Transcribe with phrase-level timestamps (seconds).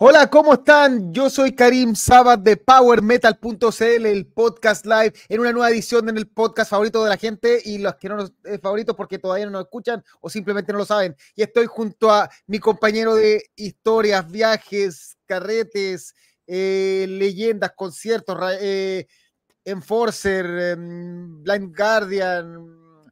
[0.00, 1.12] Hola, ¿cómo están?
[1.12, 6.28] Yo soy Karim Sabat de PowerMetal.cl, el podcast live, en una nueva edición en el
[6.28, 9.50] podcast favorito de la gente y los que no nos eh, favoritos porque todavía no
[9.50, 11.16] nos escuchan o simplemente no lo saben.
[11.34, 16.14] Y estoy junto a mi compañero de historias, viajes, carretes,
[16.46, 19.04] eh, leyendas, conciertos, eh,
[19.64, 23.10] Enforcer, em, Blind Guardian,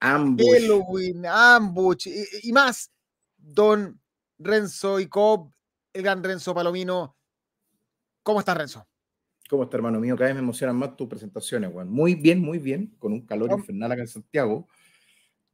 [0.00, 0.50] Ambush.
[0.50, 2.90] Halloween, Ambush y, y más.
[3.36, 4.00] Don
[4.38, 5.52] Renzo y Cobb
[5.92, 7.16] el gran Renzo Palomino.
[8.22, 8.86] ¿Cómo estás, Renzo?
[9.48, 10.16] ¿Cómo está, hermano mío?
[10.16, 11.90] Cada vez me emocionan más tus presentaciones, Juan.
[11.90, 13.58] Muy bien, muy bien, con un calor Oh.
[13.58, 14.68] infernal acá en Santiago,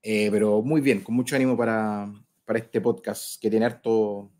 [0.02, 2.12] eh, pero muy bien, con mucho ánimo para,
[2.45, 4.31] para este podcast que tiene harto,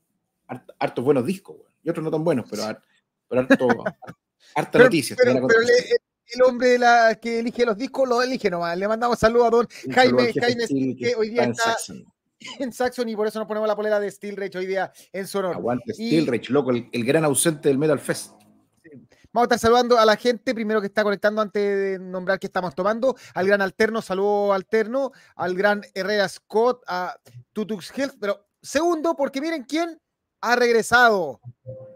[0.47, 1.73] hart- hartos buenos discos, Juan.
[1.83, 2.83] Y otros no tan buenos, pero, har-
[3.27, 4.17] pero harto, har-
[4.55, 5.19] harta noticias.
[5.23, 5.97] pero- le-
[6.31, 8.77] el hombre de la, que elige los discos lo elige nomás.
[8.77, 12.05] Le mandamos saludos a don Jaime, Jaime Steel, que hoy día está Saxon.
[12.59, 15.27] en Saxon y por eso nos ponemos la polera de Steel Rage hoy día en
[15.27, 15.57] su honor.
[15.57, 18.33] Aguante Y- Steel Rage, loco, el, el gran ausente del Metal Fest.
[19.31, 22.47] Vamos a estar saludando a la gente, primero que está conectando antes de nombrar que
[22.47, 27.15] estamos tomando, al gran Alterno, saludo Alterno, al gran Herrera Scott, a
[27.53, 30.01] Tutux Health, pero segundo, porque miren quién
[30.41, 31.41] ha regresado,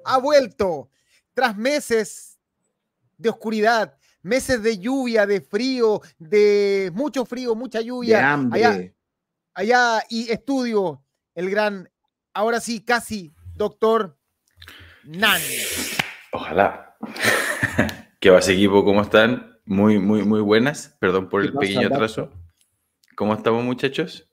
[0.04, 0.90] ha vuelto,
[1.32, 2.38] tras meses
[3.16, 8.64] de oscuridad, meses de lluvia, de frío, de mucho frío, mucha De lluvia, hambre.
[8.66, 8.92] allá,
[9.54, 11.90] allá y estudio, el gran,
[12.34, 14.18] ahora sí, casi, doctor
[15.04, 15.40] Nan.
[16.32, 16.96] Ojalá.
[18.20, 18.84] ¿Qué vas, equipo?
[18.84, 19.58] ¿Cómo están?
[19.64, 20.96] Muy, muy, muy buenas.
[21.00, 22.32] Perdón por ¿Qué el pequeño atraso.
[23.16, 24.28] ¿Cómo estamos, muchachos?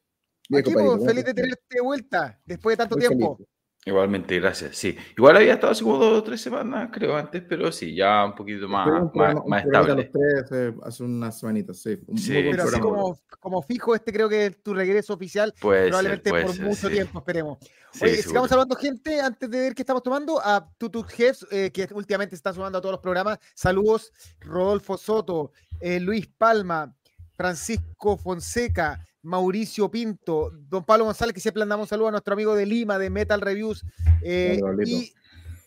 [0.48, 3.38] Bien, Aquí, compadrito, pues, ¿cómo feliz de tenerte de vuelta después de tanto Muy tiempo.
[3.38, 3.50] feliz.
[3.90, 4.76] Igualmente, gracias.
[4.78, 8.24] Sí, igual había estado hace como dos o tres semanas, creo, antes, pero sí, ya
[8.26, 10.04] un poquito más, un más, programa- un más programita estable.
[10.04, 11.98] los tres hace, hace unas semanitas, sí.
[12.08, 15.80] Un Sí, Pero así como, como fijo, este creo que es tu regreso oficial, Puede
[15.82, 16.94] ser, probablemente puede por ser, mucho sí.
[16.94, 17.58] tiempo, esperemos.
[17.92, 18.30] Sí, Oye, seguro.
[18.30, 20.40] sigamos hablando gente antes de ver qué estamos tomando.
[20.40, 23.40] A Tutu Jefs, eh, que últimamente está sumando a todos los programas.
[23.56, 24.12] Saludos,
[24.42, 26.94] Rodolfo Soto, eh, Luis Palma,
[27.36, 32.56] Francisco Fonseca, Mauricio Pinto, Don Pablo González, que siempre le mandamos saludos a nuestro amigo
[32.56, 33.84] de Lima, de Metal Reviews.
[34.24, 35.14] eh, y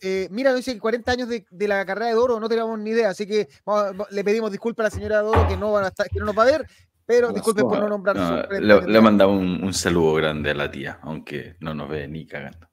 [0.01, 2.79] eh, mira, nos dice que 40 años de, de la carrera de Doro, no teníamos
[2.79, 5.85] ni idea, así que vamos- le pedimos disculpas a la señora Doro que no, van
[5.85, 6.67] a estar- que no nos va a ver,
[7.07, 10.15] pero No, disculpen por no no, nombrar No, su le, le mandamos un, un saludo
[10.15, 12.69] grande a la tía, aunque no nos ve ni cagando.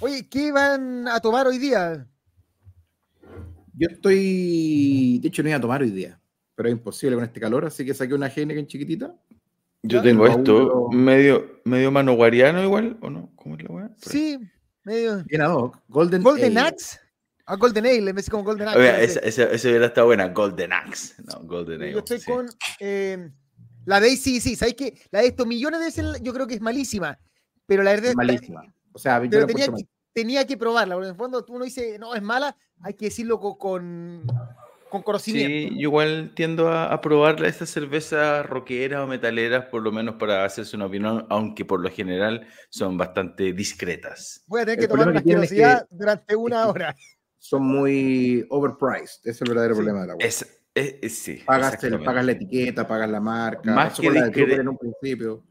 [0.00, 2.06] Oye, ¿qué van a tomar hoy día?
[3.74, 5.18] Yo estoy.
[5.20, 6.20] De hecho, no iba a tomar hoy día,
[6.54, 9.14] pero es imposible con este calor, así que saqué una Heineken chiquitita.
[9.86, 13.30] Yo tengo esto medio, medio manoguariano igual, ¿o no?
[13.36, 13.90] ¿Cómo es la weá?
[13.96, 14.38] Sí,
[14.84, 15.22] medio.
[15.24, 15.78] Bien ad hoc.
[15.88, 16.58] Golden, Golden.
[16.58, 16.98] Axe.
[17.46, 18.80] A Golden Ale, en vez de como Golden Axe.
[18.80, 19.04] Sé.
[19.04, 21.14] esa, esa, esa hubiera estado buena, Golden Axe.
[21.24, 21.92] No, Golden Ale.
[21.92, 22.30] Yo estoy sí.
[22.30, 22.46] con
[22.80, 23.30] eh,
[23.84, 26.54] la de sí, sí, ¿sabéis que La de estos millones de veces yo creo que
[26.54, 27.18] es malísima,
[27.66, 28.62] pero la verdad Malísima.
[28.92, 31.64] O sea, yo pero la tenía que, tenía que probarla, porque en el fondo uno
[31.64, 34.24] dice, no, es mala, hay que decirlo co- con,
[34.96, 35.68] con, conocimiento.
[35.74, 40.16] Sí, yo igual tiendo a, a probar estas cervezas rockeras o metaleras, por lo menos
[40.16, 44.42] para hacerse una opinión, aunque por lo general son bastante discretas.
[44.46, 46.96] Voy a tener El que tomar una tienen es que- asquerosidad durante una que- hora.
[47.38, 49.20] son muy overpriced.
[49.22, 49.78] Ese es el verdadero Sí.
[49.78, 50.26] problema de la web.
[50.26, 53.72] Es, es- es- sí, Pagas, el- pagas la etiqueta, pagas la marca.
[53.72, 55.44] Más que con la de discre- Trooper en un principio.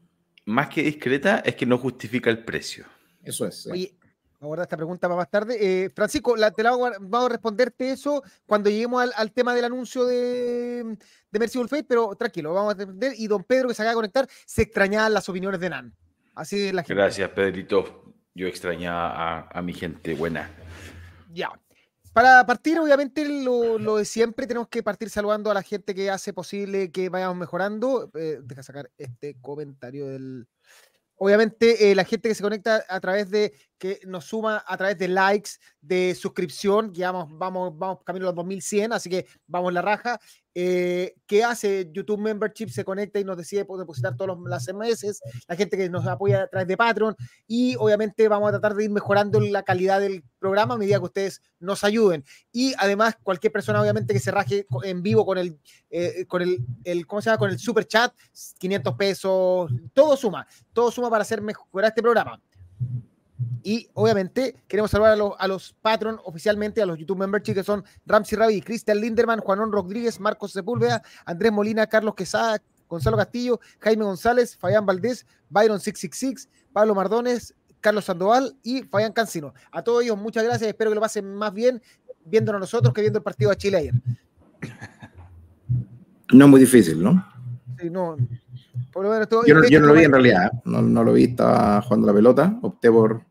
[0.44, 2.84] Más que discreta, es que no justifica el precio.
[3.22, 3.62] Eso es.
[3.64, 3.70] sí.
[3.70, 3.96] Oye,
[4.38, 5.56] vamos a guardar esta pregunta para más tarde.
[5.60, 9.54] Eh, Francisco, la, te la hago- vamos a responderte eso cuando lleguemos al, al tema
[9.54, 10.96] del anuncio de,
[11.30, 13.12] de Merciful Fate, pero tranquilo, vamos a responder.
[13.16, 15.94] Y don Pedro, que se acaba de conectar, se extrañaban las opiniones de Nan.
[16.34, 16.94] Así es la gente.
[16.94, 18.14] Gracias, Pedrito.
[18.34, 20.50] Yo extrañaba a, a mi gente buena.
[21.32, 21.50] Ya.
[22.12, 26.10] Para partir, obviamente, lo, lo de siempre, tenemos que partir saludando a la gente que
[26.10, 28.10] hace posible que vayamos mejorando.
[28.14, 30.46] Eh, deja sacar este comentario del.
[31.18, 34.98] Obviamente, eh, la gente que se conecta a través de, que nos suma a través
[34.98, 35.50] de likes,
[35.80, 37.28] de suscripción, que vamos,
[37.76, 40.18] vamos, camino a los 2100, así que vamos la raja.
[40.58, 42.70] Eh, ¿Qué hace YouTube Membership?
[42.70, 45.20] Se conecta y nos decide depositar todos los, las meses.
[45.46, 47.14] La gente que nos apoya a través de Patreon.
[47.46, 51.04] Y obviamente vamos a tratar de ir mejorando la calidad del programa a medida que
[51.04, 52.24] ustedes nos ayuden.
[52.52, 56.64] Y además, cualquier persona, obviamente, que se raje en vivo con el, eh, con el,
[56.84, 57.38] el, ¿cómo se llama?
[57.38, 58.14] Con el super chat,
[58.58, 62.40] 500 pesos, todo suma, todo suma para hacer mejorar este programa.
[63.62, 67.64] Y obviamente queremos saludar a los, a los Patreon oficialmente, a los YouTube Membership que
[67.64, 73.60] son Ramsey Ravi, Cristian Linderman, Juanón Rodríguez, Marcos Sepúlveda, Andrés Molina, Carlos Quesada, Gonzalo Castillo,
[73.80, 79.52] Jaime González, Fabián Valdés, Byron 666, Pablo Mardones, Carlos Sandoval y Fabián Cancino.
[79.70, 80.68] A todos ellos, muchas gracias.
[80.68, 81.82] Espero que lo pasen más bien
[82.24, 83.94] viéndonos nosotros que viendo el partido de Chile ayer.
[86.32, 87.24] No es muy difícil, ¿no?
[87.80, 88.16] Sí, no,
[88.92, 90.50] por lo menos todo- Yo no, yo no lo vi en realidad.
[90.64, 92.58] No, no lo vi, estaba jugando la pelota.
[92.62, 93.22] Opté por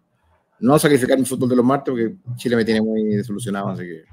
[0.60, 4.04] no sacrificar el fútbol de los martes porque Chile me tiene muy desilusionado, así que.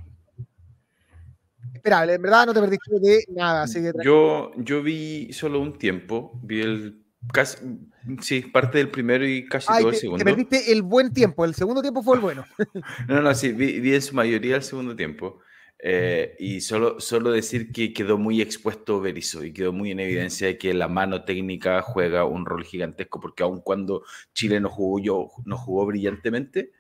[1.75, 3.63] Esperable, en verdad no te perdiste de nada.
[3.63, 3.93] Así que...
[4.05, 7.03] yo, yo vi solo un tiempo, vi el
[7.33, 7.57] casi,
[8.21, 10.25] sí, parte del primero y casi todo el segundo.
[10.25, 12.45] Te perdiste el buen tiempo, el segundo tiempo fue el bueno.
[13.09, 15.41] no, no, sí, vi, vi en su mayoría el segundo tiempo.
[15.85, 20.47] Eh, y solo, solo decir que quedó muy expuesto Berizzo y quedó muy en evidencia
[20.47, 25.01] de que la mano técnica juega un rol gigantesco, porque aun cuando Chile no jugó,
[25.01, 26.71] yo, no jugó brillantemente,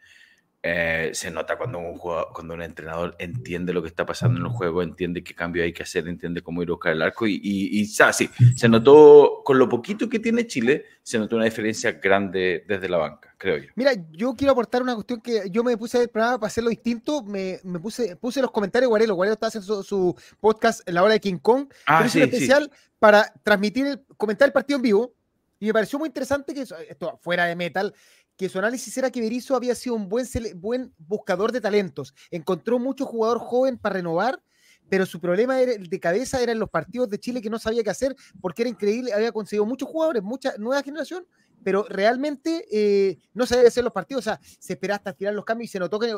[0.65, 4.53] eh, se nota cuando un, cuando un entrenador entiende lo que está pasando en el
[4.53, 7.41] juego, entiende qué cambio hay que hacer, entiende cómo ir a buscar el arco y,
[7.43, 12.65] y, sí, se notó, con lo poquito que tiene Chile, se notó una diferencia grande
[12.69, 13.71] desde la banca, creo yo.
[13.75, 17.81] Mira, yo quiero aportar una cuestión que yo me puse para hacerlo distinto, me, me
[17.81, 21.39] puse, puse los comentarios, Guarelo, Guarelo está haciendo su, podcast en la hora de King
[21.39, 22.71] Kong, ah, sí, especial
[23.01, 25.15] para transmitir, comentar el partido en vivo,
[25.59, 27.95] y me pareció muy interesante que esto fuera de metal,
[28.37, 30.27] que su análisis era que Berizzo había sido un buen,
[30.57, 32.15] buen buscador de talentos.
[32.31, 34.43] Encontró mucho jugador joven para renovar,
[34.89, 37.83] pero su problema era, de cabeza era en los partidos de Chile que no sabía
[37.83, 41.27] qué hacer porque era increíble, había conseguido muchos jugadores, mucha nueva generación,
[41.63, 45.45] pero realmente eh, no sabía hacer los partidos, o sea, se esperaba hasta tirar los
[45.45, 46.15] cambios y se notó que,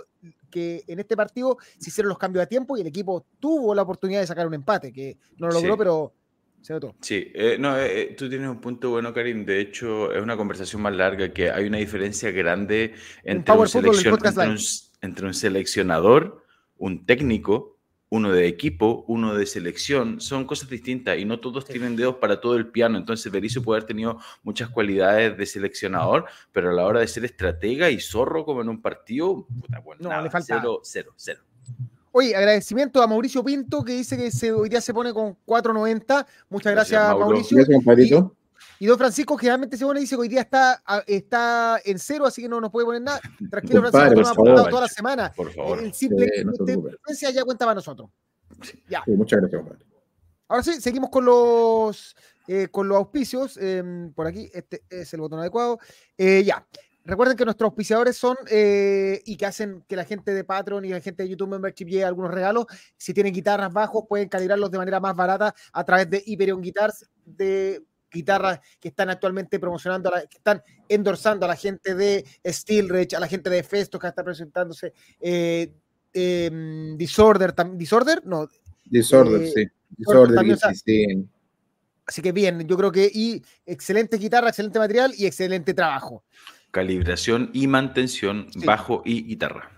[0.51, 3.83] que, en este partido se hicieron los cambios a tiempo y el equipo tuvo la
[3.83, 6.13] oportunidad de sacar un empate, que no lo logró, pero
[7.01, 9.45] Sí, eh, no, eh, eh, tú tienes un punto bueno, Karim.
[9.45, 13.67] De hecho, es una conversación más larga que hay una diferencia grande entre un,
[15.03, 16.43] entre un, seleccionador,
[16.79, 17.79] un técnico,
[18.09, 20.23] uno de equipo, uno de selección.
[20.23, 22.97] Son cosas distintas y no todos tienen dedos para todo el piano.
[22.97, 27.27] Entonces, Berizzo puede haber tenido muchas cualidades de seleccionador, pero a la hora de ser
[27.27, 29.47] estratega y zorro como en un partido,
[30.01, 31.43] no, le falta cero, cero, cero.
[32.17, 36.25] Oye, agradecimiento a Mauricio Pinto que dice que hoy día se pone con 4.90.
[36.49, 38.37] Muchas gracias, Mauricio.
[38.79, 42.25] y, don Francisco generalmente se pone y dice que hoy día está, está en cero,
[42.25, 43.21] así que no nos puede poner nada.
[43.51, 45.33] Tranquilo, Francisco, nos ha apuntado toda la semana.
[45.35, 45.81] Por favor.
[45.81, 46.31] El simple
[47.09, 48.09] sí, ya cuenta para nosotros.
[48.89, 49.03] Ya.
[49.09, 49.85] muchas gracias, compadre.
[50.47, 52.15] Ahora sí, seguimos con los,
[52.47, 53.57] eh, con los auspicios.
[53.57, 55.81] Em, por aquí, este es el botón adecuado.
[56.17, 56.65] Eh, ya.
[57.07, 60.89] Recuerden que nuestros auspiciadores son eh, y que hacen que la gente de Patreon y
[60.89, 62.65] la gente de YouTube Membership llegue algunos regalos.
[62.97, 67.07] Si tienen guitarras bajos, pueden calibrarlos de manera más barata a través de Hyperion Guitars,
[67.27, 73.21] de guitarras que están actualmente promocionando, que están endorsando a la gente de Steelridge, a
[73.21, 74.95] la gente de Festo que está presentándose.
[75.21, 75.75] Eh,
[76.15, 78.49] em, Disorder, Disorder, no.
[78.87, 79.67] Disorder, eh, sí.
[79.91, 81.29] Disorder, sí.
[82.07, 86.25] Así que bien, yo creo que y excelente guitarra, excelente material y excelente trabajo.
[86.75, 89.71] Calibración y mantención, bajo y guitarra.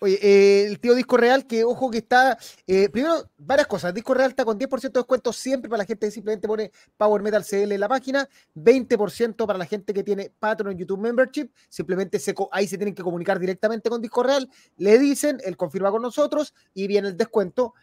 [0.00, 2.36] Oye, eh, el tío Disco Real, que ojo que está,
[2.66, 3.94] eh, primero, varias cosas.
[3.94, 7.22] Disco Real está con 10% de descuento siempre para la gente que simplemente pone Power
[7.22, 12.18] Metal CL en la página, 20% para la gente que tiene Patreon YouTube Membership, simplemente
[12.18, 16.02] se, ahí se tienen que comunicar directamente con Disco Real, le dicen, él confirma con
[16.02, 17.74] nosotros y viene el descuento.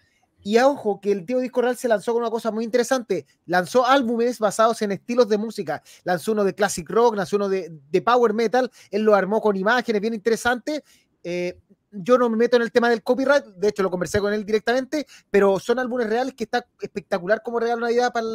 [0.43, 3.25] Y ojo que el tío Disco Real se lanzó con una cosa muy interesante.
[3.45, 5.81] Lanzó álbumes basados en estilos de música.
[6.03, 7.71] Lanzó uno de classic rock, lanzó uno de,
[8.03, 8.69] power metal.
[8.91, 10.83] Él lo armó con imágenes bien interesantes.
[11.23, 11.57] Eh,
[11.93, 14.43] yo no me meto en el tema del copyright, de hecho lo conversé con él
[14.43, 18.25] directamente, pero son álbumes reales que está espectacular como regalo Navidad para,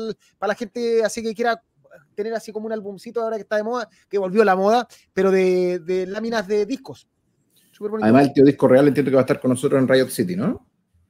[0.48, 1.60] la gente así que quiera
[2.14, 5.32] tener así como un álbumcito ahora que está de moda, que volvió la moda, pero
[5.32, 7.08] de, láminas de discos.
[8.00, 10.34] Además, el tío Disco Real entiendo que va a estar con nosotros en Riot City,
[10.34, 10.66] ¿no?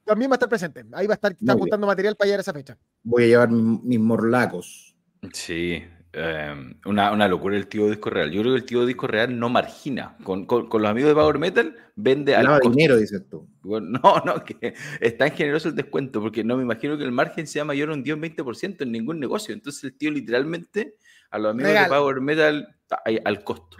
[0.09, 0.83] También va a estar presente.
[0.93, 2.75] Ahí va a estar está juntando material para llegar a esa fecha.
[3.03, 4.95] Voy a llevar mis, morlacos.
[5.33, 8.31] Sí, em, una, locura el tío Disco Real.
[8.31, 10.17] Yo creo que el tío Disco Real no margina.
[10.23, 13.47] Con, los amigos de Power Metal vende al dinero, dices tú.
[13.63, 17.45] no, no, que es tan generoso el descuento, porque no me imagino que el margen
[17.45, 19.53] sea mayor a un 10-20% en ningún negocio.
[19.53, 20.95] Entonces el tío literalmente
[21.29, 22.75] a los amigos de Power Metal
[23.23, 23.77] al costo.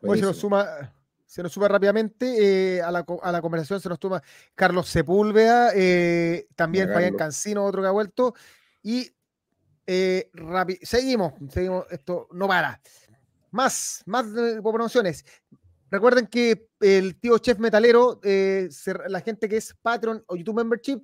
[0.00, 0.94] Pues se nos suma
[1.36, 4.22] se nos sube rápidamente eh, a, la, conversación, se nos toma
[4.54, 8.34] Carlos Sepúlveda, eh, también Fabián Cancino, otro que ha vuelto.
[8.82, 9.14] Y
[9.86, 10.30] eh,
[10.80, 12.80] seguimos, seguimos, esto no para.
[13.50, 14.24] Más, más
[14.62, 15.26] promociones.
[15.90, 21.02] Recuerden que el tío Chef Metalero, la gente que es Patreon o YouTube Membership,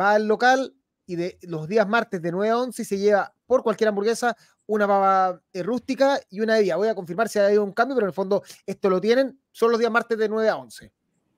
[0.00, 3.64] va al local y de los días martes de 9 a 11 se lleva por
[3.64, 4.36] cualquier hamburguesa
[4.66, 6.76] una pava eh, rústica y una de día.
[6.76, 9.38] Voy a confirmar si hay un cambio, pero en el fondo esto lo tienen.
[9.50, 10.92] Son los días martes de 9 a 11.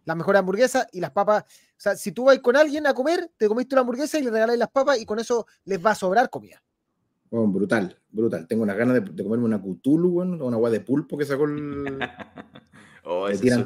[0.05, 1.45] Las mejores hamburguesas y las papas.
[1.45, 4.31] O sea, si tú vas con alguien a comer, te comiste una hamburguesa y le
[4.31, 6.63] regaláis las papas y con eso les va a sobrar comida.
[7.31, 8.47] Oh, brutal, brutal.
[8.47, 11.99] Tengo unas ganas de, comerme una cutulu, bueno, una agua de pulpo que sacó el.
[13.05, 13.65] oh, ese tiene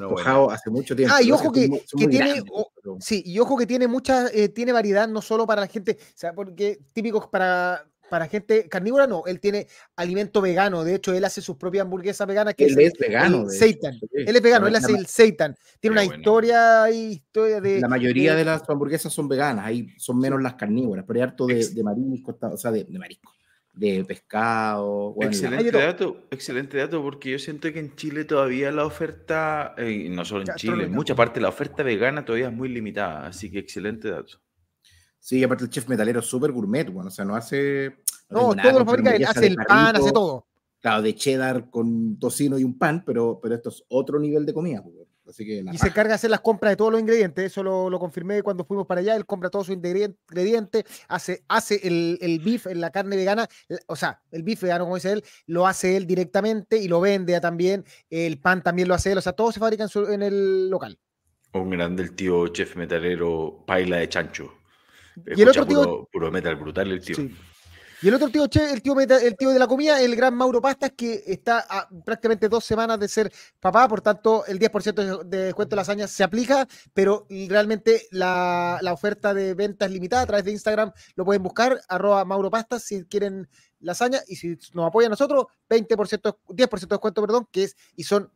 [0.51, 1.15] hace mucho tiempo.
[1.15, 1.69] Ah, y ojo que,
[2.09, 2.43] tiene.
[3.01, 4.29] Sí, y ojo que tiene mucha.
[4.29, 5.99] Eh, tiene variedad, no solo para la gente.
[6.01, 10.85] O sea, porque típicos para para gente carnívora, no, él tiene alimento vegano.
[10.85, 12.55] De hecho, él hace sus propias hamburguesas veganas.
[12.55, 13.43] Que él es, vegano.
[13.43, 13.99] El Seitan.
[14.13, 15.55] Él es vegano, él hace el Seitan.
[15.81, 17.81] Tiene una historia, historia de.
[17.81, 21.47] La mayoría de, las hamburguesas son veganas, ahí son menos las carnívoras, pero hay harto
[21.47, 23.33] de, de marisco, o sea, de, de marisco
[23.79, 25.15] de pescado.
[25.21, 30.25] excelente dato, excelente dato, porque yo siento que en Chile todavía la oferta, eh, no
[30.25, 33.61] solo en Chile, en mucha parte la oferta vegana todavía es muy limitada, así que
[33.61, 34.41] excelente dato.
[35.19, 37.97] Sí, aparte el chef metalero es súper gourmet, bueno, o sea, no hace...
[38.31, 40.47] No, todo lo fabrica, hace el pan, hace todo.
[40.81, 44.55] Claro, de cheddar con tocino y un pan, pero, pero esto es otro nivel de
[44.55, 44.83] comida.
[44.83, 47.45] Pues, y se encarga de hacer las compras de todos los ingredientes.
[47.45, 49.15] Eso lo, confirmé cuando fuimos para allá.
[49.15, 53.47] Él compra todos sus ingredientes, hace, hace el, el beef, la carne vegana,
[53.87, 57.39] o sea, el beef vegano, como dice él, lo hace él directamente y lo vende
[57.41, 57.85] también.
[58.09, 59.19] El pan también lo hace él.
[59.19, 60.99] O sea, todo se fabrica en, el local.
[61.53, 64.51] Un grande el tío chef metalero, paila de chancho.
[65.37, 66.09] Y el otro tío.
[66.13, 67.17] Puro, metal brutal el tío.
[68.01, 70.93] Y el otro tío, el tío, el tío de la comida, el gran Mauro Pastas,
[70.97, 75.75] que está a prácticamente dos semanas de ser papá, por tanto el 10% de descuento
[75.75, 80.53] de lasaña se aplica, pero realmente la, oferta de venta es limitada a través de
[80.53, 83.49] Instagram, lo pueden buscar, arroba Mauro Pastas si quieren
[83.81, 88.05] lasaña, y si nos apoyan a nosotros, 20%, 10% de descuento, perdón, que es, y
[88.05, 88.31] son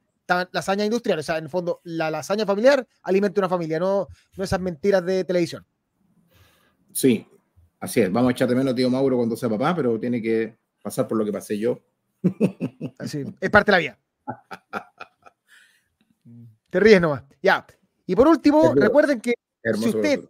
[0.51, 4.43] lasaña industrial, o sea, en el fondo, la lasaña familiar alimenta una familia, no, no
[4.43, 5.65] esas mentiras de televisión.
[6.93, 7.27] Sí,
[7.83, 10.23] Así es, vamos a echar de menos a tío Mauro cuando sea papá, pero tiene
[10.23, 11.81] que pasar por lo que pasé yo.
[12.97, 13.99] Así, es parte de la vida.
[16.71, 17.25] Te ríes nomás.
[17.43, 17.67] Ya.
[18.07, 19.35] Y por último, recuerden que
[19.75, 20.21] si usted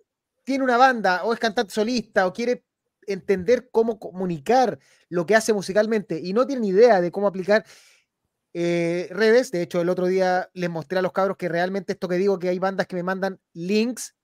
[0.44, 2.64] tiene una banda o es cantante solista o quiere
[3.06, 4.78] entender cómo comunicar
[5.10, 7.66] lo que hace musicalmente y no tiene ni idea de cómo aplicar
[8.54, 12.08] eh, redes, de hecho el otro día les mostré a los cabros que realmente esto
[12.08, 14.14] que digo, que hay bandas que me mandan links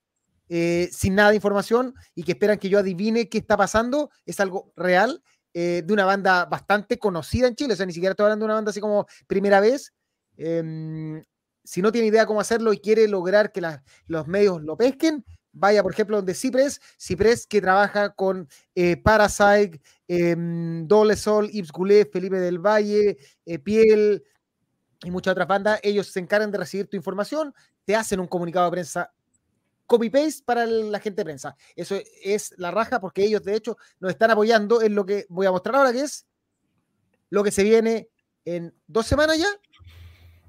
[0.49, 4.41] eh, sin nada de información y que esperan que yo adivine qué está pasando, es
[4.41, 5.23] algo real
[5.55, 8.47] eh, de una banda bastante conocida en Chile, o sea, ni siquiera estoy hablando de
[8.47, 9.93] una banda así como primera vez.
[10.37, 11.25] Em,
[11.65, 13.61] si no tiene idea cómo hacerlo y quiere lograr que
[14.07, 19.81] los medios lo pesquen, vaya, por ejemplo, donde Cipres, Cipres que trabaja con eh, Parasite,
[20.07, 23.17] eh, Dole Sol, Ips Goulet, Felipe del Valle,
[23.65, 24.23] Piel
[25.03, 28.67] y muchas otras bandas, ellos se encargan de recibir tu información, te hacen un comunicado
[28.67, 29.13] de prensa
[29.89, 31.57] copy-paste para la gente de prensa.
[31.75, 35.47] Eso es la raja porque ellos de hecho nos están apoyando en lo que voy
[35.47, 36.27] a mostrar ahora, que es
[37.31, 38.09] lo que se viene
[38.45, 39.49] en dos semanas ya.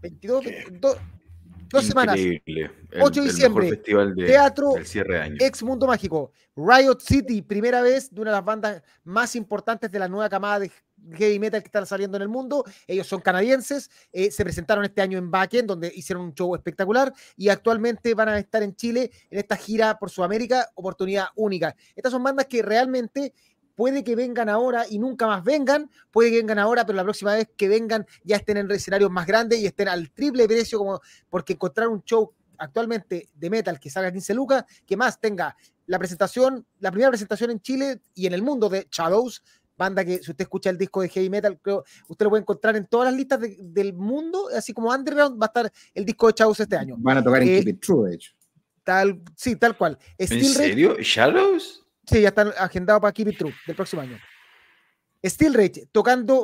[0.02, 0.46] 22,
[1.70, 2.20] dos semanas.
[2.20, 3.78] 8 de diciembre.
[3.78, 4.74] teatro
[5.40, 6.32] Ex Mundo Mágico.
[6.56, 10.60] Riot City, primera vez de una de las bandas más importantes de la nueva camada
[10.60, 10.72] de
[11.14, 12.64] heavy metal que están saliendo en el mundo.
[12.88, 17.14] Ellos son canadienses, eh, se presentaron este año en Backend, donde hicieron un show espectacular
[17.36, 21.76] y actualmente van a estar en Chile en esta gira por Sudamérica, oportunidad única.
[21.96, 23.34] Estas son bandas que realmente
[23.76, 27.34] puede que vengan ahora y nunca más vengan, puede que vengan ahora, pero la próxima
[27.34, 31.00] vez que vengan ya estén en escenarios más grandes y estén al triple precio, como
[31.30, 35.98] porque encontrar un show actualmente de metal que salga 15 lucas, que más tenga la
[35.98, 39.42] presentación, la primera presentación en Chile y en el mundo de Shadows,
[39.80, 42.76] banda que si usted escucha el disco de heavy metal, creo usted lo puede encontrar
[42.76, 46.34] en todas las listas del mundo, así como Underground va a estar el disco de
[46.38, 46.96] Shadows este año.
[47.00, 48.34] Van a tocar en eh, Keep It True, de hecho.
[48.84, 49.98] Tal, sí, tal cual.
[50.18, 50.98] ¿En serio?
[51.00, 51.86] ¿Shadows?
[52.06, 54.20] Sí, ya están agendados para Keep It True del próximo año.
[55.26, 56.44] Steel Rage, tocando,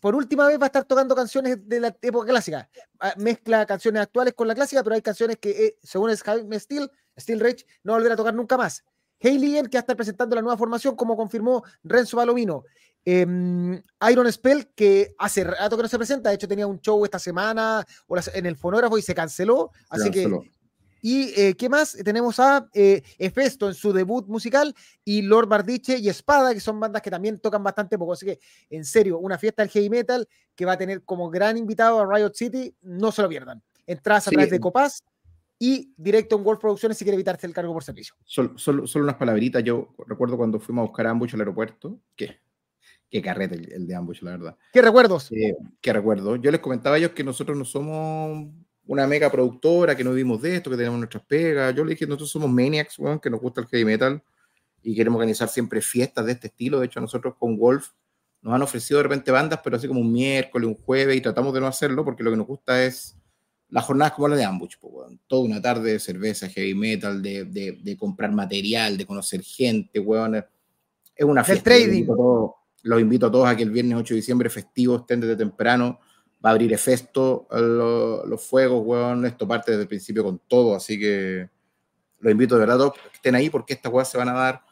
[0.00, 2.68] por última vez va a estar tocando canciones de la época clásica.
[2.98, 7.40] Ah, mezcla canciones actuales con la clásica, pero hay canciones que, eh, según Steel, Steel
[7.40, 8.84] Rage, no va a volver a tocar nunca más.
[9.24, 12.64] Hayley que va a estar presentando la nueva formación, como confirmó Renzo Balomino.
[13.04, 17.04] Em, Iron Spell, que hace rato que no se presenta, de hecho tenía un show
[17.04, 17.86] esta semana
[18.34, 19.70] en el fonógrafo y se canceló.
[19.88, 20.28] Así que.
[21.06, 21.98] ¿Y eh, qué más?
[22.02, 26.80] Tenemos a eh, Efesto en su debut musical y Lord Bardiche y Espada, que son
[26.80, 28.14] bandas que también tocan bastante poco.
[28.14, 28.40] Así que,
[28.70, 32.10] en serio, una fiesta del heavy metal que va a tener como gran invitado a
[32.10, 33.62] Riot City, no se lo pierdan.
[33.86, 35.02] Entradas a través de Copaz
[35.66, 38.14] y directo en World Producciones si quiere evitarse el cargo por servicio.
[38.22, 39.64] Solo, solo, unas palabritas.
[39.64, 42.38] Yo recuerdo cuando fuimos a buscar a Ambush al aeropuerto, que
[43.08, 44.58] qué carrete el, de Ambush, la verdad.
[44.74, 45.32] ¿Qué recuerdos?
[45.32, 46.36] Eh, qué recuerdo.
[46.36, 48.46] Yo les comentaba a ellos que nosotros no somos
[48.86, 51.74] una mega productora, que no vivimos de esto, que tenemos nuestras pegas.
[51.74, 54.22] Yo les dije, nosotros somos maniacs, que nos gusta el heavy metal
[54.82, 56.78] y queremos organizar siempre fiestas de este estilo.
[56.78, 57.88] De hecho, nosotros con Wolf
[58.42, 61.54] nos han ofrecido de repente bandas, pero así como un miércoles, un jueves, y tratamos
[61.54, 63.16] de no hacerlo porque lo que nos gusta es
[63.74, 64.76] las jornadas como la de Ambush,
[65.26, 70.36] toda una tarde de cerveza, heavy metal, de, de, comprar material, de conocer gente, weón.
[70.36, 71.74] Es una fiesta.
[71.74, 72.06] El trading.
[72.82, 75.98] Los invito, a todos a que el viernes 8 de diciembre festivo estén desde temprano.
[76.44, 79.26] Va a abrir Efesto, los fuegos, weón.
[79.26, 81.50] Esto parte desde el principio con todo, así que
[82.20, 84.34] los invito de verdad a todos que estén ahí porque estas weas se van a
[84.34, 84.62] dar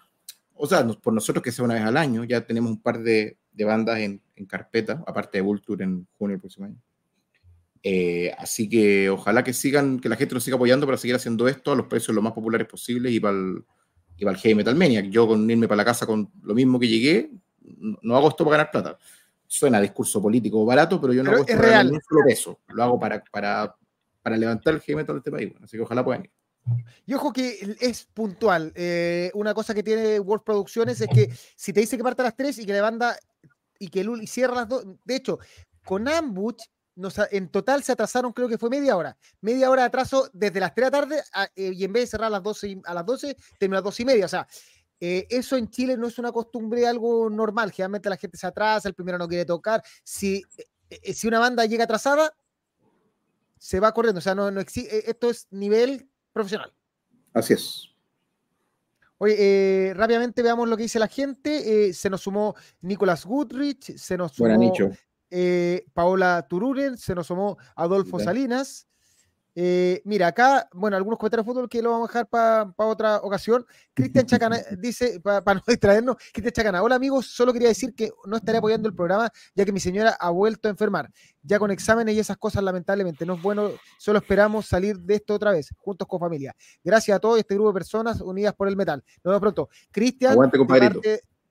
[0.55, 3.37] o sea, por nosotros que sea una vez al año, ya tenemos un par de,
[3.53, 6.77] bandas en, carpeta, aparte de Vulture en junio del próximo año.
[7.83, 11.49] Eh, así que ojalá que sigan, que la gente nos siga apoyando para seguir haciendo
[11.49, 13.65] esto a los precios lo más populares posibles y para el,
[14.17, 15.07] y para el Heavy Metal Maniac.
[15.07, 17.31] Yo con irme para la casa con lo mismo que llegué,
[18.03, 18.99] no hago esto para ganar plata.
[19.47, 22.61] Suena discurso político barato, pero yo no hago esto para ganar un solo peso.
[22.69, 23.75] Lo hago para, para,
[24.23, 25.53] para levantar el Heavy Metal de este país.
[25.63, 26.31] Así que ojalá puedan ir.
[27.07, 28.73] Y ojo que es puntual.
[28.77, 32.27] Eh, una cosa que tiene World Producciones es que si te dice que parte a
[32.27, 33.17] las 3 y que la banda
[33.79, 35.39] y que Luli cierra las 2, de hecho,
[35.85, 36.63] con Ambush
[37.31, 39.17] en total se atrasaron, creo que fue media hora.
[39.41, 41.23] Media hora de atraso desde las 3 de la tarde
[41.55, 43.85] eh, y en vez de cerrar a las 12, a las 12 terminó a las
[43.85, 44.25] 2 y media.
[44.27, 44.47] O sea,
[45.01, 47.73] eh, eso en Chile no es una costumbre, algo normal.
[47.73, 49.83] Generalmente la gente se atrasa, el primero no quiere tocar.
[50.05, 50.43] Si,
[51.15, 52.33] si una banda llega atrasada,
[53.59, 54.19] se va corriendo.
[54.19, 56.73] O sea, no, no esto es nivel profesional.
[57.33, 57.89] Así es.
[59.19, 61.87] Oye, eh, rápidamente veamos lo que dice la gente.
[61.89, 64.59] Eh, se nos sumó Nicolás Goodrich, se nos sumó
[65.33, 68.87] eh, Paola Tururen, se nos sumó Adolfo Salinas,
[69.55, 73.17] eh, mira, acá, bueno, algunos comentarios de fútbol que lo vamos a dejar para otra
[73.19, 73.67] ocasión.
[73.93, 78.37] Cristian Chacana dice, para no distraernos, Cristian Chacana, hola amigos, solo quería decir que no
[78.37, 81.11] estaré apoyando el programa ya que mi señora ha vuelto a enfermar,
[81.43, 83.27] ya con exámenes y esas cosas lamentablemente.
[83.27, 86.55] No es bueno, solo esperamos salir de esto otra vez, juntos con familia.
[86.83, 89.03] Gracias a todo este grupo de personas unidas por el metal.
[89.23, 89.69] Nos vemos pronto.
[89.91, 90.37] Cristian,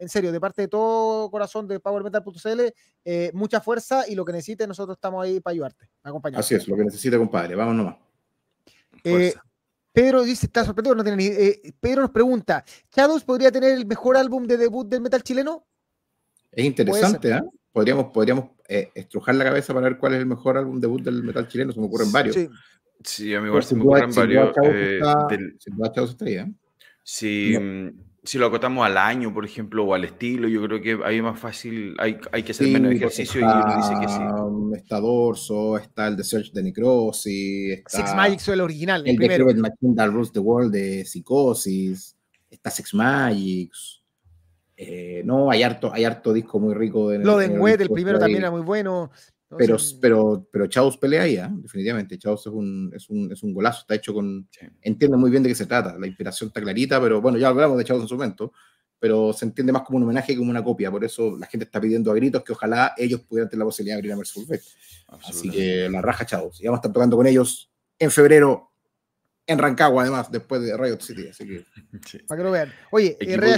[0.02, 2.62] en serio, de parte de todo corazón de PowerMetal.cl,
[3.06, 6.40] eh, mucha fuerza y lo que necesites, nosotros estamos ahí para ayudarte, acompañarte.
[6.40, 7.54] Así es, lo que necesite, compadre.
[7.54, 7.98] Vamos nomás.
[9.04, 9.32] Eh,
[9.94, 13.86] Pedro dice, está sorprendido, no tiene ni, eh, Pedro nos pregunta, ¿Shadows podría tener el
[13.86, 15.68] mejor álbum de debut del metal chileno?
[16.52, 17.42] Es interesante, ¿eh?
[17.72, 21.48] Podríamos, podríamos estrujar la cabeza para ver cuál es el mejor álbum debut del metal
[21.48, 22.36] chileno, se me ocurren varios.
[22.36, 22.50] Sí,
[23.04, 24.56] sí a mí igual se me ocurren varios.
[27.04, 27.54] Sí, si
[28.38, 31.40] lo acotamos al año, por ejemplo, o al estilo, yo creo que ahí es más
[31.40, 34.22] fácil, hay, hay que hacer menos ejercicio y uno dice que sí.
[34.76, 39.18] Está Dorso, está el The Search de Necrosis, está Six Magic el original, el, el
[39.18, 39.48] primero.
[39.48, 42.16] de Machinda Rules the World de Psicosis,
[42.50, 44.04] está Six Magics.
[44.78, 47.10] Eh, no, hay harto, hay harto disco muy rico.
[47.10, 49.12] De, lo de Wet, el primero también era muy bueno
[49.58, 51.48] pero, pero, pero Chaos pelea ahí, ¿eh?
[51.50, 52.18] definitivamente.
[52.18, 54.48] Chaos es un, es, un, es un golazo, está hecho con.
[54.82, 55.98] Entiende muy bien de qué se trata.
[55.98, 58.54] La inspiración está clarita, pero bueno, ya hablamos de Chaos en su momento,
[59.00, 60.90] pero se entiende más como un homenaje que como una copia.
[60.90, 63.96] Por eso la gente está pidiendo a gritos que ojalá ellos pudieran tener la posibilidad
[63.96, 64.60] de abrir a Merciful
[65.28, 66.62] Así que la raja Chaos.
[66.62, 68.72] Y vamos a estar tocando con ellos en febrero
[69.48, 71.28] en Rancagua, además, después de Riot City.
[71.28, 71.66] Así que.
[72.28, 72.74] Para que lo vean.
[72.92, 73.58] Oye, Herrera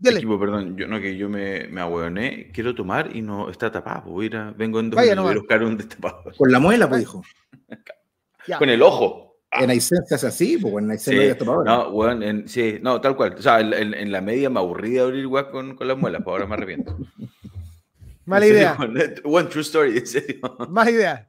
[0.00, 0.16] Scott.
[0.16, 4.10] Equipo, perdón, yo no que yo me, me ahueoné, quiero tomar y no está tapado.
[4.10, 6.24] Voy a vengo en dos Vaya, minutos, a buscar un destapado.
[6.36, 7.22] Con la muela, pues dijo.
[8.58, 9.36] Con el ojo.
[9.50, 9.64] Ah.
[9.64, 11.44] En Aysén se hace así, pues en Aysén sí.
[11.44, 13.34] no No, bueno, en, sí, no, tal cual.
[13.38, 16.22] O sea, en, en, la media me aburrí de abrir igual con, con las muelas,
[16.22, 16.96] pues ahora me arrepiento.
[18.26, 18.76] Mala idea.
[19.24, 20.40] One true story, en serio.
[20.68, 21.28] Mala idea.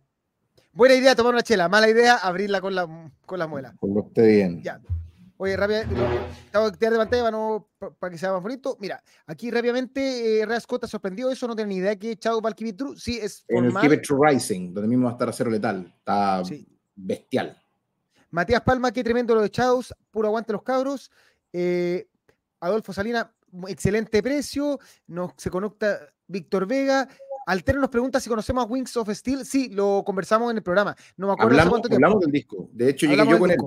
[0.74, 2.88] Buena idea tomar una chela, mala idea abrirla con la,
[3.26, 3.74] con la muela.
[3.80, 4.62] Con lo esté bien.
[4.62, 4.80] Ya.
[5.41, 5.95] Oye, rápidamente,
[6.43, 8.75] estaba de pantalla para, no, para que sea más bonito.
[8.82, 12.56] Mira, aquí rápidamente, eh, ha sorprendido eso, no tenía ni idea que Chao va al
[12.56, 12.97] True.
[12.97, 15.93] Sí, es En el Keep True Rising, donde mismo va a estar Acero Letal.
[15.97, 16.43] Está
[16.93, 17.58] bestial.
[18.32, 21.10] Matías Palma, qué tremendo lo de Chaos, puro aguante los cabros.
[21.54, 22.10] Eh,
[22.60, 23.34] Adolfo Salina,
[23.69, 24.78] excelente precio.
[25.08, 27.08] Nos, se conecta Víctor Vega.
[27.45, 29.45] Altero nos pregunta si conocemos a Wings of Steel.
[29.45, 30.97] Sí, lo conversamos en el programa.
[31.15, 32.06] No me acuerdo hablamos, cuánto tiempo.
[32.06, 32.69] Hablamos del disco.
[32.73, 33.58] De hecho, llegué yo con él.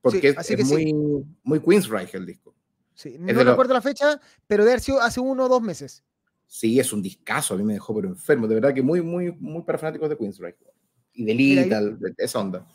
[0.00, 0.94] Porque es, muy,
[1.42, 2.54] muy Queensryche el disco.
[2.94, 6.02] Sí, no recuerdo la fecha, pero de haber sido hace uno o dos meses.
[6.46, 8.48] Sí, es un discazo, a mí me dejó pero enfermo.
[8.48, 10.64] De verdad que muy, muy, muy para fanáticos de Queensryche.
[11.12, 12.66] Y de Lethal, esa onda.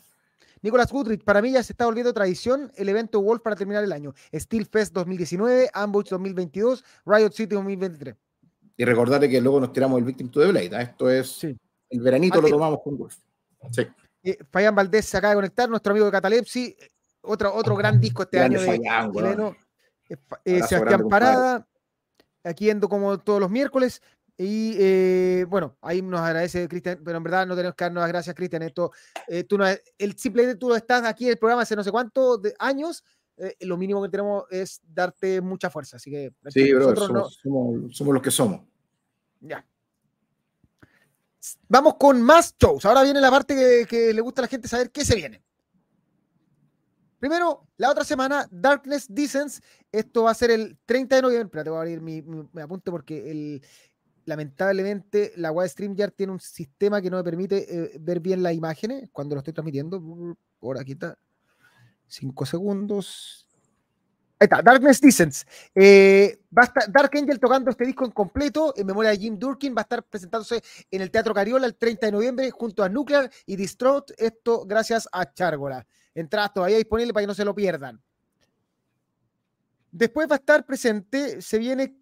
[0.62, 3.92] Nicolás Goodrich, para mí ya se está volviendo tradición el evento Wolf para terminar el
[3.92, 4.14] año.
[4.34, 8.14] Steel Fest 2019, Ambush 2022, Riot City 2023.
[8.78, 10.76] Y recordarle que luego nos tiramos el Victim to the Blade.
[10.76, 10.82] ¿eh?
[10.82, 13.16] Esto es el veranito lo tomamos con Wolf.
[13.70, 13.86] Sí.
[14.22, 14.38] Eh,
[14.72, 16.76] Valdés se acaba de conectar, nuestro amigo de Catalepsi
[17.26, 18.80] otro, otro gran disco este año de
[19.12, 19.56] chileno.
[20.08, 21.66] Eh, eh, Sebastián Parada,
[22.44, 24.02] aquí ando como todos los miércoles.
[24.38, 28.08] Y eh, bueno, ahí nos agradece Cristian, pero en verdad no tenemos que darnos las
[28.08, 28.62] gracias, Cristian.
[28.62, 28.92] Esto,
[29.48, 29.64] tú no,
[29.98, 33.02] el simple tú estás aquí en el programa hace no sé cuántos años,
[33.60, 35.96] lo mínimo que tenemos es darte mucha fuerza.
[35.96, 37.40] Así que sí, somos,
[37.92, 38.60] somos, los que somos.
[39.40, 39.64] Ya.
[41.68, 42.84] Vamos con más shows.
[42.84, 45.42] Ahora viene la parte que, que le gusta a la gente saber qué se viene.
[47.26, 49.60] Primero, la otra semana, Darkness Descents.
[49.90, 51.46] Esto va a ser el 30 de noviembre.
[51.46, 52.22] Espérate, voy a abrir mi,
[52.62, 53.62] apunte porque el,
[54.26, 58.54] lamentablemente la web StreamYard tiene un sistema que no me permite eh, ver bien las
[58.54, 60.00] imágenes cuando lo estoy transmitiendo.
[60.60, 61.18] Por aquí está.
[62.06, 63.45] Cinco segundos.
[64.38, 65.46] Ahí está, Darkness Descents.
[65.74, 69.38] Eh, va a estar Dark Angel tocando este disco en completo en memoria de Jim
[69.38, 69.74] Durkin.
[69.74, 73.30] Va a estar presentándose en el Teatro Cariola el 30 de noviembre junto a Nuclear
[73.46, 74.10] y Distraught.
[74.18, 75.86] Esto gracias a Chargola.
[76.14, 78.02] Entradas todavía disponibles para que no se lo pierdan.
[79.90, 81.96] Después va a estar presente, se viene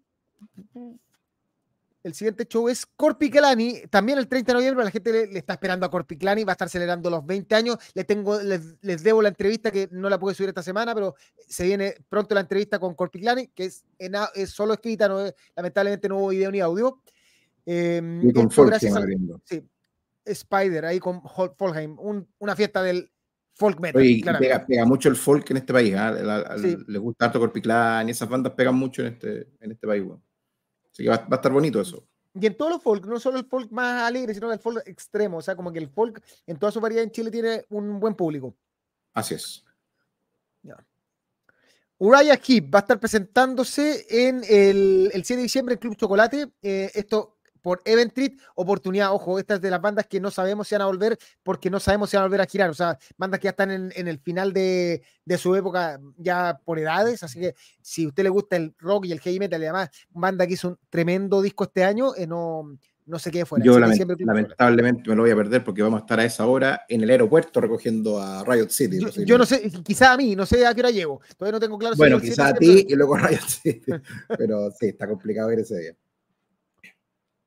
[2.05, 5.87] el siguiente show es Corpiclani, también el 30 de noviembre, la gente le, está esperando
[5.87, 7.77] a Corpiclani, va a estar celebrando los 20 años.
[7.95, 11.15] Les, tengo, les, debo la entrevista que no la pude subir esta semana, pero
[11.47, 15.17] se viene pronto la entrevista con Corpiclani, que es, es solo escrita, no,
[15.55, 17.01] lamentablemente no hubo video ni audio.
[17.65, 18.75] Y con Folk,
[19.43, 19.67] sí,
[20.25, 21.23] Spider, ahí con
[21.57, 21.97] Folheim,
[22.37, 23.11] una fiesta del
[23.55, 24.63] folk metal.
[24.67, 26.55] pega, mucho el folk en este país, ¿ah?
[26.55, 30.03] le gusta harto Corpiclani, esas bandas pegan mucho en este, en este país.
[30.95, 32.07] Así que va, a estar bonito eso.
[32.33, 35.37] Y en todos los folk, no solo el folk más alegre, sino el folk extremo.
[35.37, 38.15] O sea, como que el folk en toda su variedad en Chile tiene un buen
[38.15, 38.55] público.
[39.13, 39.65] Así es.
[41.97, 46.49] Uriah Heep va a estar presentándose en el, el 7 de diciembre en Club Chocolate.
[46.61, 47.34] Eh, esto
[47.65, 51.17] por Eventrit, oportunidad, ojo, estas de las bandas que no sabemos si van a volver
[51.41, 53.71] porque no sabemos si van a volver a girar, o sea, bandas que ya están
[53.71, 55.01] en, el final de,
[55.35, 59.13] su época ya por edades, así que si a usted le gusta el rock y
[59.13, 62.77] el heavy metal y además, banda que hizo un tremendo disco este año, eh, no,
[63.07, 63.65] no se quede fuera.
[63.65, 67.01] Yo lamentablemente me lo voy a perder porque vamos a estar a esa hora en
[67.01, 68.99] el aeropuerto recogiendo a Riot City.
[69.25, 71.19] Yo, no sé, quizá a mí, no sé a qué hora llego.
[71.35, 71.95] Todavía no tengo claro.
[71.95, 73.91] Bueno, quizá a ti y luego a Riot City.
[74.37, 75.95] pero sí, está complicado ver ese día.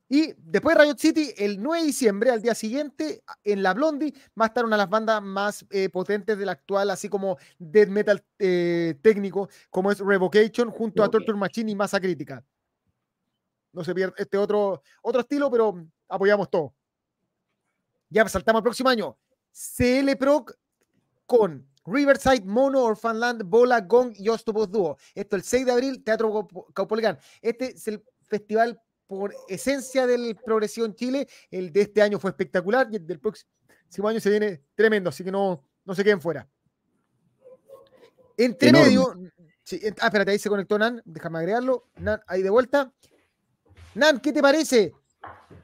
[0.08, 4.14] Y después de Riot City, el 9 de diciembre, al día siguiente, en la Blondie,
[4.40, 7.36] va a estar una de las bandas más eh, potentes de la actual, así como
[7.58, 12.42] death metal eh, técnico, como es Revocation, junto a Torture Machine y Masa Crítica.
[13.72, 16.74] No se pierde este otro, otro estilo, pero apoyamos todo.
[18.08, 19.18] Ya saltamos al próximo año.
[19.52, 20.54] CL Proc
[21.26, 24.96] con Riverside, Mono, Orphanland, Bola, Gong y Ostobos Duo.
[25.14, 27.18] Esto el 6 de abril, Teatro Caupolicán.
[27.42, 31.28] Este es el festival por esencia del progresivo en Chile.
[31.50, 35.24] El de este año fue espectacular y el del próximo año se viene tremendo, así
[35.24, 36.46] que no, no se queden fuera.
[38.36, 39.14] Entre medio,
[40.00, 41.88] ah, espérate, ahí se conectó Nan, déjame agregarlo.
[41.96, 42.92] Nan, ahí de vuelta.
[43.94, 44.92] Nan, ¿qué te parece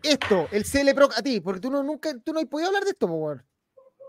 [0.02, 1.40] esto, el CL a ti?
[1.40, 3.44] Porque tú no, nunca, tú no has podido hablar de esto, por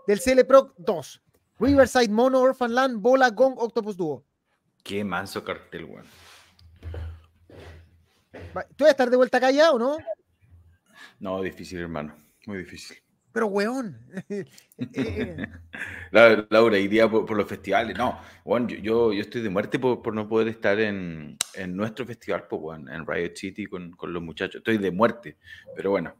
[0.08, 0.40] Del CL
[0.78, 1.22] 2.
[1.60, 4.24] Riverside, Mono, Orphanland, Bola, Gong, Octopus Duo.
[4.82, 6.06] Qué manso cartel, weón.
[8.76, 9.98] ¿Tú vas a estar de vuelta acá ya o no?
[11.20, 12.14] No, difícil, hermano.
[12.46, 12.96] Muy difícil.
[13.32, 14.00] Pero, weón.
[16.10, 17.96] Laura, iría por, por, los festivales.
[17.96, 21.36] No, weón, yo, yo, estoy de muerte por, no poder estar en,
[21.68, 24.60] nuestro festival, pues, en Riot City con, los muchachos.
[24.60, 25.36] Estoy de muerte.
[25.74, 26.14] Pero bueno,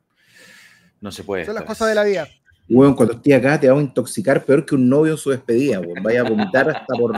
[1.01, 1.47] no se puede.
[1.47, 2.29] Son las cosas de la vida.
[2.69, 5.81] Weón, cuando estés acá te vamos a intoxicar peor que un novio en su despedida,
[5.81, 6.03] weón.
[6.03, 7.13] Vaya a vomitar hasta por,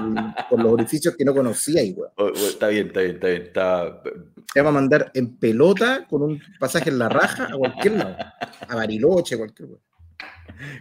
[0.50, 2.11] por los orificios que no conocía, weón.
[2.16, 3.42] Oh, está bien, está bien, está bien.
[3.42, 4.02] Está...
[4.52, 8.16] Te va a mandar en pelota con un pasaje en la raja a cualquier lado.
[8.68, 9.80] A Bariloche, cualquier weón.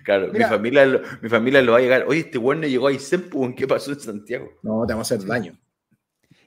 [0.03, 2.05] Claro, mi familia, lo, mi familia lo va a llegar.
[2.07, 4.49] Oye, este weón no llegó a Isempu, ¿qué pasó en Santiago?
[4.63, 5.57] No, te vamos a hacer daño.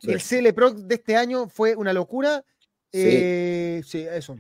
[0.03, 2.45] El CL Pro de este año fue una locura.
[2.93, 4.37] Sí, eh, sí eso.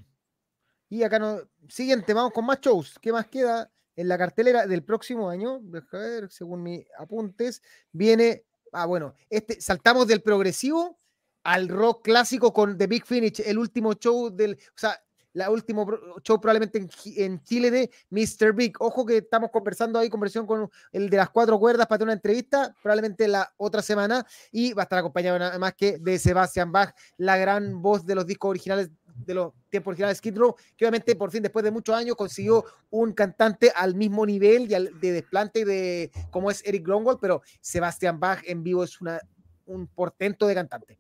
[0.90, 1.40] Y acá no.
[1.68, 2.98] Siguiente, vamos con más shows.
[3.00, 5.60] ¿Qué más queda en la cartelera del próximo año?
[5.62, 8.44] Ver, según mis apuntes, viene.
[8.72, 10.98] Ah, bueno, este, saltamos del progresivo
[11.44, 14.54] al rock clásico con The Big Finish, el último show del.
[14.54, 15.00] O sea,
[15.32, 15.86] la último
[16.22, 16.78] show probablemente
[17.16, 18.52] en, Chile de Mr.
[18.52, 18.74] Big.
[18.80, 22.14] Ojo que estamos conversando ahí, conversión con el de las cuatro cuerdas para tener una
[22.14, 26.94] entrevista, probablemente la otra semana, y va a estar acompañado nada que de Sebastian Bach,
[27.16, 28.90] la gran voz de los discos originales
[29.26, 32.64] de los tiempos originales Skid Row, que obviamente por fin después de muchos años consiguió
[32.90, 38.42] un cantante al mismo nivel de desplante de como es Eric Gromwald, pero Sebastian Bach
[38.46, 39.20] en vivo es una,
[39.66, 40.98] un portento de cantante.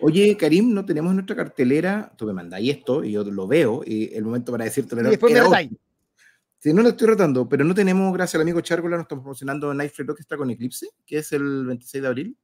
[0.00, 4.14] Oye, Karim, no tenemos nuestra cartelera, tú me mandáis esto y yo lo veo, y
[4.14, 5.70] el momento para decirte y después me
[6.60, 9.72] Sí, no lo estoy rotando, pero no tenemos, gracias al amigo Chargola, nos estamos promocionando
[9.72, 12.38] Night Rock que está con Eclipse, que es el 26 de abril.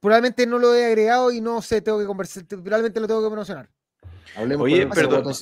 [0.00, 3.28] Probablemente no lo he agregado y no sé, tengo que conversar, probablemente lo tengo que
[3.28, 3.70] promocionar.
[4.58, 5.34] Oye, perdón.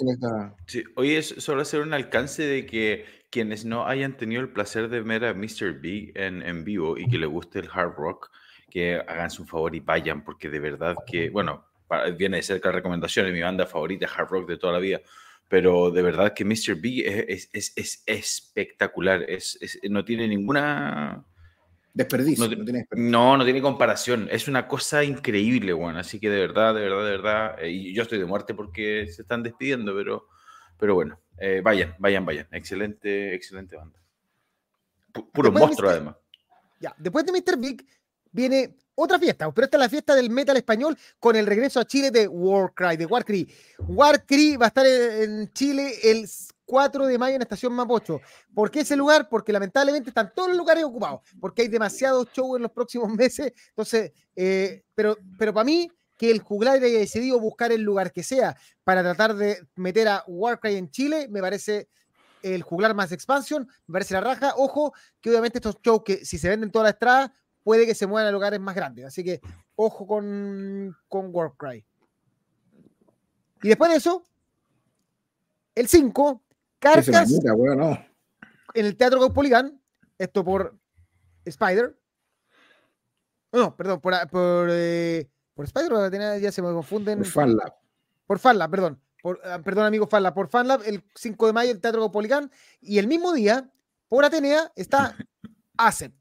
[0.66, 5.00] Sí, oye, solo hacer un alcance de que quienes no hayan tenido el placer de
[5.00, 5.80] ver a Mr.
[5.80, 8.30] B en, en vivo y que le guste el hard rock,
[8.70, 11.64] que hagan su favor y vayan, porque de verdad que, bueno,
[12.16, 15.00] viene de cerca recomendaciones, mi banda favorita hard rock de toda la vida,
[15.48, 16.80] pero de verdad que Mr.
[16.80, 21.24] B es, es, es, espectacular, es, no tiene ninguna...
[21.92, 22.48] Desperdicio.
[22.48, 24.28] No, tiene no, no, tiene comparación.
[24.30, 25.98] Es una cosa increíble, bueno.
[25.98, 27.62] Así que de verdad, de verdad, de verdad.
[27.62, 30.28] Eh, y yo estoy de muerte porque se están despidiendo, pero,
[30.78, 32.46] pero bueno, eh, vayan, vayan, vayan.
[32.52, 33.98] Excelente, excelente banda.
[35.32, 36.16] puro monstruo, además.
[36.78, 37.58] Ya, después de Mr.
[37.58, 37.84] Big,
[38.30, 41.86] viene otra fiesta, pero esta es la fiesta del metal español con el regreso a
[41.86, 43.48] Chile de Warcry, de Warcry.
[43.88, 46.28] Warcry va a estar en Chile el
[46.70, 48.20] 4 de mayo en Estación Mapocho.
[48.54, 49.28] ¿Por qué ese lugar?
[49.28, 53.52] Porque lamentablemente están todos los lugares ocupados, porque hay demasiados shows en los próximos meses.
[53.70, 58.22] Entonces, eh, pero, pero para mí, que el juglar haya decidido buscar el lugar que
[58.22, 61.88] sea para tratar de meter a Warcry en Chile, me parece
[62.42, 64.54] el juglar más expansión, me parece la raja.
[64.56, 68.06] Ojo, que obviamente estos shows que si se venden toda la estrada, puede que se
[68.06, 69.06] muevan a lugares más grandes.
[69.06, 69.40] Así que
[69.74, 71.84] ojo con, con Warcry.
[73.62, 74.24] Y después de eso,
[75.74, 76.42] el 5,
[76.80, 77.30] Carcas
[78.74, 79.80] en el Teatro Gaupoligan,
[80.18, 80.76] esto por
[81.44, 81.96] Spider.
[83.52, 87.18] No, perdón, por, por, eh, por Spider, ya se me confunden.
[87.18, 87.74] Por FanLab.
[88.26, 89.02] Por FanLab, perdón.
[89.22, 90.34] Por, ah, perdón, amigo FanLab.
[90.34, 92.50] Por FanLab, el 5 de mayo, el Teatro Gaupoligan.
[92.80, 93.70] Y el mismo día,
[94.08, 95.16] por Atenea, está
[95.76, 96.14] ACEP.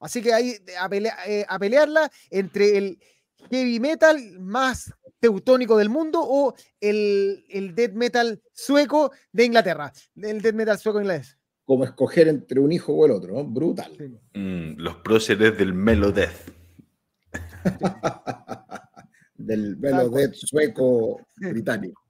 [0.00, 0.88] Así que hay a,
[1.26, 2.98] eh, a pelearla entre el
[3.50, 4.92] heavy metal más
[5.24, 11.00] teutónico del mundo o el, el death metal sueco de Inglaterra, el death metal sueco
[11.00, 11.38] inglés.
[11.64, 13.42] Como escoger entre un hijo o el otro, ¿no?
[13.42, 14.20] Brutal.
[14.34, 16.52] Mm, los próceres del Melodeth.
[19.34, 22.03] del Melodeth sueco británico.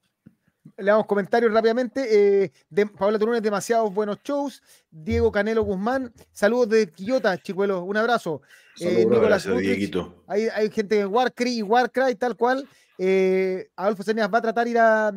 [0.76, 2.44] Le damos comentarios rápidamente.
[2.44, 4.62] Eh, de, Paola Turunes, demasiados buenos shows.
[4.90, 8.42] Diego Canelo Guzmán, saludos de Quillota, chicuelos, un abrazo.
[8.80, 10.24] Eh, un abrazo, Dieguito.
[10.26, 12.68] Hay, hay gente de Warcry y Warcry, tal cual.
[12.98, 15.12] Eh, Adolfo Ceneas va a tratar de ir a,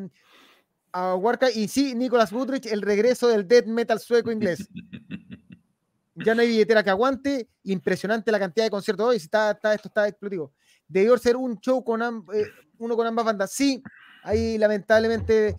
[0.91, 1.49] a Warcry.
[1.55, 4.67] Y sí, Nicolás Woodrich, el regreso del death metal sueco inglés.
[6.15, 7.47] ya no hay billetera que aguante.
[7.63, 9.17] Impresionante la cantidad de conciertos hoy.
[9.17, 10.51] Está, está, esto está explosivo.
[10.87, 12.45] Debió ser un show con eh,
[12.77, 13.51] uno con ambas bandas.
[13.51, 13.81] Sí,
[14.27, 15.57] ahí lamentablemente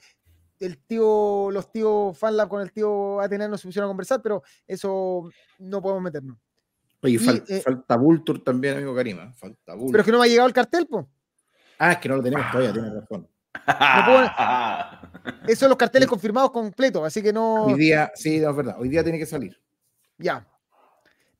[0.60, 4.42] el tío, los tíos FanLab con el tío Ateneo no se pusieron a conversar, pero
[4.66, 6.36] eso no podemos meternos.
[7.00, 9.32] Oye, eh, falta Vulture también, amigo Karima.
[9.32, 9.92] Falta Vulture.
[9.92, 11.06] Pero es que no me ha llegado el cartel, pues.
[11.78, 13.28] Ah, es que no lo tenemos todavía, tienes razón.
[15.46, 17.66] Esos son los carteles confirmados completos, así que no.
[17.66, 18.76] Hoy día, sí, es verdad.
[18.78, 19.56] Hoy día tiene que salir.
[20.18, 20.46] Ya.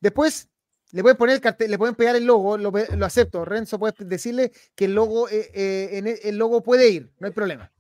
[0.01, 0.49] Después
[0.93, 2.73] le pueden poner el cartel, le pueden pegar el logo, lo,
[3.05, 3.45] acepto.
[3.45, 7.71] Renzo puede decirle que el logo, eh, eh, el logo puede ir, no hay problema.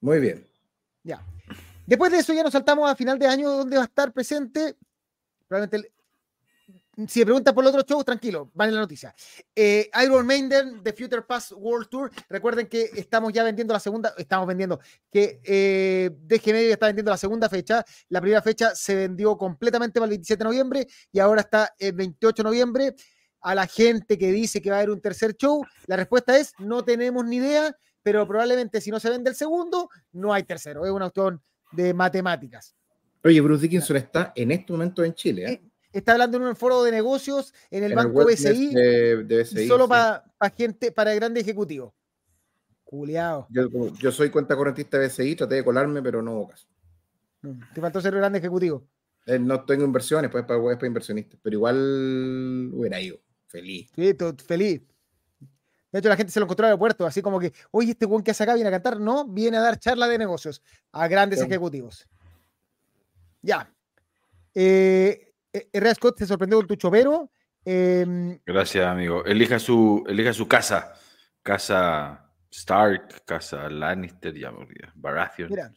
[0.00, 0.46] Muy bien.
[1.02, 1.24] Ya.
[1.86, 4.76] Después de eso ya nos saltamos a final de año donde va a estar presente
[5.50, 5.90] probablemente
[7.08, 9.14] si me preguntan por el otro show, tranquilo, van en la noticia.
[9.54, 12.10] Eh, Iron Maiden, The Future Pass World Tour.
[12.28, 17.10] Recuerden que estamos ya vendiendo la segunda, estamos vendiendo, que eh, DG Medio está vendiendo
[17.10, 17.84] la segunda fecha.
[18.08, 21.92] La primera fecha se vendió completamente para el 27 de noviembre y ahora está el
[21.92, 22.94] 28 de noviembre.
[23.42, 26.52] A la gente que dice que va a haber un tercer show, la respuesta es
[26.58, 30.84] no tenemos ni idea, pero probablemente si no se vende el segundo, no hay tercero.
[30.84, 32.74] Es una opción de matemáticas.
[33.22, 35.52] Oye, Bruce Dickinson está en este momento en Chile.
[35.52, 35.62] ¿eh?
[35.92, 40.24] Está hablando en un foro de negocios en el banco BCI, solo para
[40.56, 41.92] gente, para grandes ejecutivos.
[42.84, 43.46] Culeado.
[43.50, 46.66] Yo, soy cuenta correntista de BCI, traté de colarme, pero no caso.
[47.72, 48.86] Te faltó ser grande ejecutivo.
[49.26, 53.18] Eh, no tengo inversiones, pues para, para inversionistas, pero igual hubiera ido.
[53.46, 53.90] Feliz.
[53.94, 54.82] Sí, feliz.
[55.92, 58.22] De hecho, la gente se lo encontró al aeropuerto, así como que, oye, este buen
[58.22, 59.00] que hace acá viene a cantar.
[59.00, 62.06] No, viene a dar charla de negocios a grandes ejecutivos.
[63.42, 63.72] Ya.
[64.54, 67.30] Eh, Herrera Scott se sorprendió con tu chovero.
[67.64, 69.24] Em, Gracias, amigo.
[69.24, 70.94] Elija su, elija su casa.
[71.42, 75.50] Casa Stark, casa Lannister, ya me Baratheon.
[75.50, 75.72] Mira.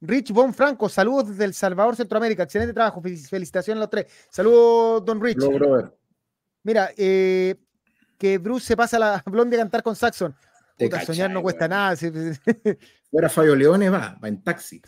[0.00, 2.42] Rich Von Franco, saludos desde El Salvador, Centroamérica.
[2.42, 3.00] Excelente trabajo.
[3.00, 4.06] Felicitaciones a los tres.
[4.28, 5.38] Saludos, Don Rich.
[6.64, 7.54] Mira, eh,
[8.18, 10.34] que Bruce se pasa la blonde a cantar con Saxon.
[10.76, 11.96] Puta, soñar no cuesta nada.
[13.10, 14.80] Fuera Fabio Leone, va, va en taxi.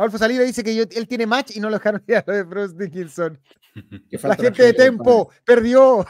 [0.00, 2.42] Adolfo Salida dice que él tiene match y no lo dejaron ir a lo de
[2.42, 3.38] Bruce Dickinson.
[4.22, 6.06] La gente de Tempo perdió.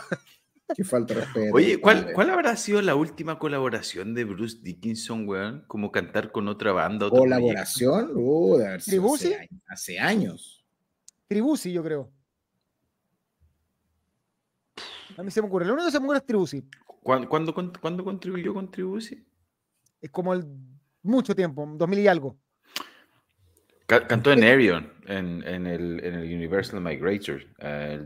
[0.76, 1.52] Qué falta respeto.
[1.52, 5.64] Oye, ¿cuál, ¿cuál, habrá sido la última colaboración de Bruce Dickinson, weón?
[5.66, 7.10] Como cantar con otra banda.
[7.10, 8.12] ¿Colaboración?
[8.14, 9.34] Uh, de haber ¿Tribusi?
[9.34, 10.64] Hace, hace, años.
[11.26, 12.12] Tribusi, yo creo.
[15.16, 15.66] A mí se me ocurre.
[15.66, 16.64] Lo único que se me ocurre es Tribusi.
[17.02, 19.26] ¿Cuándo, cuándo, cuándo contribuyó con Tribusi?
[20.00, 20.46] Es como el
[21.02, 22.38] mucho tiempo, 2000 y algo.
[23.90, 27.42] Cantó en Arion, en, en, el, en el, Universal Migrator.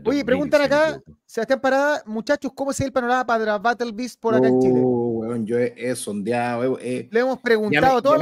[0.03, 4.47] Oye, preguntan acá, Sebastián Parada, muchachos, ¿cómo es el panorama para Battle Beast por acá
[4.47, 4.79] en Chile?
[4.81, 6.79] Uh, yo he, sondeado.
[6.79, 8.15] Le hemos preguntado todo.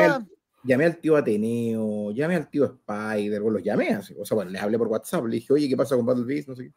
[0.65, 4.13] Llamé, al tío Ateneo, llamé al tío Spider, los llamé así.
[4.19, 6.49] O sea, bueno, les hablé por WhatsApp, le dije, oye, ¿qué pasa con Battle Beast?
[6.49, 6.71] No sé qué.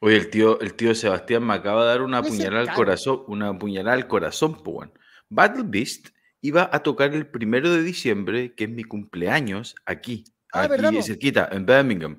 [0.00, 3.58] Oye, el tío, el tío Sebastián me acaba de dar una puñalada al corazón, una
[3.58, 4.88] puñalada al corazón, pues,
[5.28, 6.08] Battle Beast
[6.40, 11.48] iba a tocar el primero de diciembre, que es mi cumpleaños, aquí, ah, aquí cerquita,
[11.52, 12.18] en Birmingham.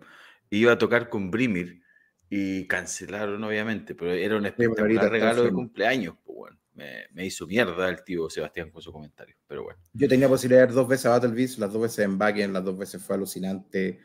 [0.49, 1.81] Iba a tocar con Brimir
[2.29, 6.15] Y cancelaron, obviamente, pero era un espectacular regalo de cumpleaños.
[6.25, 9.79] Pues, bueno, me, me hizo mierda el tío Sebastián con su comentario, pero bueno.
[9.93, 12.53] Yo tenía posibilidad de ver dos veces a Battle Beast, las dos veces en Backend,
[12.53, 13.99] las dos veces fue alucinante.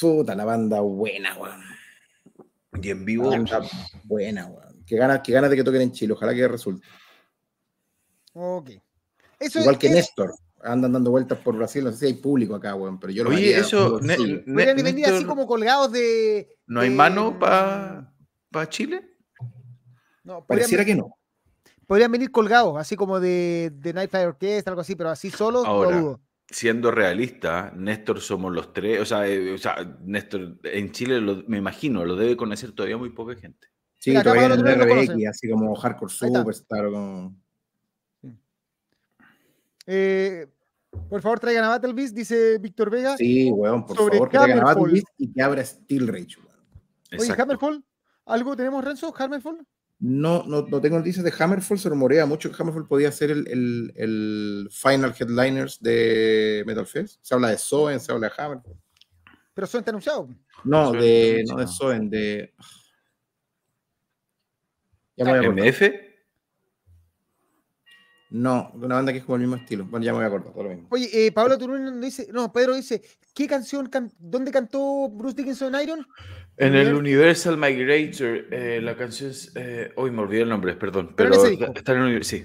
[0.00, 1.62] Puta, la banda buena, weón.
[2.82, 3.62] Y en La vivo, banda
[4.04, 4.84] buena, weón.
[4.86, 6.86] Qué ganas, qué ganas de que toquen en Chile, ojalá que resulte.
[8.34, 8.70] Ok.
[9.38, 12.14] Eso Igual es- que es- Néstor, andan dando vueltas por Brasil, no sé si hay
[12.14, 14.16] público acá, weón, pero yo lo Oye, eso, Ne-.
[14.18, 16.48] Ne- Podrían venir así como colgados de.
[16.66, 18.12] ¿no hay de- mano para
[18.68, 19.14] Chile?
[20.24, 21.14] No, Pareciera que no.
[21.86, 25.96] podrían venir colgados, así como de, de Nightfly Orchestra, algo así, pero así solos, Ahora,
[25.96, 26.20] no dudo.
[26.50, 31.44] Siendo realista, Néstor somos los tres, o sea, eh, o sea, Néstor en Chile, lo-
[31.46, 33.68] me imagino, lo debe conocer todavía muy poca gente.
[33.98, 36.12] Sí, Mira, todavía en el RBX, así como Hardcore.
[36.12, 37.36] Superstar o como...
[39.90, 40.46] Eh,
[41.08, 43.16] por favor, traigan a Battle Beast, dice Víctor Vega.
[43.16, 44.92] Sí, weón, por Sobre favor, traigan a Battle.
[44.92, 47.20] Beast y que abra Steel Rage, weón.
[47.20, 47.42] Oye.
[47.42, 47.84] Hammerfall,
[48.26, 49.14] ¿algo tenemos, Renzo?
[49.16, 49.66] ¿Hammerfall?
[50.00, 53.48] No, no, no tengo noticias de Hammerfall, se rumorea mucho que Hammerfall podía ser el,
[53.48, 57.18] el, el final headliners de Metal Fest.
[57.22, 58.76] Se habla de Soen, se habla de Hammerfall.
[59.54, 60.28] Pero son anunciado.
[60.64, 61.66] No, Soen de, no de.
[61.66, 62.54] Soen, de...
[65.16, 65.66] Ya me voy a acordar.
[65.66, 66.07] MF,
[68.30, 69.86] No, una banda que es como el mismo estilo.
[69.86, 70.86] Bueno, ya me voy a acordar, todo lo mismo.
[70.90, 73.00] Oye, eh, Pablo Turunen dice, no, Pedro dice,
[73.34, 76.06] ¿qué canción, can- dónde cantó Bruce Dickinson Iron?
[76.58, 79.52] En el Universal- Universal Migrator, eh, la canción es.
[79.54, 81.14] eh, hoy me olvidé el nombre, perdón.
[81.16, 82.44] Pero Pero, en está en el uni- Sí.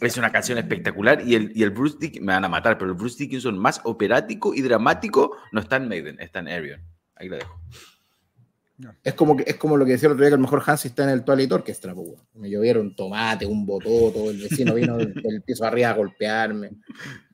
[0.00, 2.26] Es una canción espectacular y el, y el Bruce Dickinson.
[2.26, 5.88] Me van a matar, pero el Bruce Dickinson más operático y dramático no está en
[5.88, 6.80] Maiden, está en Arion.
[7.14, 7.60] Ahí la dejo.
[9.04, 10.88] Es como, que, es como lo que decía el otro día que el mejor Hansi
[10.88, 12.20] está en el Twilight Orchestra, pues, weón.
[12.34, 16.70] Me llovieron tomate, un bototo, el vecino vino del, del piso arriba a golpearme.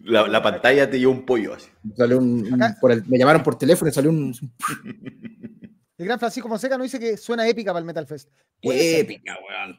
[0.01, 1.69] La, la pantalla te lleva un pollo así.
[1.97, 4.33] Salió un, un- Acá- por el- me llamaron por teléfono y salió un,
[5.99, 8.29] El gran Francisco Fonseca nos dice que suena épica para el Metal Fest.
[8.63, 9.71] Épica, weón.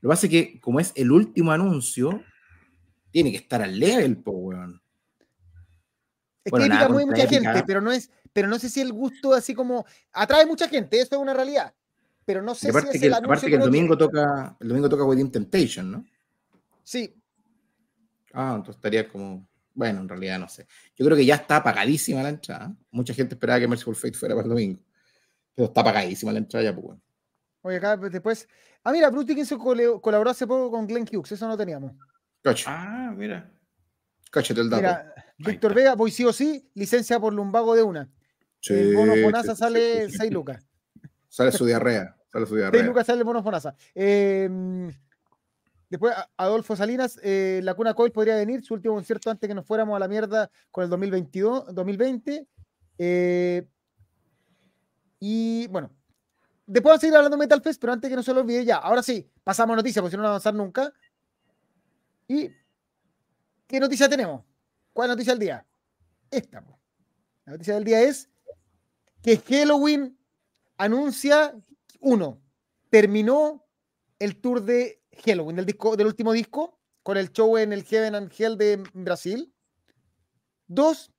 [0.00, 2.22] Lo que pasa es que, como es el último anuncio,
[3.10, 4.80] tiene que estar al level, po, weón.
[6.44, 7.52] Es Bueno, que épica mueve mucha épica.
[7.52, 11.00] gente, pero no es, pero no sé si el gusto así como atrae mucha gente,
[11.00, 11.72] eso es una realidad.
[12.26, 15.04] Pero no sé si es que, el aparte que el domingo toca, el domingo toca
[15.04, 16.04] Within Temptation, ¿no?
[16.82, 17.14] Sí,
[18.36, 19.48] Ah, entonces estaría como.
[19.74, 20.66] Bueno, en realidad no sé.
[20.96, 22.74] Yo creo que ya está apagadísima la entrada.
[22.90, 24.80] Mucha gente esperaba que Merciful Fate fuera para el domingo.
[25.54, 27.02] Pero está apagadísima la entrada ya, pues, weón.
[27.62, 28.48] oye, acá después.
[28.82, 29.58] Ah, mira, Bruce Dickinson
[30.00, 31.92] colaboró hace poco con Glenn Hughes, eso no teníamos.
[32.42, 33.50] Coche, Ah, mira.
[34.32, 34.82] cóchate el dato.
[34.82, 35.72] Mira, Víctor.
[35.74, 38.10] Vega, voy sí o sí, licencia por lumbago de una.
[38.64, 40.18] Sí, el bono sí, Fonasa sale sí, sí.
[40.20, 40.66] 6 lucas.
[41.28, 42.16] Sale su diarrea.
[42.32, 42.82] Sale su 6 diarrea.
[42.82, 43.76] lucas sale el bono Fonasa.
[43.94, 44.48] Eh,
[45.90, 49.66] después, Adolfo Salinas, eh, la Cuna Coil podría venir, su último concierto antes que nos
[49.66, 52.48] fuéramos a la mierda con el 2022, 2020.
[52.96, 53.68] Eh,
[55.20, 55.90] y bueno,
[56.64, 58.64] después vamos a seguir hablando de Metal Fest, pero antes que no se lo olvide
[58.64, 58.76] ya.
[58.76, 60.90] Ahora sí, pasamos a noticias, porque si no, no avanzar nunca.
[62.26, 62.50] ¿Y
[63.66, 64.42] qué noticia tenemos?
[64.94, 65.66] ¿Cuál noticia del día?
[66.30, 66.64] Esta.
[67.44, 68.30] La noticia del día es
[69.24, 70.18] que Halloween
[70.76, 71.54] anuncia,
[71.98, 72.42] uno,
[72.90, 73.64] terminó
[74.18, 78.14] el tour de Halloween, del, disco, del último disco, con el show en el Heaven
[78.14, 79.50] and Hell de Brasil.
[80.66, 81.10] Dos,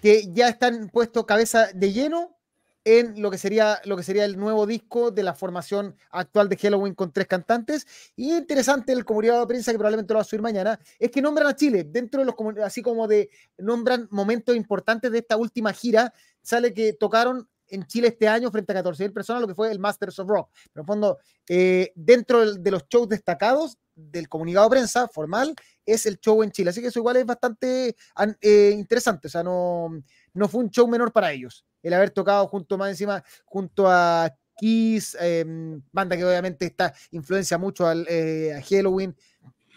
[0.00, 2.38] que ya están puestos cabeza de lleno
[2.84, 6.56] en lo que sería lo que sería el nuevo disco de la formación actual de
[6.56, 7.86] Halloween con tres cantantes.
[8.16, 11.22] Y interesante el comunicado de prensa que probablemente lo va a subir mañana, es que
[11.22, 15.72] nombran a Chile dentro de los así como de nombran momentos importantes de esta última
[15.72, 16.12] gira.
[16.42, 19.78] Sale que tocaron en Chile este año frente a 14.000 personas, lo que fue el
[19.78, 20.50] Masters of Rock.
[20.72, 23.78] Pero en fondo, eh, dentro de los shows destacados
[24.10, 25.54] del comunicado de prensa formal,
[25.86, 26.70] es el show en Chile.
[26.70, 29.28] Así que eso igual es bastante an- eh, interesante.
[29.28, 29.90] O sea, no,
[30.34, 31.64] no fue un show menor para ellos.
[31.82, 35.44] El haber tocado junto más encima, junto a Kiss, eh,
[35.90, 39.16] banda que obviamente está, influencia mucho al, eh, a Halloween.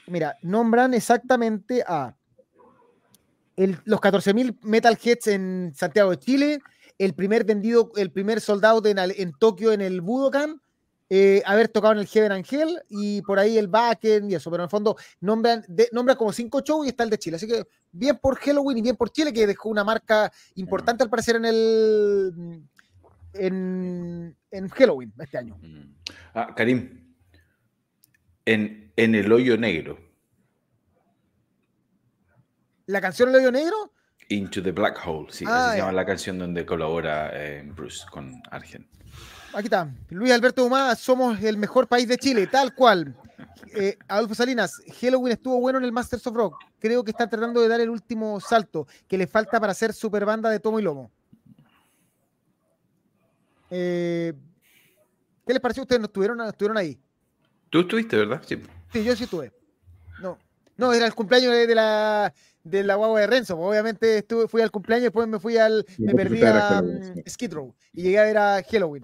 [0.07, 2.15] Mira, nombran exactamente a
[3.55, 6.59] el- los 14.000 Metalheads en Santiago de Chile,
[6.97, 10.61] el primer vendido, el primer soldado en, en Tokio en el Budokan,
[11.09, 14.63] eh, haber tocado en el Heaven Angel y por ahí el Backen y eso, pero
[14.63, 17.35] en el fondo nombran, de, nombran como cinco shows y está el de Chile.
[17.35, 21.09] Así que bien por Halloween y bien por Chile, que dejó una marca importante al
[21.09, 22.63] parecer en el
[23.33, 25.57] en, en Halloween este año.
[25.61, 25.95] Mm.
[26.33, 27.15] Ah, Karim.
[28.45, 29.97] En, en el hoyo negro.
[32.85, 33.93] La canción El Hoyo Negro,
[34.29, 38.05] Into the Black Hole, sí, Ah, así se llama la canción donde colabora eh, Bruce
[38.11, 38.87] con Argent.
[39.53, 39.89] Aquí está.
[40.09, 43.15] Luis Alberto Humá, somos el mejor país de Chile, tal cual.
[43.75, 46.55] Eh, Adolfo Salinas, Halloween estuvo bueno en el Masters of Rock.
[46.79, 50.25] Creo que están tratando de dar el último salto que le falta para ser super
[50.25, 51.11] banda de tomo y lomo.
[53.71, 54.33] Eh,
[55.45, 55.83] ¿Qué les pareció?
[55.83, 56.99] ¿Ustedes no estuvieron, estuvieron ahí?
[57.69, 58.41] Tú estuviste, ¿verdad?
[58.45, 58.61] Sí.
[58.91, 59.51] Sí, yo sí estuve.
[60.21, 60.37] No,
[60.77, 62.31] no, era el cumpleaños de, la
[62.63, 63.57] de la guagua de Renzo.
[63.57, 65.85] Obviamente estuve, fui al cumpleaños, después me fui al.
[65.97, 69.03] Me perdí a um, Skid Row y llegué a ver a Halloween.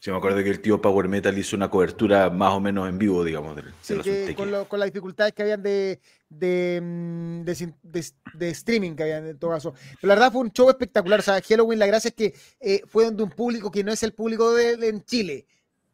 [0.00, 2.98] Sí, me acuerdo que el tío Power Metal hizo una cobertura más o menos en
[2.98, 3.56] vivo, digamos.
[3.56, 9.26] De, sí, con, con, las dificultades que habían de, de, mm, de, streaming que habían
[9.26, 9.74] en todo caso.
[10.00, 11.20] Pero la verdad fue un show espectacular.
[11.20, 14.02] O sea, Halloween, la gracia es que eh, fue donde un público que no es
[14.02, 15.46] el público de, en Chile.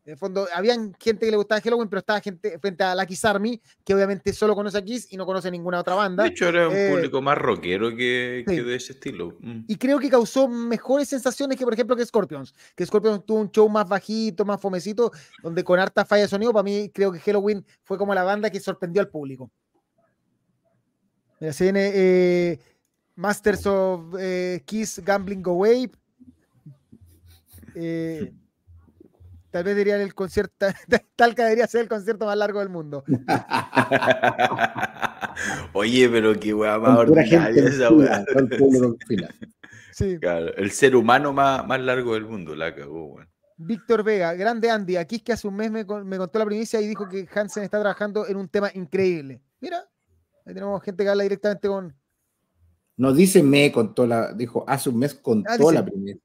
[0.07, 3.05] En el fondo, habían gente que le gustaba Halloween, pero estaba gente frente a la
[3.05, 6.23] Kiss Army, que obviamente solo conoce a Kiss y no conoce ninguna otra banda.
[6.23, 9.37] De hecho, era un eh, público más rockero que, de ese estilo.
[9.41, 9.65] Mm.
[9.67, 12.55] Y creo que causó mejores sensaciones que, por ejemplo, que Scorpions.
[12.77, 15.11] Que Scorpions tuvo un show más bajito, más fomecito,
[15.43, 16.53] donde con harta falla de sonido.
[16.53, 19.51] Para mí, creo que Halloween fue como la banda que sorprendió al público.
[21.41, 22.61] Mira, se viene eh,
[23.17, 25.91] Masters of eh, Kiss Gambling Away.
[27.75, 28.33] Eh,
[29.51, 30.67] Tal vez dirían el concierto,
[31.17, 33.05] tal que debería ser el concierto más largo del mundo.
[35.73, 38.25] Oye, pero qué weá más ordinaria esa weá.
[39.93, 40.19] Sí.
[40.19, 43.29] Claro, el ser humano más, más largo del mundo, la cagó, weón.
[43.59, 46.79] Víctor Vega, grande Andy, aquí es que hace un mes me, me, contó la primicia
[46.83, 49.41] y dijo que Hansen está trabajando en un tema increíble.
[49.61, 49.89] Mira,
[50.45, 51.97] ahí tenemos gente que habla directamente con.
[52.99, 56.21] No dice me contó la, dijo hace un mes contó ah, la primicia.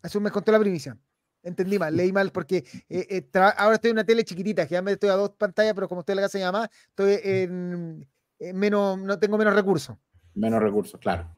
[0.00, 0.96] Hace un mes contó la primicia
[1.42, 4.82] entendí mal, leí mal porque eh, eh, ahora estoy en una tele chiquitita, que ya
[4.82, 7.20] me estoy a dos pantallas, pero como estoy en la casa de mi mamá, estoy
[7.22, 8.08] en,
[8.54, 9.96] menos, no tengo menos recursos.
[10.34, 11.34] Menos recursos, claro.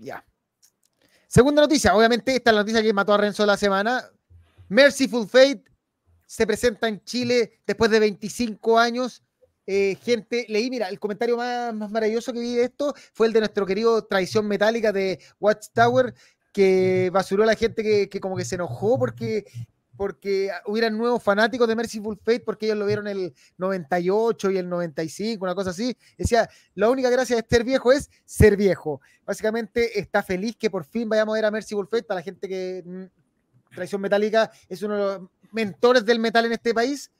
[0.00, 0.24] Ya.
[1.26, 4.04] Segunda noticia, obviamente esta es la noticia que mató a Renzo la semana.
[4.68, 5.64] Merciful Fate
[6.26, 9.22] se presenta en Chile después de 25 años.
[9.66, 13.32] Eh, gente, leí, mira, el comentario más, más, maravilloso que vi de esto fue el
[13.32, 16.14] de nuestro querido Traición Metálica de Watchtower,
[16.52, 19.44] que basuró a la gente que, como que se enojó porque
[19.94, 24.68] porque hubieran nuevos fanáticos de Merciful Fate porque ellos lo vieron el 98 y el
[24.68, 25.96] 95, una cosa así.
[26.16, 29.00] Decía, la única gracia de ser viejo es ser viejo.
[29.24, 32.48] Básicamente está feliz que por fin vayamos a ver a Merciful Fate para la gente
[32.48, 37.10] que mm, Traición Metálica es uno de los mentores del metal en este país.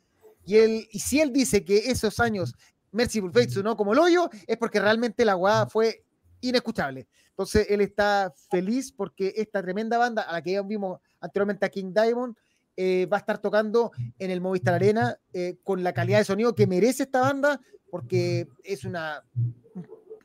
[0.44, 2.54] Y, él, y si él dice que esos años
[2.90, 6.04] Merciful Fate sonó como el hoyo, es porque realmente la guada fue
[6.42, 7.08] inescuchable.
[7.30, 11.70] Entonces él está feliz porque esta tremenda banda a la que ya vimos anteriormente a
[11.70, 12.36] King Diamond
[12.76, 16.54] eh, va a estar tocando en el Movistar Arena eh, con la calidad de sonido
[16.54, 19.22] que merece esta banda porque es una,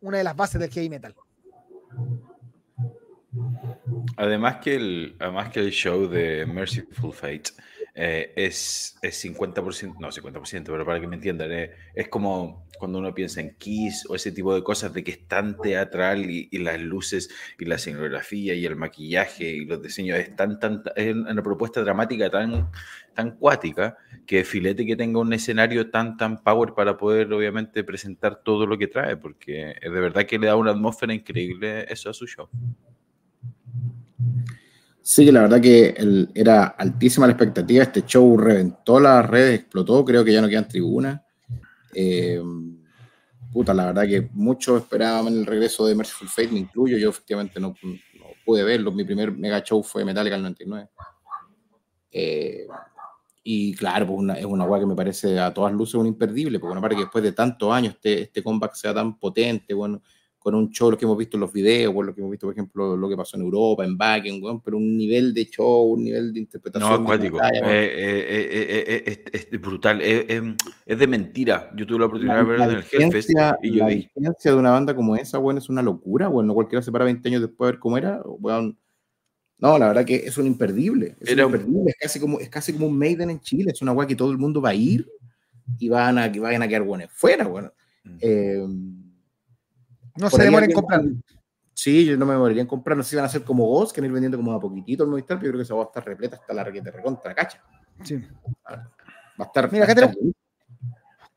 [0.01, 1.15] una de las bases del heavy metal.
[4.15, 7.51] Además que el, además que el show de Merciful Fate
[7.99, 12.99] eh, es, es 50%, no 50%, pero para que me entiendan, eh, es como cuando
[12.99, 16.47] uno piensa en Kiss o ese tipo de cosas de que es tan teatral y,
[16.59, 17.27] las luces
[17.57, 21.81] y la escenografía y el maquillaje y los diseños es tan, tan, es una propuesta
[21.81, 22.69] dramática tan,
[23.15, 28.43] tan cuática que filete que tenga un escenario tan, tan power para poder obviamente presentar
[28.43, 32.11] todo lo que trae, porque es de verdad que le da una atmósfera increíble eso
[32.11, 32.47] a su show.
[35.09, 35.95] Sí, la verdad que
[36.35, 37.81] era altísima la expectativa.
[37.81, 40.03] Este show reventó las redes, explotó.
[40.03, 41.21] Creo que ya no quedan tribunas.
[41.93, 42.43] Eh,
[43.53, 46.97] puta, la verdad que muchos esperaban el regreso de Merciful Fate, me incluyo.
[46.97, 47.73] Yo efectivamente no,
[48.45, 48.91] pude verlo.
[48.91, 50.89] Mi primer mega show fue Metallica el 99.
[52.11, 52.67] Eh,
[53.43, 56.73] y claro, pues es una guay que me parece a todas luces un imperdible, porque
[56.73, 60.01] una parte que después de tantos años este, este comeback sea tan potente, bueno,
[60.47, 62.47] con un show, lo que hemos visto en los videos, por lo que hemos visto,
[62.47, 66.05] por ejemplo, lo que pasó en Europa, en Backen, pero un nivel de show, un
[66.05, 66.89] nivel de interpretación.
[66.89, 67.37] No, acuático.
[67.43, 71.69] Eh, eh, eh, es, brutal, es, de mentira.
[71.75, 73.31] Yo tuve la oportunidad de verlo en el Hellfest
[73.61, 76.81] y yo La diferencia de una banda como esa, bueno, es una locura, bueno, cualquiera
[76.81, 78.73] se para 20 años después a ver cómo era, bueno,
[79.57, 81.17] no, la verdad que es un imperdible.
[81.19, 81.89] Es, un imperdible.
[81.89, 83.71] es, casi como, es casi como un Maiden en Chile.
[83.73, 85.05] Es una guay que todo el mundo va a ir
[85.77, 87.45] y van a, que vayan a quedar buenos fuera.
[87.45, 87.73] Bueno.
[88.05, 89.06] Mm.
[90.17, 91.01] No se demoren en comprar.
[91.77, 92.97] Sí, yo no me moriría en comprar.
[92.97, 94.59] No sé si van a ser como vos, que van a ir vendiendo como a
[94.59, 96.89] poquitito el Movistar, pero yo creo que se va a estar repleta hasta la requete
[96.89, 97.63] recontra cacha.
[98.03, 98.15] Sí.
[98.65, 98.89] Va
[99.37, 99.71] a estar.
[99.71, 100.17] Mira, acá tenemos,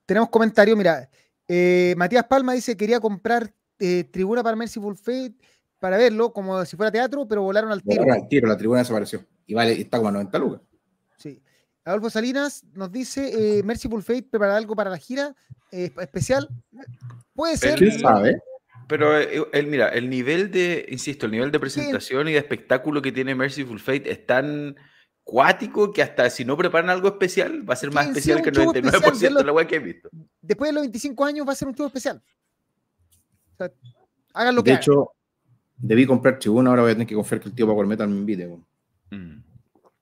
[0.06, 0.78] tenemos comentarios.
[0.78, 1.10] Mira,
[1.46, 5.34] eh, Matías Palma dice quería comprar eh, tribuna para Mercyful Fate
[5.78, 8.02] para verlo como si fuera teatro, pero volaron al tiro.
[8.10, 9.22] al tiro, la tribuna desapareció.
[9.44, 10.62] Y vale, está como a 90 lucas.
[11.18, 11.42] Sí.
[11.84, 15.36] Adolfo Salinas nos dice, eh, Mercyful Fate prepara algo para la gira
[15.70, 16.48] especial.
[17.34, 17.78] Puede ser.
[17.78, 18.40] ¿Quién sabe?
[18.90, 23.00] Pero eh, el, mira, el nivel de, insisto, el nivel de presentación y de espectáculo
[23.00, 24.74] que tiene Merciful Fate es tan
[25.22, 28.56] cuático que hasta si no preparan algo especial, va a ser más especial que el
[28.56, 30.10] 99% de la web que he visto.
[30.42, 32.20] Después de los 25 años va a ser un show especial.
[34.34, 35.12] hagan lo que De hecho,
[35.76, 38.16] debí comprar tribuna, ahora voy a tener que confiar que el tío Power Metal me
[38.16, 38.48] invite.
[39.10, 39.44] Mm.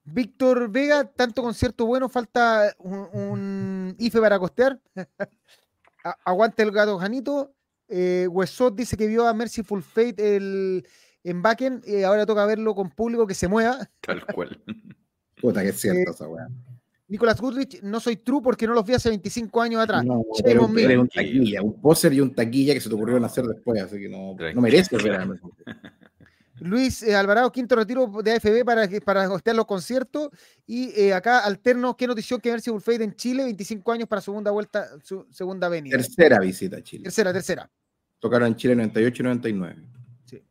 [0.04, 4.80] Víctor Vega, tanto concierto bueno, falta un, IFE para costear.
[6.24, 7.52] aguante el gato Janito.
[7.88, 10.86] Eh, Wesot dice que vio a Mercyful Fate el,
[11.24, 13.78] en Backen y ahora toca verlo con público que se mueva.
[14.00, 14.60] Tal cual.
[15.40, 16.48] Puta que es cierto eh, esa weá.
[17.08, 20.04] Nicolás Goodrich, no soy true porque no los vi hace 25 años atrás.
[20.04, 23.82] No, pero un taquilla, un poser y un taquilla que se te ocurrió hacer después,
[23.82, 24.96] así que no, no merece
[26.60, 30.28] Luis eh, Alvarado, quinto retiro de AFB para, para hostear los conciertos.
[30.66, 34.50] Y eh, acá alterno, qué notición que Mercy Fade en Chile, 25 años para segunda
[34.50, 35.96] vuelta, su, segunda venida.
[35.96, 37.04] Tercera visita a Chile.
[37.04, 37.70] Tercera, tercera.
[38.18, 39.82] Tocaron en Chile 98 y 99.
[40.24, 40.42] Sí.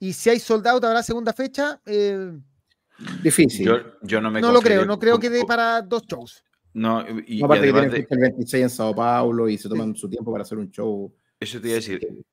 [0.00, 1.80] Y si hay soldado, habrá segunda fecha.
[1.86, 2.32] Eh,
[3.22, 3.68] Difícil.
[4.02, 6.44] Yo, no me No lo creo, no creo que dé para dos shows.
[6.74, 10.32] No, y, aparte que tienen el 26 en Sao Paulo y se toman su tiempo
[10.32, 11.14] para hacer un show.
[11.38, 12.24] Eso te iba a decir.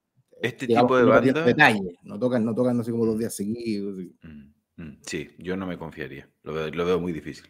[0.42, 1.74] Este tipo de banda.
[2.04, 3.98] no tocan, no tocan así como dos días seguidos.
[4.22, 6.30] Mm, mm, sí, yo no me confiaría.
[6.44, 7.46] Lo veo, muy difícil.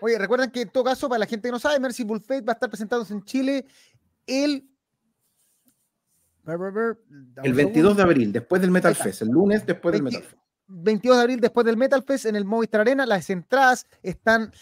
[0.00, 2.52] Oye, recuerden que en todo caso, para la gente que no sabe, Mercy Fate va
[2.52, 3.66] a estar presentándose en Chile
[4.26, 4.66] el.
[6.46, 10.38] El 22 de abril, después del Metal Fest, el lunes después del Metal Fest.
[10.66, 13.06] 22 de abril, después del Metal Fest, en el Movistar Arena.
[13.06, 14.52] Las entradas están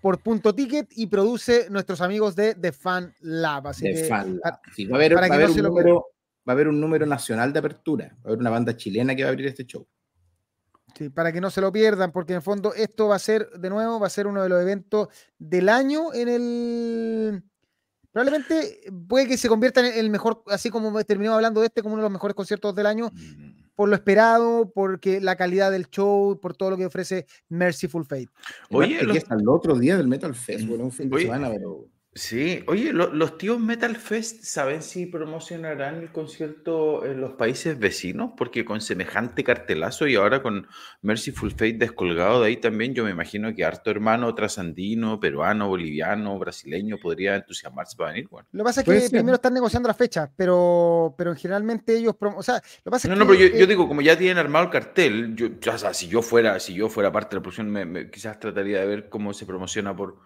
[0.00, 3.68] por punto ticket y produce nuestros amigos de The Fan Lab.
[3.68, 4.60] Así que, Fan Lab.
[4.90, 6.06] va a haber, un número,
[6.48, 8.16] va a haber un número nacional de apertura.
[8.16, 9.86] Va a haber una banda chilena que va a abrir este show.
[10.96, 13.48] Sí, para que no se lo pierdan, porque en el fondo esto va a ser,
[13.52, 17.42] de nuevo, va a ser uno de los eventos del año en el.
[18.12, 21.94] Probablemente puede que se convierta en el mejor, así como terminó hablando de este, como
[21.94, 23.74] uno de los mejores conciertos del año, mm.
[23.76, 28.28] por lo esperado, porque la calidad del show, por todo lo que ofrece Merciful Fate.
[28.70, 29.16] Oye, los...
[29.16, 32.92] hasta el otro día del Metal Fest, bueno, un fin de semana, pero Sí, oye,
[32.92, 38.32] los tíos Metal Fest, ¿saben si promocionarán el concierto en los países vecinos?
[38.36, 40.66] Porque con semejante cartelazo y ahora con
[41.02, 46.36] Mercyful Fate descolgado de ahí también, yo me imagino que harto hermano trasandino, peruano, boliviano,
[46.36, 48.26] brasileño podría entusiasmarse para venir.
[48.28, 48.48] Bueno.
[48.50, 52.42] Lo que pasa es que primero están negociando la fecha, pero, pero generalmente ellos, o
[52.42, 54.70] sea, lo pasa no, es no, pero yo, eh digo, como ya tienen armado el
[54.72, 58.40] cartel, yo, o sea, si yo fuera, si yo fuera parte de la producción, quizás
[58.40, 60.18] trataría de ver cómo se promociona por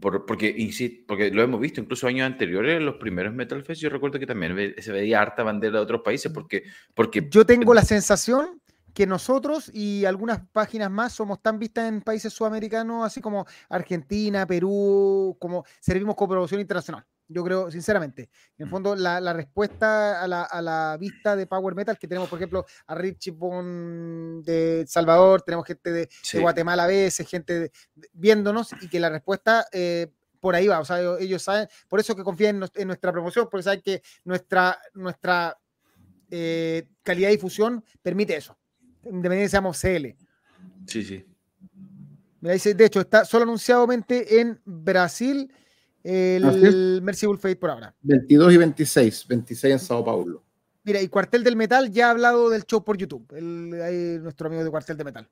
[0.00, 3.90] porque, insisto, porque lo hemos visto incluso años anteriores, en los primeros Metal Fest, yo
[3.90, 6.64] recuerdo que también se veía harta bandera de otros países, porque...
[6.94, 8.60] porque yo tengo la sensación
[8.94, 14.46] que nosotros y algunas páginas más somos tan vistas en países sudamericanos, así como Argentina,
[14.46, 17.04] Perú, como servimos como promoción internacional.
[17.32, 18.22] Yo creo, sinceramente,
[18.58, 18.70] en el mm.
[18.70, 23.30] fondo, la, respuesta a la, vista de Power Metal, que tenemos, por ejemplo, a Richie
[23.30, 26.08] Bon de Salvador, tenemos gente de,
[26.40, 27.70] Guatemala a veces, gente
[28.12, 30.08] viéndonos, y que la respuesta eh,
[30.40, 30.80] por ahí va.
[30.80, 34.76] O sea, ellos, saben, por eso que confían en, nuestra promoción, porque saben que nuestra,
[34.94, 35.56] nuestra
[36.32, 38.58] eh, calidad de difusión permite eso,
[39.04, 40.16] independientemente seamos CL.
[40.88, 41.24] Sí, sí.
[42.40, 45.52] Mira, dice, de hecho, está solo anunciadamente en Brasil
[46.02, 47.94] el Merciful Fate por ahora.
[48.02, 50.42] 22 y 26, 26 en Sao Paulo.
[50.82, 53.26] Mira, y Cuartel del Metal ya ha hablado del show por YouTube.
[53.36, 55.28] El, nuestro amigo de Cuartel del Metal.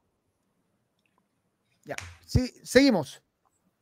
[1.85, 1.97] Ya,
[2.27, 3.23] sí, seguimos.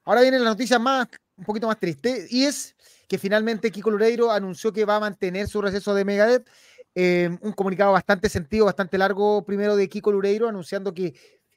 [0.05, 2.77] Ahora viene la noticia más, un poquito más triste, y es
[3.09, 6.49] que finalmente Kiko Lureiro anunció que va a mantener su receso de Megadeth.
[6.95, 11.15] Eh, un comunicado bastante sentido, bastante largo, primero de Kiko Lureiro, anunciando que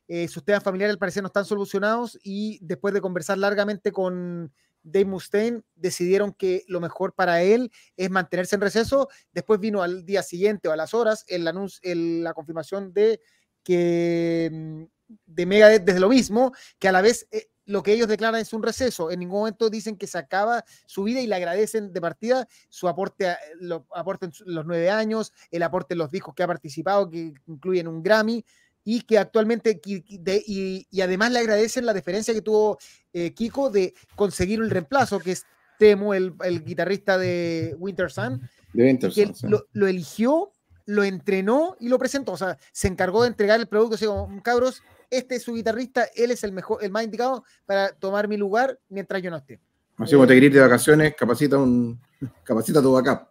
[0.08, 4.52] eh, sus temas familiares al parecer no están solucionados y después de conversar largamente con
[4.84, 9.10] Dave Mustaine decidieron que lo mejor para él es mantenerse en receso.
[9.32, 13.22] Después vino al día siguiente o a las horas el anuncio, la confirmación de
[13.64, 14.84] que mm,
[15.26, 18.52] de Megadeth desde lo mismo, que a la vez eh, lo que ellos declaran es
[18.54, 19.12] un receso.
[19.12, 22.88] En ningún momento dicen que se acaba su vida y le agradecen de partida su
[22.88, 27.10] aporte, lo, aporte en los nueve años, el aporte en los discos que ha participado,
[27.10, 28.44] que incluyen un Grammy
[28.92, 32.80] y que actualmente, y, además le agradecen la deferencia que tuvo
[33.14, 35.46] eh, Kiko de conseguir el reemplazo, que es
[35.78, 36.34] Temo, el,
[36.66, 38.42] guitarrista de Winter Sun,
[38.74, 40.54] que lo, eligió,
[40.88, 44.42] lo entrenó y lo presentó, o sea, se encargó de entregar el producto, así como,
[44.42, 44.82] cabros,
[45.12, 48.80] este es su guitarrista, él es el mejor, el más indicado para tomar mi lugar
[48.90, 49.60] mientras yo no esté.
[49.98, 52.02] Así como te querés de vacaciones, capacita un
[52.44, 53.29] capacita tu backup.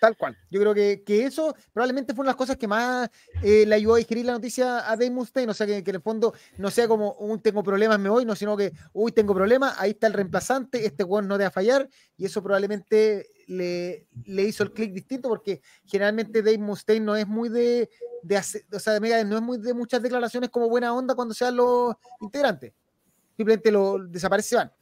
[0.00, 0.36] Tal cual.
[0.50, 3.10] Yo creo que, que eso probablemente fue una de las cosas que más
[3.42, 5.50] eh, le ayudó a digerir la noticia a Dave Mustaine.
[5.50, 8.36] O sea, que, en el fondo no sea como, un tengo problemas, me voy, no,
[8.36, 11.88] sino que, uy, tengo problemas, ahí está el reemplazante, este weón no debe fallar.
[12.16, 17.26] Y eso probablemente le, le hizo el clic distinto porque generalmente Dave Mustaine no es
[17.26, 17.90] muy de,
[18.22, 21.34] de hacer, o sea, de no es muy de muchas declaraciones como buena onda cuando
[21.34, 22.72] sean los integrantes.
[23.36, 24.72] Simplemente lo desaparece van.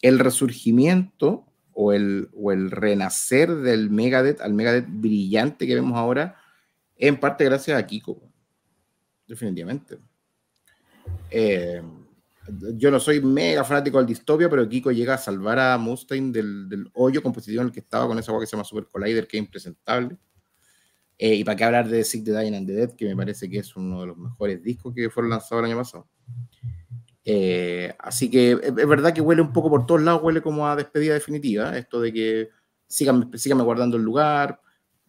[0.00, 6.36] El resurgimiento o el, o el renacer del Megadeth al Megadeth brillante que vemos ahora,
[6.96, 8.20] en parte gracias a Kiko.
[9.26, 9.98] Definitivamente.
[11.30, 11.82] Eh,
[12.74, 16.90] yo no soy mega fanático del distopia, pero Kiko llega a salvar a Mustaine del,
[16.94, 19.36] hoyo compositivo en el que estaba con esa agua que se llama Super Collider, que
[19.36, 20.16] es impresentable.
[21.18, 23.48] Eh, y para qué hablar de Sick the Dying and the Dead, que me parece
[23.48, 26.08] que es uno de los mejores discos que fueron lanzados el año pasado.
[27.24, 30.76] Eh, así que es, verdad que huele un poco por todos lados, huele como a
[30.76, 32.48] despedida definitiva, esto de que
[32.86, 33.30] sigan,
[33.64, 34.60] guardando el lugar.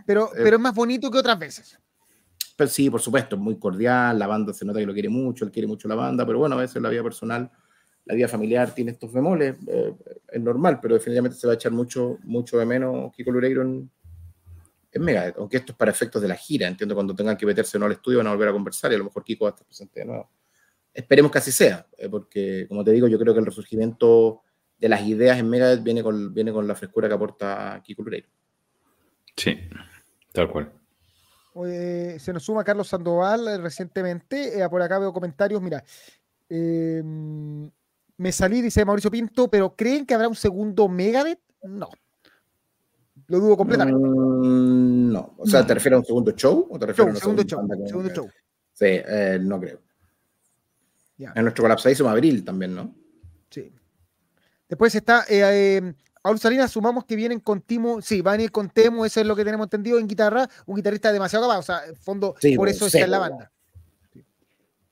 [0.05, 1.79] Pero, eh, pero es más bonito que otras veces.
[2.55, 5.51] Pero sí, por supuesto, muy cordial, la banda se nota que lo quiere mucho, él
[5.51, 7.49] quiere mucho la banda, pero bueno, a veces la vida personal,
[8.05, 9.95] la vida familiar tiene estos bemoles, eh,
[10.31, 13.89] es normal, pero definitivamente se va a echar mucho, mucho de menos Kiko Lureiro en,
[14.91, 17.79] en Megadeth, aunque esto es para efectos de la gira, entiendo cuando tengan que meterse
[17.79, 19.53] no al estudio van a volver a conversar y a lo mejor Kiko va a
[19.53, 20.29] estar presente de nuevo.
[20.93, 24.41] Esperemos que así sea, eh, porque como te digo, yo creo que el resurgimiento
[24.77, 28.27] de las ideas en Megadeth viene con, viene con la frescura que aporta Kiko Lureiro.
[29.35, 29.57] Sí,
[30.31, 30.71] tal cual
[31.53, 34.59] se nos suma Carlos Sandoval eh, recientemente.
[34.59, 35.61] Eh, por acá veo comentarios.
[35.61, 35.83] Mira,
[36.49, 37.69] em,
[38.17, 41.39] me salí, dice Mauricio Pinto, pero ¿creen que habrá un segundo Megadeth?
[41.63, 41.89] No.
[43.27, 43.99] Lo dudo completamente.
[43.99, 45.35] Mm, no.
[45.37, 46.67] O sea, ¿te refieres a un segundo show?
[46.69, 47.67] ¿O te refieres a un segundo show?
[47.87, 48.29] Segundo show.
[48.73, 49.79] Sí, eh, no creo.
[51.17, 52.93] En nuestro colapsadísimo abril también, ¿no?
[53.49, 53.71] Sí.
[54.67, 58.69] Después está em, Paul Salinas, sumamos que vienen con Timo, sí, van a ir con
[58.69, 61.85] Temo, eso es lo que tenemos entendido en guitarra, un guitarrista demasiado capaz, o sea,
[61.85, 63.51] en fondo, por eso está en la banda.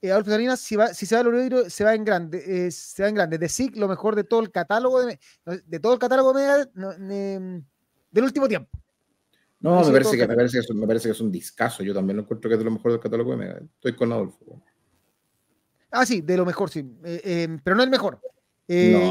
[0.02, 3.08] Eh, Salinas, si, va, si se va a se va en grande, eh, se va
[3.08, 3.38] en grande.
[3.38, 5.18] De SIG, lo mejor de todo el catálogo de,
[5.64, 7.62] de todo el catálogo de,
[8.10, 8.68] del último tiempo.
[9.60, 11.84] No, me parece, que, me, parece que es, me parece que es un discazo.
[11.84, 13.60] Yo también lo encuentro que es de lo mejor del catálogo de Mega.
[13.74, 14.60] Estoy con Adolfo.
[15.92, 16.84] Ah, sí, de lo mejor, sí.
[17.04, 18.20] Eh, pero no el mejor.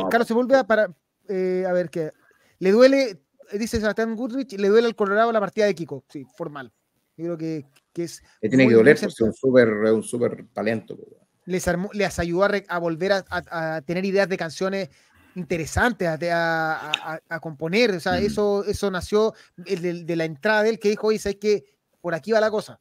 [0.10, 0.92] Carlos se vuelve a, para,
[1.30, 2.12] eh, a ver qué.
[2.60, 3.22] Le duele,
[3.54, 6.72] dice Sebastián Goodrich, le duele al Colorado la partida de Kiko, sí, formal.
[7.18, 8.24] Yo creo que, que es.
[8.42, 10.98] Le tiene que doler porque es un súper un super talento.
[11.46, 14.90] Les, les ayudó a, volver a, tener ideas de canciones
[15.36, 17.92] interesantes, a, componer.
[17.92, 18.26] O sea, mm.
[18.26, 21.66] eso, eso nació de, la entrada de él que dijo, oye, ¿sabes que
[22.00, 22.80] Por aquí va la cosa.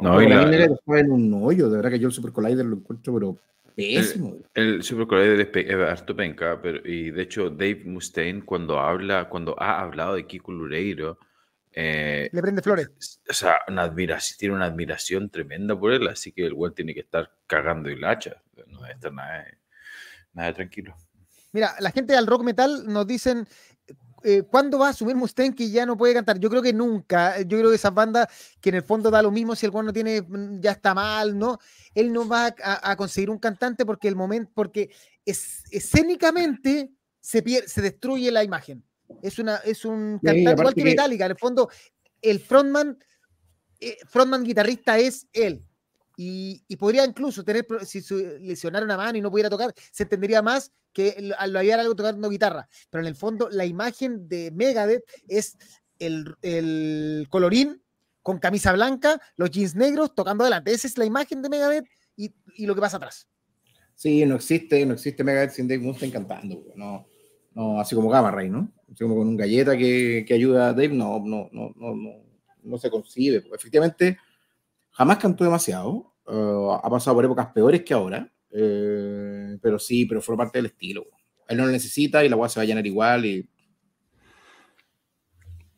[0.00, 0.98] No, y la, la...
[0.98, 3.38] en un hoyo, de verdad que yo el Super Collider lo encuentro, pero
[3.76, 9.60] el, Super Collider es, harto penca, pero, y de hecho Dave Mustaine cuando habla, cuando
[9.60, 11.18] ha hablado de Kiko Lureiro,
[11.72, 13.20] eh, le prende flores.
[13.28, 16.94] O sea, una admiración, tiene una admiración tremenda por él, así que el güey tiene
[16.94, 18.40] que estar cagando y hacha.
[18.68, 19.44] No debe estar nada,
[20.32, 20.96] nada tranquilo.
[21.52, 23.46] Mira, la gente del rock metal nos dicen
[24.26, 26.40] eh, ¿cuándo va a asumir Mustaine que ya no puede cantar?
[26.40, 27.38] Yo creo que nunca.
[27.42, 28.26] Yo creo que esas bandas
[28.58, 30.94] que en el fondo da lo mismo si el cual no tiene, mm, ya está
[30.94, 31.58] mal, ¿no?
[31.94, 34.90] Él no va a, conseguir un cantante porque el momento, porque
[35.26, 38.82] es, escénicamente se, pierde, se destruye la imagen.
[39.22, 41.26] Es, una, es un cantante igual que, Metallica.
[41.26, 41.68] En el fondo,
[42.22, 42.98] el frontman,
[43.78, 45.62] eh, frontman guitarrista es él.
[46.16, 48.02] Y, podría incluso tener, si
[48.40, 52.28] lesionara una mano y no pudiera tocar, se entendería más que lo había algo tocando
[52.28, 52.68] guitarra.
[52.90, 55.56] Pero en el fondo, la imagen de Megadeth es
[55.98, 57.82] el, colorín
[58.22, 60.72] con camisa blanca, los jeans negros tocando adelante.
[60.72, 61.86] Esa es la imagen de Megadeth
[62.16, 62.32] y,
[62.64, 63.28] lo que pasa atrás.
[63.94, 66.64] Sí, no existe, no existe Megadeth sin Dave Mustaine cantando.
[66.76, 67.06] No,
[67.54, 68.72] no, así como Gamma Ray, ¿no?
[68.86, 72.24] Así como con un galleta que, que ayuda a Dave, no, no, no, no, no,
[72.62, 73.44] no se concibe.
[73.52, 74.18] Efectivamente,
[74.94, 76.14] jamás cantó demasiado.
[76.26, 78.30] Eh, ha pasado por épocas peores que ahora.
[78.50, 81.04] Eh, pero sí, pero fue parte del estilo.
[81.48, 83.26] Él no lo necesita y la agua se va a llenar igual.
[83.26, 83.48] Y...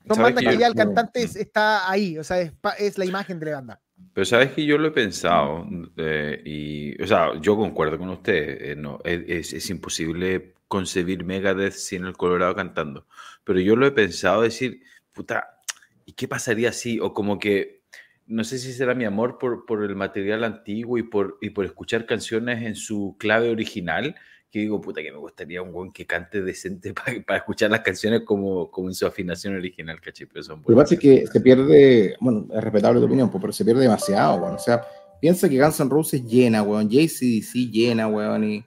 [0.07, 2.41] Son bandas que, ya el cantante está ahí, o sea,
[2.79, 3.83] es, la imagen de la banda.
[4.13, 8.77] Pero sabes que yo lo he pensado, eh, y, o sea, yo concuerdo con usted,
[8.77, 13.07] no, es, es, imposible concebir Megadeth sin el Colorado cantando,
[13.43, 15.61] pero yo lo he pensado decir, puta,
[16.05, 17.83] ¿y qué pasaría si, o como que
[18.27, 21.65] no sé si será mi amor por, por el material antiguo y por, y por
[21.65, 24.17] escuchar canciones en su clave original,
[24.51, 26.93] que digo, puta, que me gustaría un buen que cante decente
[27.27, 30.27] para, escuchar las canciones como, como en su afinación original, ¿cachai?
[30.27, 33.65] Pero Lo que pasa es que se pierde, bueno, es respetable tu opinión, pero se
[33.65, 34.83] pierde demasiado, bueno, o sea,
[35.21, 38.65] piensa que Guns N' Roses llena, weón, JCDC llena, weón, y...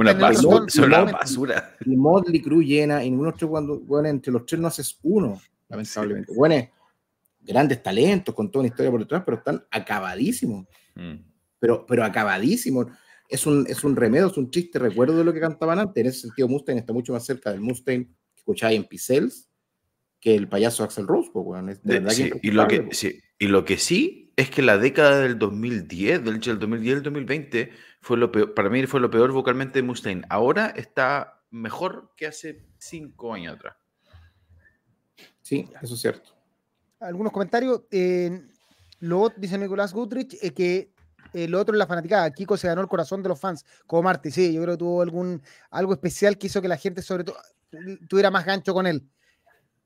[0.00, 1.76] una basura, basura.
[1.84, 3.14] Y Motley Crue llena, y
[3.46, 5.38] cuando, bueno, entre los tres no haces uno,
[5.68, 6.32] lamentablemente.
[6.34, 6.66] Bueno,
[7.46, 10.66] grandes talentos, con toda una historia por detrás, pero están acabadísimos.
[10.94, 11.14] Mm.
[11.58, 12.86] Pero, pero acabadísimos.
[13.28, 16.00] Es un, es un remedio, es un chiste recuerdo de lo que cantaban antes.
[16.00, 19.48] En ese sentido, Mustaine está mucho más cerca del Mustaine que escucháis en Pixels
[20.20, 21.30] que el payaso Axel Rose.
[22.42, 26.40] y, lo que, sí, y lo que sí es que la década del 2010, del,
[26.40, 27.70] 2010 al 2020,
[28.00, 30.22] fue lo peor, para mí fue lo peor vocalmente de Mustaine.
[30.28, 33.76] Ahora está mejor que hace cinco años atrás.
[35.42, 36.35] Sí, eso es cierto
[37.00, 37.82] algunos comentarios.
[37.90, 38.42] Eh,
[39.00, 40.92] luego dice Nicolás Gutrich eh, que
[41.32, 42.30] eh, lo otro es la fanaticada.
[42.30, 45.02] Kiko se ganó el corazón de los fans, como Marty, sí, yo creo que tuvo
[45.02, 47.36] algún, algo especial que hizo que la gente, sobre todo,
[48.08, 49.06] tuviera más gancho con él.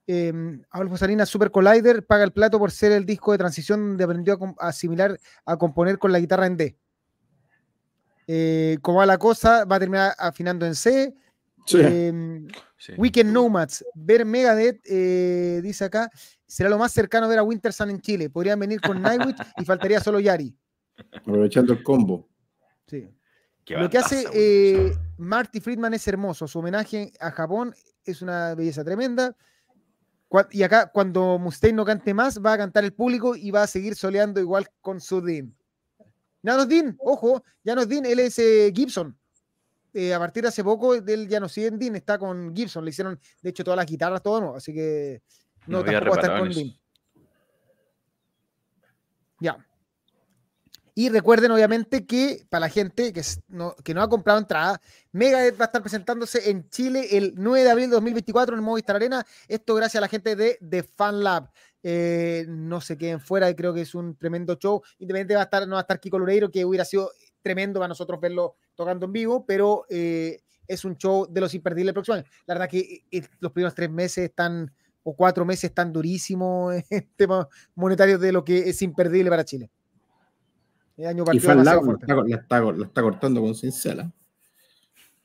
[0.06, 0.32] Eh,
[0.70, 4.38] Adolfo Salinas, Super Collider, paga el plato por ser el disco de transición donde aprendió
[4.58, 6.76] a, asimilar, a componer con la guitarra en D.
[8.26, 11.14] Eh, como va la cosa, va a terminar afinando en C.
[12.96, 16.10] Weekend Nomads, ver Megadeth, eh, dice acá,
[16.46, 18.30] será lo más cercano a ver a Winter Sun en Chile.
[18.30, 20.54] Podrían venir con Nightwish y faltaría solo Yari.
[21.12, 22.28] Aprovechando el combo.
[22.86, 23.08] Sí.
[23.66, 26.48] Lo que hace eh, Marty Friedman es hermoso.
[26.48, 27.74] Su homenaje a Japón
[28.04, 29.36] es una belleza tremenda.
[30.50, 33.66] Y acá, cuando Mustaine no cante más, va a cantar el público y va a
[33.66, 35.54] seguir soleando igual con su Dean.
[36.42, 39.16] Ya no es Dean, ojo, ya no es Dean, él es eh, Gibson.
[39.92, 42.84] Eh, a partir de hace poco, él ya no sigue en Dean, está con Gibson.
[42.84, 45.22] Le hicieron, de hecho, todas las guitarras, todo nuevo, así que
[45.66, 46.80] no, no tampoco va a estar con Dean.
[49.40, 49.66] Ya.
[50.94, 54.80] Y recuerden, obviamente, que para la gente que no, que no ha comprado entrada,
[55.12, 58.64] Megadeth va a estar presentándose en Chile el 9 de abril de 2024 en el
[58.64, 59.24] Movistar Arena.
[59.48, 61.50] Esto gracias a la gente de The Fan Lab.
[61.82, 64.82] Eh, no se queden fuera, creo que es un tremendo show.
[64.98, 67.10] Independientemente va a estar, no va a estar Kiko Lureiro, que hubiera sido
[67.42, 71.90] tremendo para nosotros verlo tocando en vivo, pero eh, es un show de los imperdibles
[71.90, 72.24] el próximo año.
[72.46, 74.72] La verdad que eh, los primeros tres meses están,
[75.02, 79.70] o cuatro meses están durísimos en temas monetarios de lo que es imperdible para Chile
[81.32, 81.80] y Fan la,
[82.28, 84.12] está, cortando con cincela.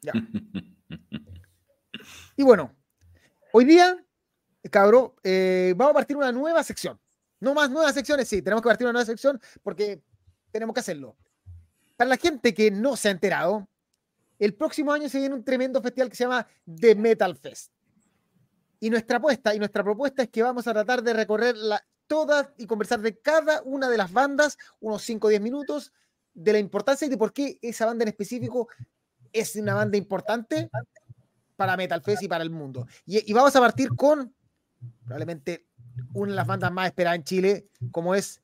[2.38, 2.74] y bueno,
[3.52, 3.98] hoy día,
[4.72, 7.00] cabrón, eh, vamos a partir una nueva sección.
[7.42, 10.02] No más nuevas secciones, sí, tenemos que partir una nueva sección porque
[10.52, 11.18] tenemos que hacerlo.
[11.96, 13.68] Para la gente que no se ha enterado,
[14.40, 16.48] el próximo año se viene un tremendo festival que se llama
[16.80, 17.72] The Metal Fest.
[18.80, 22.50] Y nuestra apuesta y nuestra propuesta es que vamos a tratar de recorrer la, todas
[22.58, 25.94] y conversar de cada una de las bandas, unos 5 o 10 minutos,
[26.34, 28.68] de la importancia y de por qué esa banda en específico
[29.32, 30.70] es una banda importante
[31.56, 32.88] para Metal Fest y para el mundo.
[33.06, 34.36] Y, y vamos a partir con
[35.06, 35.66] probablemente
[36.14, 38.42] una de las bandas más esperadas en Chile, como es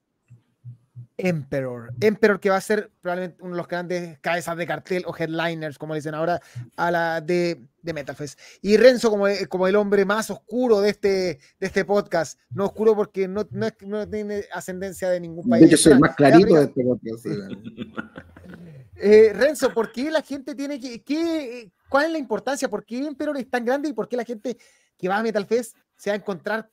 [1.24, 1.94] Emperor.
[2.00, 5.78] Emperor que va a ser probablemente uno de los grandes cabezas de cartel o headliners,
[5.78, 6.42] como dicen ahora,
[6.76, 8.40] a la de, de Metalfest.
[8.62, 12.40] Y Renzo como, como el hombre más oscuro de este, de este podcast.
[12.50, 15.70] No oscuro porque no, no, tiene ascendencia de ningún país.
[15.70, 17.26] Yo soy más clarito de este podcast.
[18.96, 21.04] eh, Renzo, ¿por qué la gente tiene que...
[21.04, 22.70] Qué, ¿Cuál es la importancia?
[22.70, 24.58] ¿Por qué Emperor es tan grande y por qué la gente
[24.98, 26.70] que va a Metalfest se va a encontrar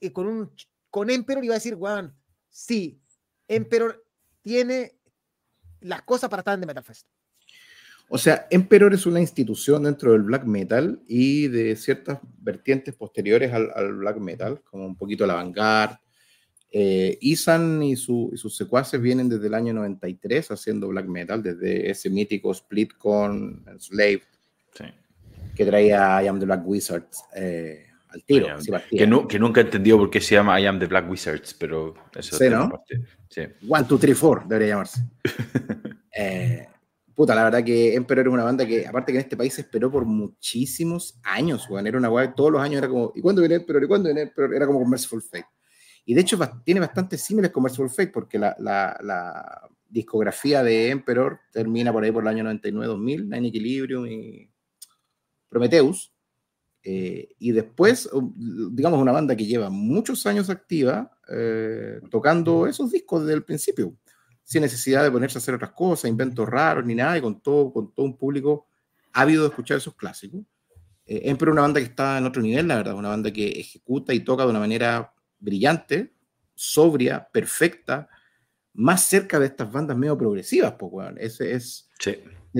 [0.00, 0.50] eh, con, un,
[0.90, 2.14] con Emperor y va a decir, weón,
[2.48, 3.00] sí,
[3.48, 4.04] Emperor
[4.42, 4.92] tiene
[5.80, 7.06] las cosas para estar en The Metal Fest.
[8.08, 13.52] O sea, Emperor es una institución dentro del black metal y de ciertas vertientes posteriores
[13.52, 15.96] al, black metal, como un poquito la vanguard.
[16.70, 22.10] Eh, Isan y, sus secuaces vienen desde el año 93 haciendo black metal, desde ese
[22.10, 24.22] mítico split con Slave,
[25.56, 27.24] que traía I Am the Black Wizards.
[27.34, 27.85] Eh,
[28.16, 29.28] al tiro.
[29.28, 32.48] que, nunca entendió por qué se llama I Am the Black Wizards, pero eso sí,
[32.48, 32.84] ¿no?
[33.28, 33.42] Sí.
[33.68, 35.00] One, two, three, four debería llamarse.
[36.18, 36.66] Eh,
[37.14, 39.60] puta, la verdad que Emperor era una banda que, aparte que en este país se
[39.60, 41.86] esperó por muchísimos años, weón.
[41.86, 43.84] Era una weá todos los años era como, ¿y cuándo viene Emperor?
[43.84, 44.54] ¿Y cuándo viene Emperor?
[44.54, 45.44] Era como Merciful Fate.
[46.06, 50.88] Y de hecho tiene bastante símiles con Merciful Fate, porque la, la, la, discografía de
[50.88, 54.50] Emperor termina por ahí por el año 99-2000, Nine Equilibrium y
[55.50, 56.15] Prometheus
[56.88, 58.08] eh, y después,
[58.70, 63.96] digamos, una banda que lleva muchos años activa, eh, tocando esos discos desde el principio,
[64.44, 67.72] sin necesidad de ponerse a hacer otras cosas, inventos raros ni nada, y con todo,
[67.72, 68.68] con todo un público
[69.12, 70.42] ávido de escuchar esos clásicos.
[71.06, 74.14] Eh, es una banda que está en otro nivel, la verdad, una banda que ejecuta
[74.14, 76.14] y toca de una manera brillante,
[76.54, 78.08] sobria, perfecta,
[78.74, 81.88] más cerca de estas bandas medio progresivas, pues, bueno, ese es...
[81.98, 82.12] Sí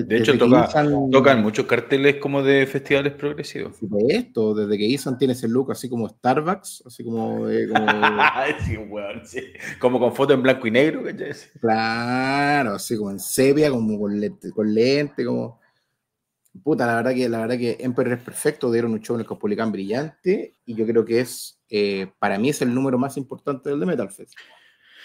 [0.05, 3.79] de hecho, tocan muchos carteles como de festivales progresivos.
[3.81, 7.47] De esto, desde que Isan tiene ese look así como Starbucks, así como.
[9.81, 9.99] como...
[9.99, 11.03] con foto en blanco y negro,
[11.61, 15.61] Claro, así como en sepia, como con lente, con lente, como.
[16.63, 19.71] Puta, la verdad que la verdad que Emperor es perfecto, dieron un show en el
[19.71, 23.81] brillante y yo creo que es, eh, para mí es el número más importante del
[23.81, 24.35] de Metal Fest.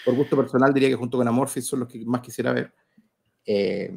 [0.04, 2.72] Por gusto personal diría que junto con Amorphis son los que más quisiera ver.
[3.44, 3.92] Eh,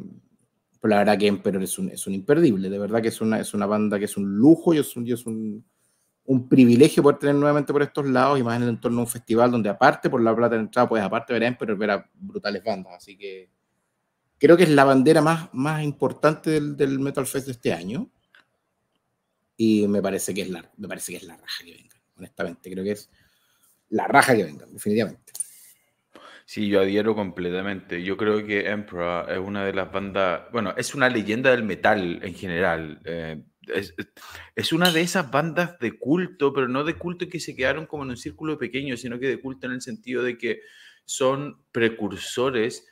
[0.90, 3.54] la verdad que Emperor es un, es un imperdible, de verdad que es una, es
[3.54, 5.66] una banda que es un lujo y es un, es un,
[6.26, 9.08] un privilegio poder tener nuevamente por estos lados y más en el entorno de un
[9.08, 12.10] festival donde aparte por la plata de entrada, pues aparte ver a Emperor, ver a
[12.14, 13.50] brutales bandas, así que
[14.38, 18.10] creo que es la bandera más, más importante del, del Metal Fest de este año
[19.58, 22.72] y me parece que es la, me parece que es la raja que venga, honestamente,
[22.72, 23.10] creo que es
[23.90, 25.32] la raja que venga, definitivamente.
[26.48, 28.04] Sí, yo adhiero completamente.
[28.04, 32.20] Yo creo que Emperor es una de las bandas, bueno, es una leyenda del metal
[32.22, 33.02] en general.
[33.04, 33.44] Eh,
[34.56, 38.04] es, una de esas bandas de culto, pero no de culto que se quedaron como
[38.04, 40.62] en un círculo pequeño, sino que de culto en el sentido de que
[41.06, 42.88] son precursores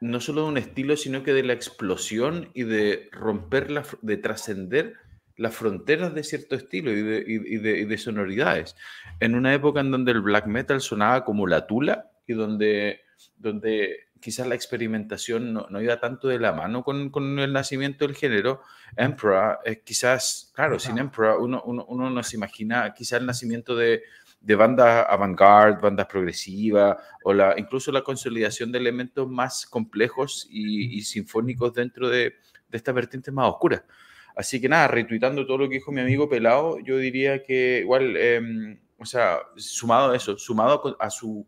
[0.00, 4.16] no solo de un estilo, sino que de la explosión y de romper, la, de
[4.16, 4.94] trascender
[5.36, 8.74] las fronteras de cierto estilo y de, sonoridades.
[9.20, 13.00] En una época en donde el black metal sonaba como la tula y donde,
[13.36, 18.62] donde quizás la experimentación no, iba tanto de la mano con, el nacimiento del género,
[18.96, 23.76] Emperor, es quizás, claro, sin Emperor uno, uno, uno no se imagina quizás el nacimiento
[23.76, 24.02] de,
[24.40, 31.02] de bandas avant-garde, bandas progresivas, o la, incluso la consolidación de elementos más complejos y,
[31.02, 32.34] sinfónicos dentro de,
[32.68, 33.82] de estas vertientes más oscuras.
[34.36, 38.16] Así que nada, retuitando todo lo que dijo mi amigo Pelado, yo diría que igual,
[38.18, 41.46] em, o sea, sumado a eso, sumado a su,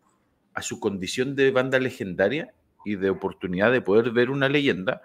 [0.59, 2.53] a su condición de banda legendaria
[2.85, 5.03] y de oportunidad de poder ver una leyenda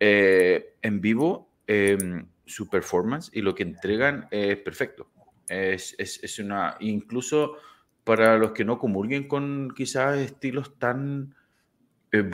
[0.00, 5.10] eh, en vivo, em, su performance y lo que entregan es perfecto.
[5.48, 7.58] Es, es, es, una, incluso
[8.04, 11.34] para los que no comulguen con quizás estilos tan
[12.10, 12.24] eh,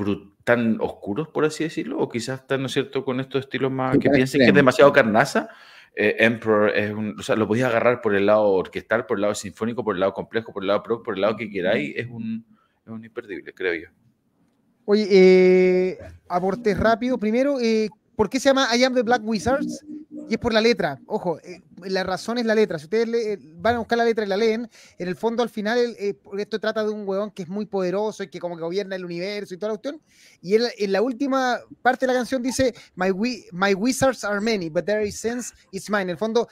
[0.44, 3.98] tan oscuros, por así decirlo, o quizás están, ¿no es cierto?, con estos estilos más
[3.98, 5.48] que piensen que es demasiado carnaza.
[5.94, 9.22] Eh, Emperor es un, o sea, lo podéis agarrar por el lado orquestal, por el
[9.22, 11.94] lado sinfónico, por el lado complejo, por el lado pro, por el lado que queráis,
[11.96, 12.44] es un,
[12.84, 13.88] es un imperdible, creo yo.
[14.84, 17.18] Oye, eh, aportes rápido.
[17.18, 19.84] Primero, eh, ¿por qué se llama I Am the Black Wizards?
[20.28, 21.00] Y es por la letra.
[21.06, 22.78] Ojo, eh, la razón es la letra.
[22.78, 24.68] Si ustedes eh, van a buscar la letra y la leen,
[24.98, 28.22] en el fondo al final eh, esto trata de un huevón que es muy poderoso
[28.22, 30.02] y que como que gobierna el universo y toda la cuestión.
[30.40, 33.10] Y en la última parte de la canción dice, my,
[33.52, 36.02] my wizards are many, but there is sense it's mine.
[36.02, 36.48] En el fondo,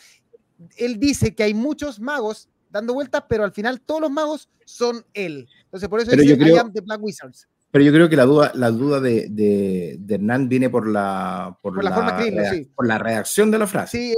[0.77, 5.05] él dice que hay muchos magos dando vueltas, pero al final todos los magos son
[5.15, 5.49] él.
[5.65, 7.49] Entonces por eso dice, I am the Black Wizards.
[7.71, 11.83] Pero yo creo que la duda, la duda de, de, Hernán viene por la, por,
[11.83, 12.69] la, forma sí.
[12.75, 13.97] por la reacción de la frase.
[13.97, 14.15] Sí,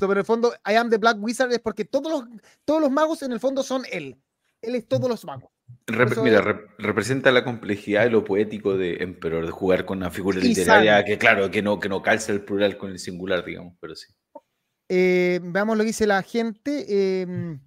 [0.00, 2.24] pero en el fondo, I am the Black Wizard es porque todos los,
[2.64, 4.16] todos los magos en el fondo son él.
[4.62, 5.50] Él es todos los magos.
[6.22, 6.40] mira,
[6.78, 11.18] representa la complejidad y lo poético de Emperor, de jugar con una figura literaria que,
[11.18, 14.14] claro, que no, que no calza el plural con el singular, digamos, pero sí.
[14.88, 17.20] Eh, veamos lo que dice la gente.
[17.20, 17.60] Em,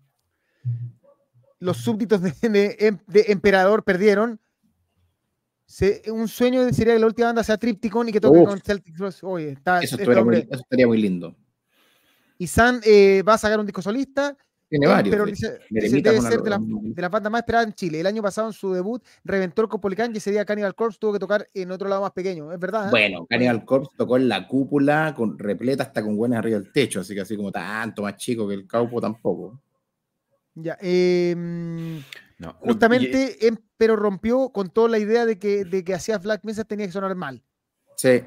[1.60, 4.40] los súbditos de, de Emperador perdieron
[6.12, 9.24] un sueño sería que la última banda sea Tripticon y que toque con Celtic Frost.
[9.24, 11.36] Oye, está, eso, estaría muy, eso, estaría muy, lindo.
[12.38, 14.36] Y San eh, va a sacar un disco solista.
[14.70, 15.14] Tiene eh, varios.
[15.14, 18.00] Pero dice, debe ser de, la, de las bandas más esperadas en Chile.
[18.00, 21.14] El año pasado en su debut reventó el Copolicán y ese día Cannibal Corpse tuvo
[21.14, 22.52] que tocar en otro lado más pequeño.
[22.52, 22.88] Es verdad.
[22.88, 22.92] ¿eh?
[22.92, 27.02] Bueno, Cannibal Corpse tocó en la cúpula con repleta hasta con buenas arriba del techo,
[27.02, 29.60] así que así como tanto más chico que el Caupo tampoco.
[30.56, 30.78] Ya.
[30.82, 31.36] Eh,
[32.60, 36.64] Justamente, em, pero rompió con toda la idea de que, de que hacía Black Mesa
[36.64, 37.42] tenía que sonar mal.
[37.96, 38.24] Sí.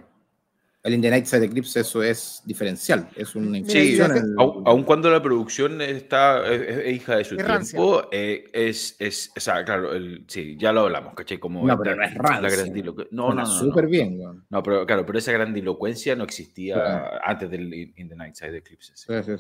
[0.83, 3.07] El Indian Night Side Eclipse, eso es diferencial.
[3.15, 3.99] Es una sí,
[4.39, 9.63] aun, cuando la producción está es, hija de su tiempo, eh, es, es, o sea,
[9.63, 11.39] claro, el, sí, ya lo hablamos, ¿cachai?
[11.39, 13.47] Como no, pero no es la No, no, no.
[13.47, 18.37] Súper bien, No, pero claro, pero esa grandilocuencia no existía antes del In the Night
[18.37, 18.95] Side Eclipse.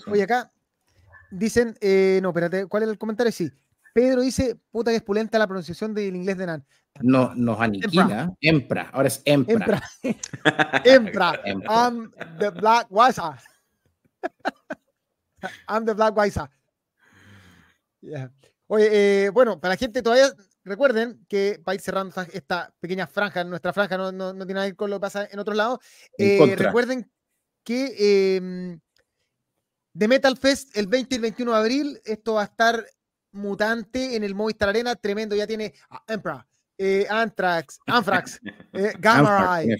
[0.08, 0.52] Oye, acá
[1.30, 3.32] dicen, eh, no, espérate, ¿cuál es el comentario?
[3.32, 3.50] Sí,
[3.92, 6.66] Pedro dice, puta que es pulenta la pronunciación del inglés de Nan.
[7.02, 8.32] No, nos aniquila.
[8.40, 8.90] Empra.
[8.92, 9.82] Ahora es Empra.
[10.84, 11.40] Empra.
[11.68, 13.36] I'm the Black Wisa.
[15.68, 16.50] I'm the Black Wisa.
[18.66, 20.32] Oye, eh, bueno, para la gente todavía,
[20.64, 24.72] recuerden que para ir cerrando esta pequeña franja, nuestra franja no, no, tiene nada que
[24.72, 25.78] ver con lo que pasa en otros lados.
[26.18, 27.10] Eh, recuerden
[27.64, 28.78] que eh,
[29.92, 32.84] de Metal Fest el 20 y el 21 de abril, esto va a estar
[33.32, 35.36] mutante en el Movistar Arena, tremendo.
[35.36, 35.74] Ya tiene
[36.06, 36.44] Emperor,
[36.78, 38.40] eh, Anthrax, Anthrax,
[38.72, 39.76] eh, Gamma Ray,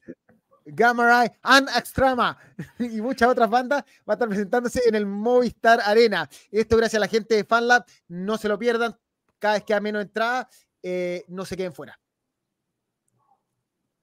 [0.65, 1.31] Gamma Ray,
[1.77, 2.39] Extrema
[2.79, 6.29] y muchas otras bandas va a estar presentándose en el Movistar Arena.
[6.51, 7.85] Esto gracias a la gente de FanLab.
[8.09, 8.97] No se lo pierdan.
[9.39, 10.49] Cada vez que hay menos entrada,
[10.83, 11.99] eh, no se queden fuera.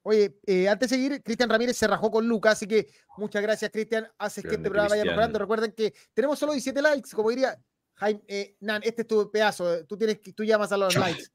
[0.01, 0.39] Oye,
[0.69, 2.87] antes de seguir, Cristian Ramírez se rajó con Lucas, así que
[3.17, 4.07] muchas gracias, Cristian.
[4.17, 5.37] Haces que este programa vaya mejorando.
[5.37, 7.59] Recuerden que tenemos solo 17 likes, como diría
[7.97, 11.25] Jaime, eh, Nan, este es tu pedazo, eh, tú, tienes, tú llamas a los likes.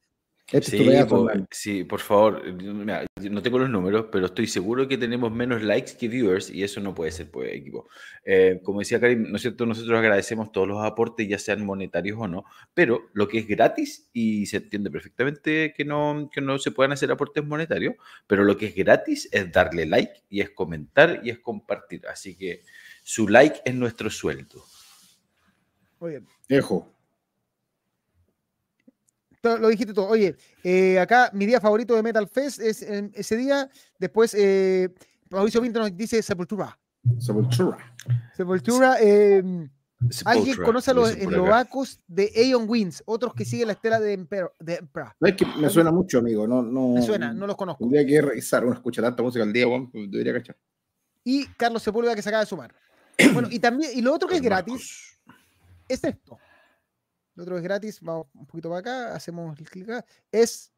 [0.51, 5.33] Este sí, por, sí, por favor, no tengo los números, pero estoy seguro que tenemos
[5.33, 7.89] menos likes que viewers y eso no puede ser, pues, equipo.
[8.25, 9.65] Eh, como decía Karim, ¿no es cierto?
[9.65, 12.45] Nosotros agradecemos todos los aportes, ya sean monetarios o no,
[12.75, 16.93] pero lo que es gratis, y se entiende perfectamente que no, que no se puedan
[16.93, 17.95] hacer aportes monetarios,
[18.27, 22.07] pero lo que es gratis es darle like y es comentar y es compartir.
[22.09, 22.63] Así que
[23.03, 24.63] su like es nuestro sueldo.
[26.03, 26.27] Muy bien.
[26.49, 26.93] Ejo.
[29.45, 30.09] lo dijiste todo.
[30.09, 30.35] Oye,
[30.65, 33.71] eh, acá mi día favorito de Metal Fest es ese día.
[34.01, 34.93] Después, eh,
[35.31, 36.77] Mauricio Pinto nos dice Sepultura.
[37.19, 37.79] Sepultura.
[38.37, 38.97] Sepultura.
[39.01, 39.69] eh,
[40.25, 43.05] ¿Alguien conoce a los eslovacos de Aeon Winds?
[43.07, 44.53] Otros que siguen la estela de Emperor.
[44.59, 45.13] De Emperor.
[45.21, 46.49] ¿Sabes que me suena mucho, amigo?
[46.49, 47.85] No, no, Me suena, no los conozco.
[47.85, 48.65] Tendría que revisar.
[48.65, 50.57] Uno escucha tanta música al día, pues Debería cachar.
[51.23, 52.75] Y Carlos Sepúlveda que se acaba de sumar.
[53.35, 55.12] Bueno, y también, y lo otro que es Los gratis.
[55.93, 56.38] Es esto.
[57.34, 60.72] Lo otro es gratis, vamos un poquito para acá, hacemos el clic acá, es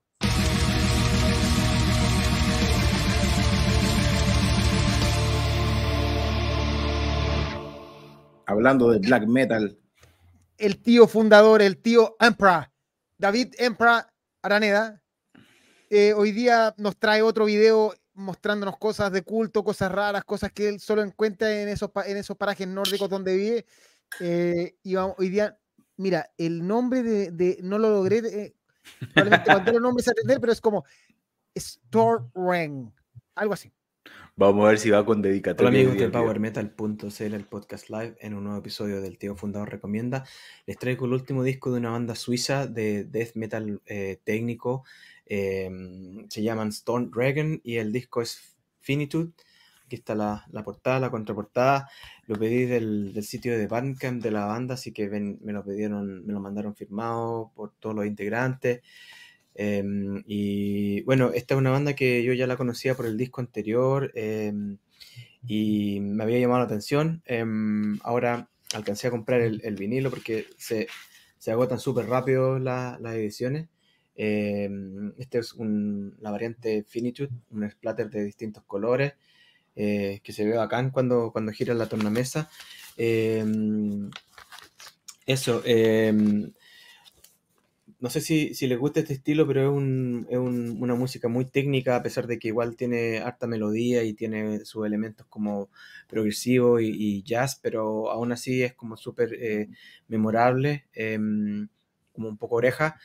[8.46, 9.78] Hablando de black metal.
[10.58, 12.70] el tío fundador, el tío Emperor,
[13.18, 14.04] David Emperor
[14.42, 15.02] Araneda.
[15.90, 20.68] eh, hoy día nos trae otro video mostrándonos cosas de culto, cosas raras, cosas que
[20.68, 23.66] él solo encuentra en esos, en esos parajes nórdicos donde vive.
[24.20, 25.59] Eh, y vamos, hoy día,
[25.96, 28.55] mira, el nombre de, de- no lo logré, eh,
[29.12, 30.84] probablemente cuando los nombres a atender, pero es como
[31.59, 32.92] Storrang,
[33.34, 33.72] algo así.
[34.36, 35.68] Vamos a ver si va con Hola dedicatoria.
[35.68, 36.09] amigos hoy de.
[36.11, 40.24] PowerMetal.cl, el podcast live, en un nuevo episodio del Tío Fundador Recomienda.
[40.66, 44.84] Les traigo el último disco de una banda suiza de death metal eh, técnico.
[45.26, 45.70] eh,
[46.28, 49.30] se llaman Stone Dragon y el disco es Finitude.
[49.87, 51.89] Aquí está la, la portada, la contraportada.
[52.26, 55.64] Lo pedí del, del sitio de Bandcamp de la banda, así que ven- me lo
[55.64, 58.82] pidieron, me lo mandaron firmado por todos los integrantes.
[59.55, 63.41] Em, y bueno, esta es una banda que yo ya la conocía por el disco
[63.41, 64.78] anterior em,
[65.47, 67.22] y me había llamado la atención.
[67.26, 70.89] Em, ahora alcancé a comprar el, el vinilo porque se,
[71.39, 73.68] se agotan súper rápido la- las ediciones.
[75.18, 79.14] Este es un- la variante Finitude, un splatter de distintos colores
[79.77, 82.51] eh, que se ve bacán cuando, cuando gira la tornamesa.
[82.97, 84.11] Em,
[85.27, 86.53] eso, em,
[88.01, 91.29] no sé si, si les gusta este estilo, pero es, un- es un- una música
[91.29, 95.70] muy técnica, a pesar de que igual tiene harta melodía y tiene sus elementos como
[96.09, 99.68] progresivo y, jazz, pero aún así es como súper eh,
[100.09, 101.68] memorable, em,
[102.12, 102.99] como un poco oreja.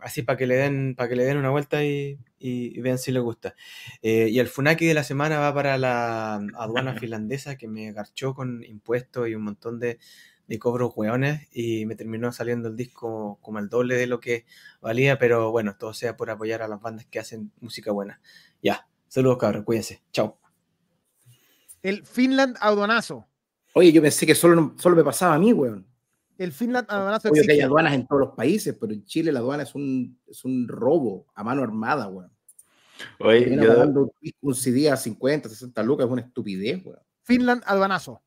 [0.00, 2.98] así para que le den, para que le den una vuelta y, y- y vean
[2.98, 3.54] si les gusta.
[4.02, 8.34] Eh, y el Funaki de la semana va para la aduana finlandesa que me garchó
[8.34, 9.98] con impuestos y un montón de,
[10.46, 14.44] de cobros hueones y me terminó saliendo el disco como el doble de lo que
[14.82, 18.20] valía, pero bueno, todo sea por apoyar a las bandas que hacen música buena.
[18.62, 20.38] Ya, saludos cabros, cuídense, chao.
[21.82, 23.26] El Finland Aduanazo.
[23.74, 25.86] Oye, yo pensé que solo, solo me pasaba a mí, weón.
[26.38, 29.38] El Finland Aduanazo Obvio que hay aduanas en todos los países, pero en Chile la
[29.40, 32.30] aduana es un, es un robo a mano armada, weón.
[33.18, 37.00] Oye, yo, pagando un CD a 50, 60 lucas, es una estupidez, weón.
[37.22, 38.22] Finland Aduanazo.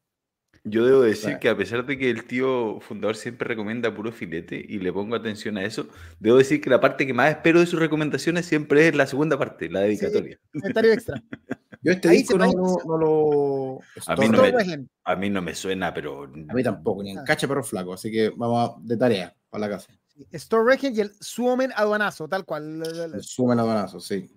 [0.63, 1.39] yo debo decir Claro.
[1.39, 5.15] que a pesar de que el tío fundador siempre recomienda puro filete y le pongo
[5.15, 5.87] atención a eso,
[6.19, 9.37] debo decir que la parte que más espero de sus recomendaciones siempre es la segunda
[9.37, 10.37] parte, la dedicatoria.
[10.51, 11.23] Comentario extra.
[11.81, 13.79] Yo este Ahí disco no, no- no lo...
[14.07, 14.89] A mí no me- Regent.
[15.03, 16.23] A mí no me suena, pero...
[16.23, 17.23] A mí tampoco, ni en Ah.
[17.25, 19.93] cacha perro flaco, así que vamos a- de tarea para la casa.
[20.31, 22.79] Store Regent y el Suomen Aduanazo, tal cual.
[22.79, 24.29] La- Sumen aduanazos, sí.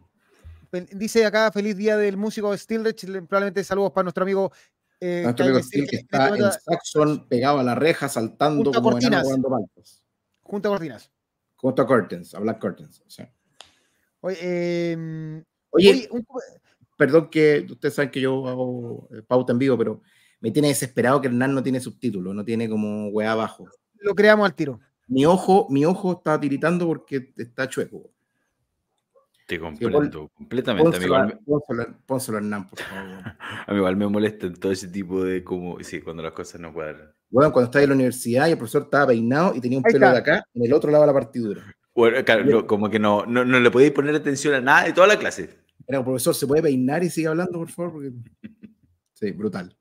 [0.93, 4.53] Dice acá, feliz día del músico le- Probablemente saludos para nuestro amigo.
[5.01, 8.82] eh, Nuestro amigo Steel que está en Saxon, pegado a la reja, saltando Junto a
[8.82, 9.22] como enano cortinas.
[9.24, 10.03] jugando palcos.
[10.43, 11.11] Junto a Cortinas.
[11.57, 13.03] Junto a Curtains, a Black Curtains.
[13.09, 13.22] sí.
[14.20, 16.26] Oye, eh, Oye, oye, un-
[17.01, 20.03] perdón que ustedes saben que yo hago eh, pauta en vivo, pero
[20.38, 23.66] me tiene desesperado que Hernán no tiene subtítulos, no tiene como weá abajo.
[24.01, 24.80] lo creamos al tiro.
[25.09, 28.11] Mi ojo, mi ojo está tiritando porque está chueco.
[29.46, 31.38] Te comprendo completamente.
[32.07, 33.24] Pónselo, Hernán, por favor.
[33.66, 35.82] a mí igual me molesta en todo ese tipo de como...
[35.82, 37.14] Sí, cuando las cosas no cuadran.
[37.30, 39.94] Bueno, cuando estaba en la universidad y el profesor estaba peinado y tenía un Ahí
[39.94, 40.12] pelo está.
[40.12, 41.62] de acá en el otro lado de la partidura.
[41.94, 44.92] Bueno, claro, no, como que no, no, no le podéis poner atención a nada de
[44.92, 45.61] toda la clase.
[45.87, 47.93] Era, profesor, ¿se puede peinar y sigue hablando, por favor?
[47.93, 48.12] Porque...
[49.14, 49.76] Sí, brutal.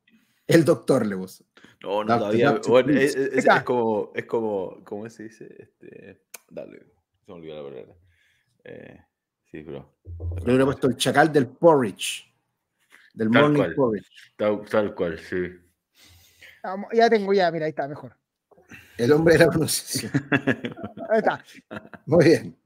[0.48, 1.46] El doctor le puso.
[1.84, 2.52] No, no, Doctor, todavía.
[2.52, 5.56] doctor, bueno, es, es- es como, es como, ¿cómo se dice?
[5.60, 6.80] Este, dale,
[7.26, 7.96] se me olvidó la palabra.
[8.64, 9.00] Eh,
[9.52, 9.64] sí.
[9.64, 9.94] Yo
[10.38, 12.26] le hubiera puesto el chacal del porridge.
[13.14, 13.76] Del Tal morning cual.
[13.76, 14.08] porridge.
[14.36, 15.36] Tal, tal cual, sí.
[16.94, 18.18] Ya tengo, ya, mira, ahí está, mejor.
[18.98, 20.12] El hombre de la pronunciación.
[21.10, 21.44] Ahí está.
[22.06, 22.58] Muy bien.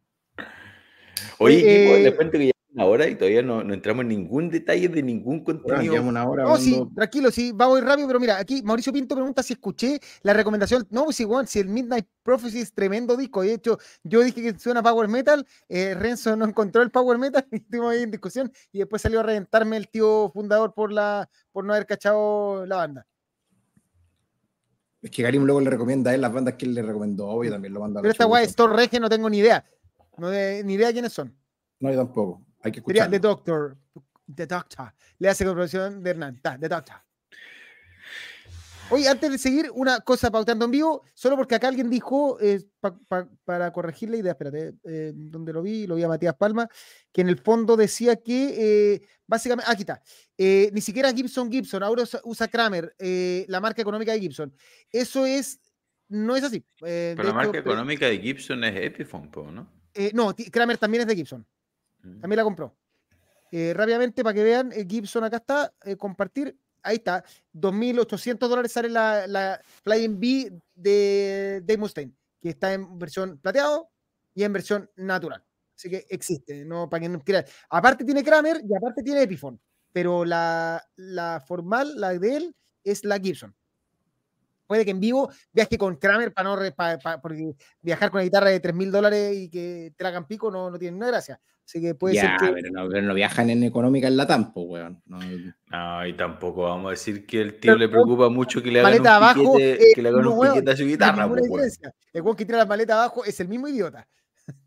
[1.37, 4.87] Oye, Eh, les cuento que una hora y todavía no, no entramos en ningún detalle
[4.89, 6.01] de ningún Bueno, contenido.
[6.01, 9.43] una hora No, sí, tranquilo, sí, va muy rápido, pero mira, aquí Mauricio Pinto pregunta
[9.43, 10.87] si escuché la recomendación.
[10.89, 13.43] No, pues igual, si el Midnight Prophecy es tremendo disco.
[13.43, 17.45] De hecho, yo dije que suena Power Metal, eh, Renzo no encontró el Power Metal
[17.51, 21.29] y estuvimos ahí en discusión y después salió a reventarme el tío fundador por la
[21.51, 23.05] por no haber cachado la banda.
[25.01, 27.49] Es que Karim luego le recomienda a él las bandas que él le recomendó, y
[27.49, 28.45] también lo manda a Pero esta guay.
[28.45, 29.63] Store Rege, no tengo ni idea.
[30.17, 31.35] No de- ni idea quiénes son.
[31.81, 32.42] No, yo tampoco.
[32.63, 33.09] Hay que Sería escuchar.
[33.11, 33.77] The Doctor.
[34.35, 34.93] The Doctor.
[35.19, 36.39] Le hace comparación de Hernán.
[36.41, 36.95] Ta, The Doctor.
[38.89, 42.61] Oye, antes de seguir, una cosa pautando en vivo, solo porque acá alguien dijo, eh,
[42.79, 46.35] pa- pa- para corregir la idea, espérate, eh, donde lo vi, lo vi a Matías
[46.35, 46.67] Palma,
[47.11, 50.01] que en el fondo decía que, eh, básicamente, aquí está,
[50.37, 54.53] eh, ni siquiera Gibson Gibson, ahora usa, Kramer, eh, la marca económica de Gibson.
[54.91, 55.59] Eso es,
[56.09, 56.57] no es así.
[56.85, 59.71] eh, Pero la marca hecho, económica de Gibson es Epiphone, ¿no?
[59.95, 61.47] eh, no, Kramer también es de Gibson.
[62.03, 62.75] También la compró.
[63.51, 66.57] Eh, rápidamente, para que vean, eh, Gibson acá está, eh, compartir.
[66.81, 67.23] Ahí está,
[67.53, 73.89] 2.800 dólares sale la, la Flying B de Dave Mustaine, que está en versión plateado
[74.33, 75.43] y en versión natural.
[75.75, 77.45] Así que existe, no para quien no quiera.
[77.69, 79.59] Aparte tiene Kramer y aparte tiene Epiphone,
[79.93, 83.55] pero la, la formal, la de él, es la Gibson.
[84.65, 88.17] Puede que en vivo viaje con Kramer para no re- pa- pa- porque viajar con
[88.19, 91.07] una guitarra de 3.000 dólares y que te la hagan pico no, no tiene ninguna
[91.11, 91.39] gracia.
[91.65, 92.53] Así que puede ya, ser que.
[92.53, 95.01] pero, no, pero no viajan en económica en la Tampo, weón.
[95.05, 95.19] No,
[95.71, 98.79] No, y tampoco vamos a decir que el tío Pero le preocupa mucho que le
[98.79, 100.85] hagan un maleta abajo, piquete, eh, que le hagan no, un weón, piquete a su
[100.85, 101.69] guitarra, po, weón.
[102.13, 104.07] El weón que tira la maleta abajo es el mismo idiota.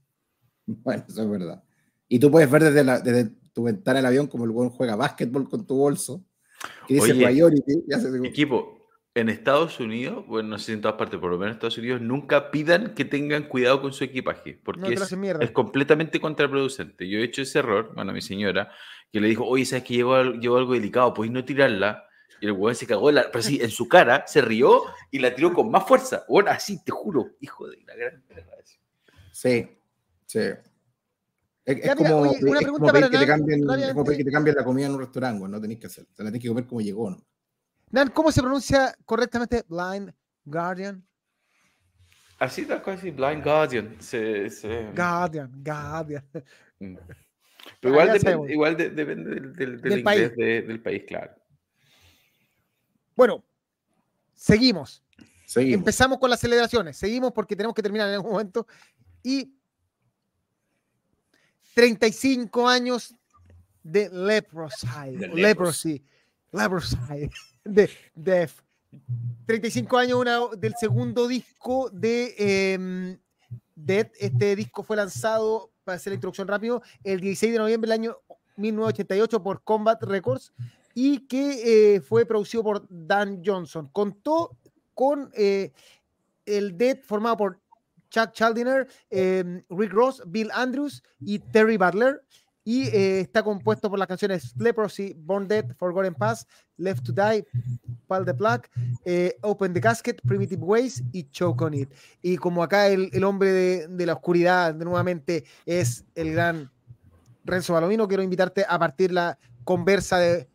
[0.66, 1.62] Bueno, eso es verdad.
[2.08, 4.96] Y tú puedes ver desde, la- desde tu ventana del avión como el weón juega
[4.96, 6.24] básquetbol con tu bolso.
[6.88, 7.84] Que dice Oye, priority.
[7.86, 8.75] y hace Equipo,
[9.16, 11.78] en Estados Unidos, bueno, no sé si en todas partes, por lo menos en Estados
[11.78, 17.08] Unidos, nunca pidan que tengan cuidado con su equipaje, porque es, completamente contraproducente.
[17.08, 18.70] Yo he hecho ese error, bueno, mi señora,
[19.10, 21.14] que le dijo, oye, ¿sabes que llevo, al- llevo algo delicado?
[21.14, 22.04] ¿Podéis no tirarla?
[22.42, 25.34] Y el weón se cagó, la, pero sí, en su cara, se rió y la
[25.34, 26.26] tiró con más fuerza.
[26.28, 28.22] Bueno, así, te juro, hijo de la gran.
[29.32, 29.66] Sí,
[30.26, 30.40] sí.
[31.64, 33.60] Es, es Ya, mira, como, oye, una es pregunta como pedir para que te cambien,
[33.60, 34.04] es como rápidamente.
[34.04, 36.04] pedir que te cambien la comida en un restaurante, no tenés que hacer.
[36.14, 37.16] Te la tenés que comer como llegó, ¿no?
[37.90, 40.12] Nan, ¿cómo se pronuncia correctamente Blind
[40.44, 41.06] Guardian?
[42.38, 43.96] Así tal cual, así, Blind Guardian.
[44.00, 46.24] Se, se- Guardian, Guardian.
[46.78, 46.96] Mm.
[47.80, 48.50] Pero igual, depende, sabemos.
[48.50, 50.36] igual de- depende del, del, del Del inglés país.
[50.36, 51.32] de- del país, claro.
[53.16, 53.42] Bueno,
[54.34, 55.02] seguimos.
[55.46, 55.78] Seguimos.
[55.78, 56.96] Empezamos con las celebraciones.
[56.98, 58.66] Seguimos porque tenemos que terminar en algún momento.
[59.22, 59.54] Y
[61.74, 63.14] 35 años
[63.82, 64.86] de Leprosy.
[65.16, 66.04] De Leprosy.
[66.52, 66.96] Leprosy.
[67.66, 68.62] De Def.
[69.46, 73.18] 35 años una, del segundo disco de em,
[73.74, 74.12] Death.
[74.18, 78.16] Este disco fue lanzado, para hacer la introducción rápido, el 16 de noviembre del año
[78.56, 80.52] 1988 por Combat Records
[80.94, 83.88] y que eh, fue producido por Dan Johnson.
[83.92, 84.56] Contó
[84.94, 85.72] con eh,
[86.46, 87.60] el Dead formado por
[88.08, 92.22] Chuck Chaldiner, eh, Rick Ross, Bill Andrews y Terry Butler.
[92.66, 97.46] Y eh, está compuesto por las canciones Leprosy, Born Dead, Forgotten Past, Left to Die,
[98.08, 98.68] Pal the Black,
[99.04, 101.88] eh, Open the Casket, Primitive Ways y Choke on It.
[102.22, 106.72] Y como acá el, el hombre de, de la oscuridad nuevamente es el gran
[107.44, 110.48] Renzo Balomino, quiero invitarte a partir la conversa de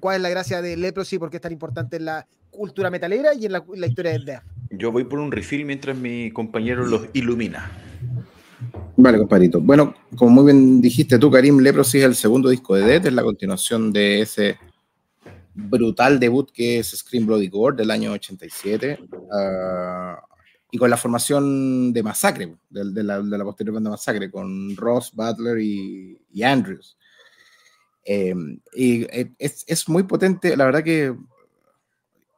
[0.00, 3.34] cuál es la gracia de Leprosy, por qué es tan importante en la cultura metalera
[3.34, 4.42] y en la, en la historia del death.
[4.70, 7.70] Yo voy por un refill mientras mi compañero los ilumina.
[8.96, 9.60] Vale, compadrito.
[9.60, 13.12] Bueno, como muy bien dijiste tú, Karim, Leprosy es el segundo disco de Death, es
[13.12, 14.58] la continuación de ese
[15.54, 18.98] brutal debut que es Scream Bloody Gore del año 87,
[19.32, 20.20] ah,
[20.70, 25.12] y con la formación de Masacre, de, la, de la posterior banda Masacre, con Ross,
[25.14, 26.96] Butler y, y Andrews.
[28.04, 28.34] Eh,
[28.74, 31.14] y eh, es, es muy potente, la verdad que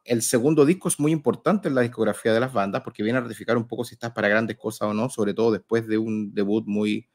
[0.05, 3.21] el segundo disco es muy importante en la discografía de las bandas porque viene a
[3.21, 6.33] ratificar un poco si estás para grandes cosas o no, sobre todo después de un
[6.33, 7.09] debut muy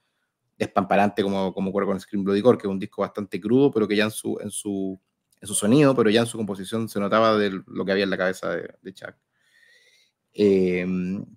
[0.59, 3.89] despamparante como, como ocurre con Scream Bloody Gore, que es un disco bastante crudo, pero
[3.89, 5.01] que ya en su, en su,
[5.41, 8.11] en su sonido, pero ya en su composición se notaba de lo que había en
[8.11, 9.15] la cabeza de, de Chuck.
[10.33, 10.87] Eh,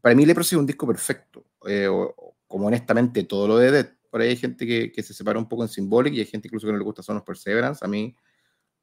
[0.02, 3.88] para mí Leprosy es un disco perfecto, eh, o- como honestamente todo lo de Dead.
[4.10, 6.48] Por ahí hay gente que, que se separa un poco en Symbolic y hay gente
[6.48, 7.84] incluso que no le gusta Son of Perseverance.
[7.84, 8.16] A mí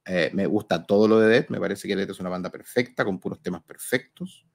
[0.05, 3.05] eh, me gusta todo lo de Dead, me parece que Dead es una banda perfecta,
[3.05, 4.47] con puros temas perfectos.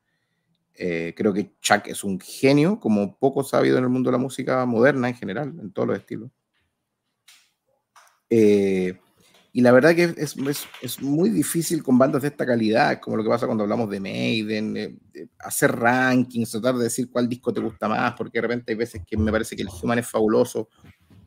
[0.77, 4.21] Eh, creo que Chuck es un genio, como poco sabido en el mundo de la
[4.21, 6.29] música moderna en general, en todos los estilos.
[8.29, 8.97] Eh,
[9.53, 13.15] y la verdad que es, es, es, muy difícil con bandas de esta calidad, como
[13.15, 14.97] lo que pasa cuando hablamos de Maiden, eh,
[15.39, 19.03] hacer rankings, tratar de decir cuál disco te gusta más, porque de repente hay veces
[19.07, 20.67] que me parece que el Human es fabuloso,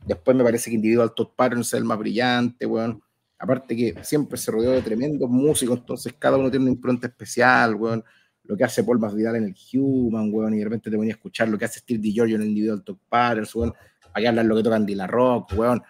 [0.05, 3.01] después me parece que Individual Top Patterns es el más brillante, bueno.
[3.39, 7.75] Aparte que siempre se rodeó de tremendos músicos, entonces cada uno tiene una impronta especial,
[7.75, 8.03] bueno.
[8.43, 11.17] lo que hace Paul Masvidal en el Human, bueno, y de repente te ponía a
[11.17, 13.73] escuchar lo que hace Steve DiGiorgio en el Individual Top Patterns, bueno,
[14.11, 15.83] para que hablar lo que tocan Dylan Rock, bueno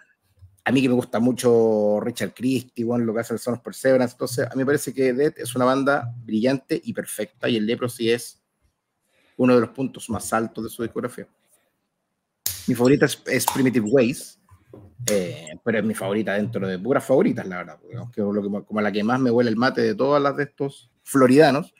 [0.64, 3.60] a mí que me gusta mucho Richard Christie, bueno, lo que hace el Son of
[3.60, 7.56] Perseverance, entonces a mí me parece que Dead es una banda brillante y perfecta, y
[7.56, 8.40] el Leprosy es
[9.36, 11.26] uno de los puntos más altos de su discografía.
[12.66, 14.38] Mi favorita es, Primitive Ways,
[15.06, 18.22] eh, pero es mi favorita dentro de puras favoritas, la verdad, porque
[18.66, 21.74] como la que más me huele el mate de todas las de estos floridanos,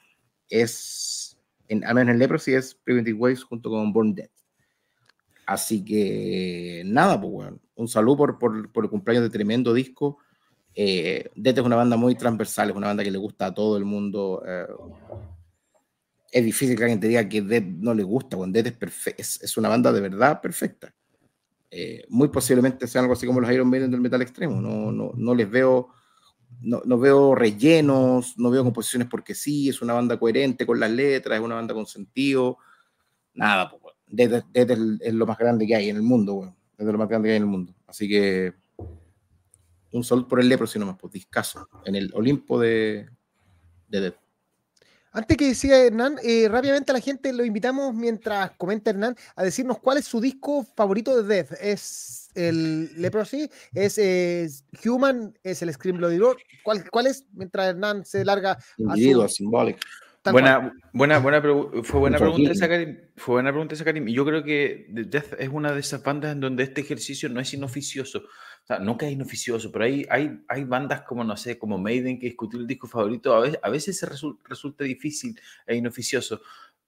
[0.49, 1.39] es,
[1.69, 4.31] en, al menos en Leprosy, es Primitive Ways junto con Born Dead.
[5.47, 10.19] Así que nada, pues bueno, un saludo por, por, por, el cumpleaños de tremendo disco.
[10.75, 13.85] Eh, es una banda muy transversal, es una banda que le gusta a todo el
[13.85, 14.43] mundo.
[14.47, 14.67] Eh,
[16.31, 18.81] es difícil que alguien te diga que Death no le gusta, cuando Death
[19.17, 20.95] es, es, una banda de verdad perfecta.
[21.71, 24.61] Eh, muy posiblemente sea algo así como los Iron Maiden del metal extremo.
[24.61, 25.89] No, no, no les veo,
[26.61, 30.91] no, no, veo rellenos, no veo composiciones porque sí, es una banda coherente con las
[30.91, 32.59] letras, es una banda con sentido.
[33.35, 36.57] Nada, pues, Dead, es, lo más grande que hay en el mundo, bueno.
[36.77, 37.75] Es lo más grande que hay en el mundo.
[37.87, 38.55] Así que
[39.93, 43.09] un sol por el lepro, si no más, pues discaso, en el Olimpo de,
[43.89, 44.15] de Dead.
[45.13, 49.43] Antes que siga Hernán, eh, rápidamente a la gente lo invitamos mientras comenta Hernán a
[49.43, 51.53] decirnos cuál es su disco favorito de Death.
[51.61, 53.51] ¿Es el Leprosy?
[53.75, 55.37] ¿Es, Human?
[55.43, 56.37] ¿Es el Scream Bloody Roar?
[56.63, 57.25] ¿Cuál, ¿Cuál es?
[57.33, 58.57] Mientras Hernán se larga.
[58.79, 59.37] Individuo, a su...
[59.37, 59.81] simbólico.
[60.23, 61.41] Buena, buena, buena,
[61.83, 62.99] fue buena pregunta esa, Karim.
[63.17, 64.07] Fue buena pregunta esa, Karim.
[64.07, 67.41] Y yo creo que Death es una de esas bandas en donde este ejercicio no
[67.41, 68.23] es inoficioso.
[68.71, 72.27] Sea, nunca es inoficioso, pero hay, hay, hay bandas como, no sé, como Maiden que
[72.27, 76.41] discutir el disco favorito a veces, a veces se resulta difícil e inoficioso.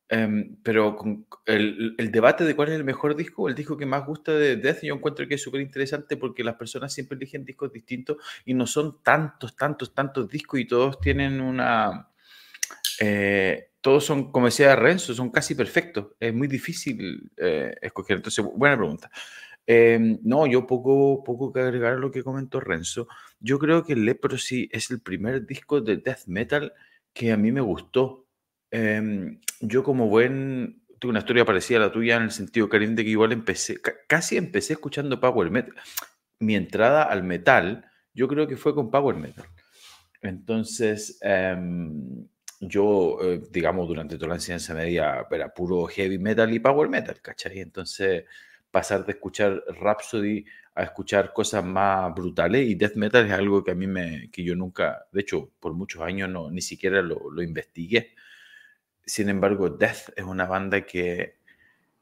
[0.09, 3.87] Em, pero con el, el, debate de cuál es el mejor disco, el disco que
[3.87, 7.45] más gusta de Death, yo encuentro que es súper interesante porque las personas siempre eligen
[7.45, 12.11] discos distintos y no son tantos, tantos, tantos discos y todos tienen una
[13.01, 16.13] eh, todos son, como decía Renzo, son casi perfectos.
[16.21, 18.19] Es muy difícil eh, escoger.
[18.19, 19.11] Entonces, buena pregunta.
[19.67, 23.07] Em, no, yo poco, poco que agregar a lo que comentó Renzo.
[23.41, 26.73] Yo creo que Leprosy es el primer disco de death metal
[27.13, 28.27] que a mí me gustó.
[28.71, 32.95] Em, yo como buen, tuve una historia parecida a la tuya en el sentido, Karim,
[32.95, 35.75] de que igual empecé, casi empecé escuchando Power Metal.
[36.41, 37.85] Mi entrada al metal,
[38.15, 39.45] yo creo que fue con Power Metal.
[40.23, 42.27] Entonces, em,
[42.61, 47.21] yo, eh, digamos, durante toda la enseñanza media era puro heavy metal y power metal,
[47.21, 47.59] ¿cachai?
[47.61, 48.25] Entonces,
[48.73, 50.45] pasar de escuchar Rhapsody
[50.75, 54.43] a escuchar cosas más brutales y death metal es algo que a mí me, que
[54.43, 58.15] yo nunca, de hecho, por muchos años no, ni siquiera lo, lo investigué.
[59.05, 61.37] Sin embargo, Death es una banda que,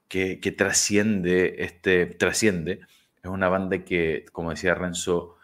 [0.08, 2.80] que, que trasciende, este, trasciende.
[3.22, 5.36] Es una banda que, como decía Renzo,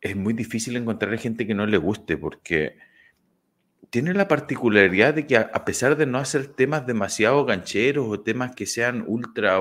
[0.00, 2.76] es muy difícil encontrar gente que no le guste porque
[3.92, 8.54] tiene la particularidad de que a, pesar de no hacer temas demasiado gancheros o temas
[8.54, 9.60] que sean ultra,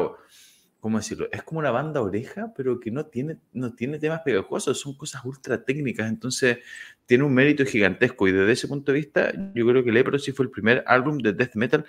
[0.82, 1.30] ¿cómo decirlo?
[1.32, 5.24] Es como una banda oreja, pero que no tiene, no tiene temas pegajosos, son cosas
[5.24, 6.58] ultra técnicas, entonces
[7.06, 10.46] tiene un mérito gigantesco y desde ese punto de vista yo creo que Leprosy fue
[10.46, 11.86] el primer álbum de death metal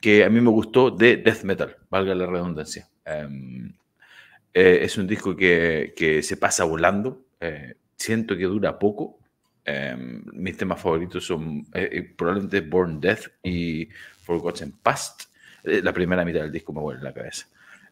[0.00, 2.88] que a mí me gustó de death metal, valga la redundancia.
[3.04, 3.72] Em,
[4.54, 9.18] eh, es un disco que, que se pasa volando, eh, siento que dura poco,
[9.68, 13.88] Em, mis temas favoritos son eh, eh, probablemente Born Death y
[14.22, 15.24] Forgotten Past.
[15.64, 17.48] Eh, la primera mitad del disco me vuelve la cabeza.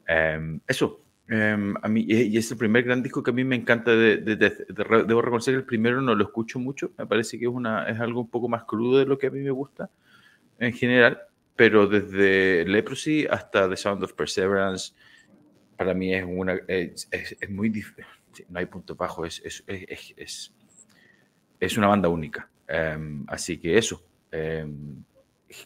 [0.06, 3.56] Em, eso, em, a mí, y es el primer gran disco que a mí me
[3.56, 4.68] encanta de, Death.
[4.68, 7.98] Debo reconocer que el primero no lo escucho mucho, me parece que es, una, es
[8.00, 9.90] algo un poco más crudo de lo que a mí me gusta
[10.58, 11.20] en general,
[11.56, 14.94] pero desde Leprosy hasta The Sound of Perseverance,
[15.76, 17.08] para mí es, una, es,
[17.48, 18.04] muy difícil,
[18.48, 20.54] no hay punto bajo, es, es, es
[21.64, 22.48] es una banda única.
[22.66, 24.02] Em, así que eso,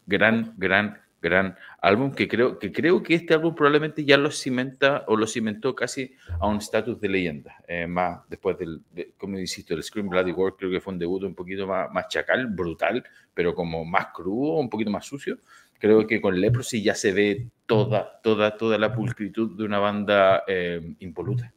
[0.07, 5.05] gran, gran, gran álbum que creo, que creo que este álbum probablemente ya lo cimenta
[5.09, 7.57] o lo cimentó casi a un estatus de leyenda.
[7.67, 8.83] Eh, más después del,
[9.17, 12.09] como insisto, el Scream Bloody World creo que fue un debut un poquito más, más
[12.09, 13.05] chacal, brutal,
[13.35, 15.39] pero como más crudo, un poquito más sucio.
[15.79, 20.43] Creo que con Leprosy ya se ve toda, toda, toda la pulcritud de una banda
[20.47, 21.53] em, impoluta.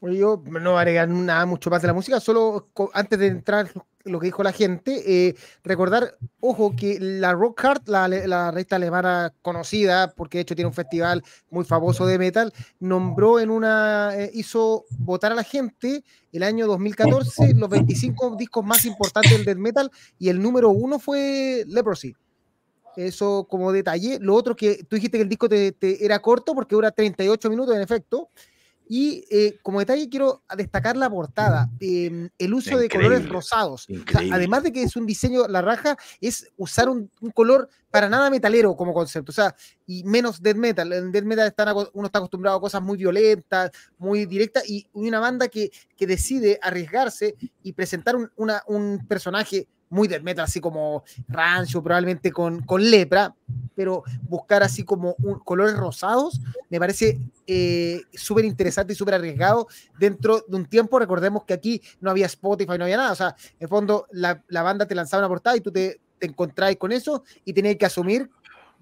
[0.00, 3.68] Yo no voy a nada mucho más de la música, solo antes de entrar
[4.08, 5.34] lo que dijo la gente, eh,
[5.64, 10.68] recordar, ojo, que la Rock Hard, la, la revista alemana conocida, porque de hecho tiene
[10.68, 16.04] un festival muy famoso de metal, nombró en una, eh, hizo votar a la gente
[16.32, 21.64] el año 2014 los 25 discos más importantes del metal y el número uno fue
[21.66, 22.14] Leprosy.
[22.96, 24.18] Eso como detalle.
[24.20, 27.48] Lo otro que tú dijiste que el disco te, te era corto porque dura 38
[27.48, 28.28] minutos en efecto.
[28.88, 33.82] Y eh, como detalle quiero destacar la portada, em, el uso de colores rosados.
[33.84, 34.34] O sea, increíble.
[34.34, 38.30] además de que es un diseño, la raja, es usar un, un color para nada
[38.30, 39.30] metalero como concepto.
[39.30, 39.54] O sea,
[39.86, 40.92] y menos death metal.
[40.92, 45.20] En death metal están, uno está acostumbrado a cosas muy violentas, muy directas, y una
[45.20, 50.60] banda que, que decide arriesgarse y presentar un, una- un personaje muy death metal, así
[50.60, 53.34] como rancho, probablemente con, con lepra,
[53.74, 59.66] pero buscar así como un- colores rosados, me parece eh, súper interesante y súper arriesgado
[59.98, 60.98] dentro de un tiempo.
[60.98, 63.12] Recordemos que aquí no había Spotify, no había nada.
[63.12, 66.00] O sea, en el fondo, la, la banda te lanzaba una portada y tú te,
[66.18, 68.28] te encontrabas con eso y tenías que asumir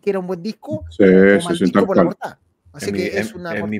[0.02, 2.16] que era un buen disco Sí, o sí, mal sí, disco tal por la cual.
[2.16, 2.40] portada.
[2.72, 3.54] Así es, mi, que es es- una.
[3.54, 3.76] es por- mi,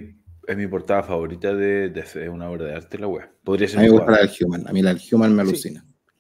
[0.47, 3.29] es mi portada favorita de, una obra de arte la web.
[3.43, 4.69] Podría ser A mí me gusta la del Human.
[4.69, 5.77] A mí la del Human me Sí.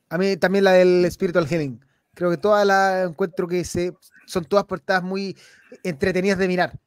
[0.08, 1.80] A mí también la del Spiritual Healing.
[2.14, 3.92] Creo que todas las encuentro que se,
[4.26, 5.36] son todas portadas muy
[5.82, 6.78] entretenidas de mirar.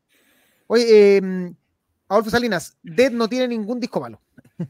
[0.67, 1.53] Oye, eh,
[2.07, 4.21] Adolfo Salinas, Dead no tiene ningún disco malo.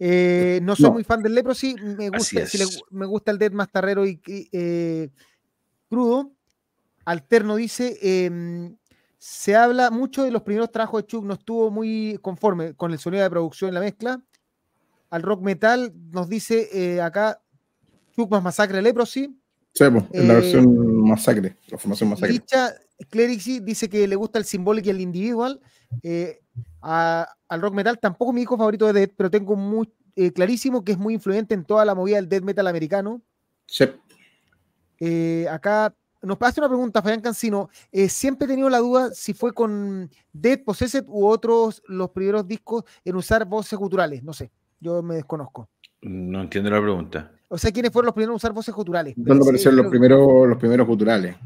[0.00, 0.92] Eh, no soy No.
[0.92, 2.82] muy fan del Leprosy, me gusta, si le- es.
[2.92, 4.20] me gusta el Dead más tarrero y
[4.52, 5.10] eh,
[5.88, 6.30] crudo.
[7.04, 8.76] Alterno dice, em,
[9.18, 13.00] se habla mucho de los primeros trabajos de Chuck, no estuvo muy conforme con el
[13.00, 14.22] sonido de producción y la mezcla.
[15.10, 17.42] Al rock metal nos dice eh, acá
[18.18, 19.32] Chuck más masacre Leprosy.
[19.72, 22.32] Sí, pues, es la Eh, versión masacre, la formación masacre.
[22.32, 22.74] Licha
[23.10, 25.60] Clerici dice que le gusta el symbolic y el individual.
[26.02, 26.40] Eh,
[26.82, 30.82] a- al rock metal tampoco mi disco favorito de Dead, pero tengo muy eh, clarísimo
[30.82, 33.22] que es muy influyente en toda la movida del death metal americano.
[33.66, 33.84] Sí.
[34.98, 37.68] Eh, acá nos hace una pregunta, Fabián Cancino.
[37.92, 42.48] Eh, siempre he tenido la duda si fue con Dead Possessed u otros los primeros
[42.48, 44.24] discos en usar voces guturales.
[44.24, 44.50] No sé,
[44.80, 45.68] yo me desconozco.
[46.02, 47.30] No entiendo la pregunta.
[47.48, 49.14] O sea, ¿quiénes fueron los primeros en usar voces guturales?
[49.16, 51.36] ¿Dónde Sí, aparecieron los creo- primeros, los primeros culturales?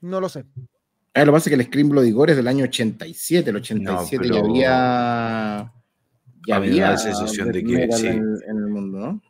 [0.00, 0.44] No lo sé.
[1.14, 3.50] Ah, lo que pasa es que el Scream Bloody Gore es del año 87.
[3.50, 5.72] El 87 ya pero- había.
[6.48, 8.06] Ya A había la sensación de que sí.
[8.08, 9.22] en, el- en el mundo, ¿no?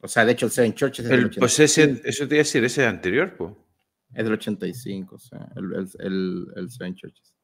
[0.00, 1.44] O sea, de hecho, el Seven Churches es del El 85.
[1.44, 3.56] Possessed, eso te iba a decir, ese es anterior, po.
[4.12, 7.34] Es del 85, o sea, el, el, el, el Seven Churches.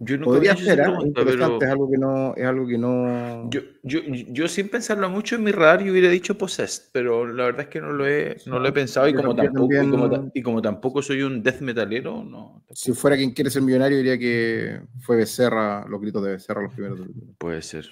[0.00, 0.98] Yo nunca Podría ser, ¿ah?
[1.04, 2.34] interesante, pero es algo que no.
[2.34, 3.48] Es algo que no...
[3.50, 7.44] yo, yo, yo sin pensarlo mucho en mi radar yo hubiera dicho Possessed, pero la
[7.44, 10.42] verdad es que no lo he, no lo he pensado y como, también- tampoco, y,
[10.42, 12.64] como, y tampoco soy un death metalero, no.
[12.72, 16.74] Si fuera quien quiere ser millonario, diría que fue Becerra, los gritos de Becerra los
[16.74, 16.98] primeros.
[16.98, 17.86] del- puede ser.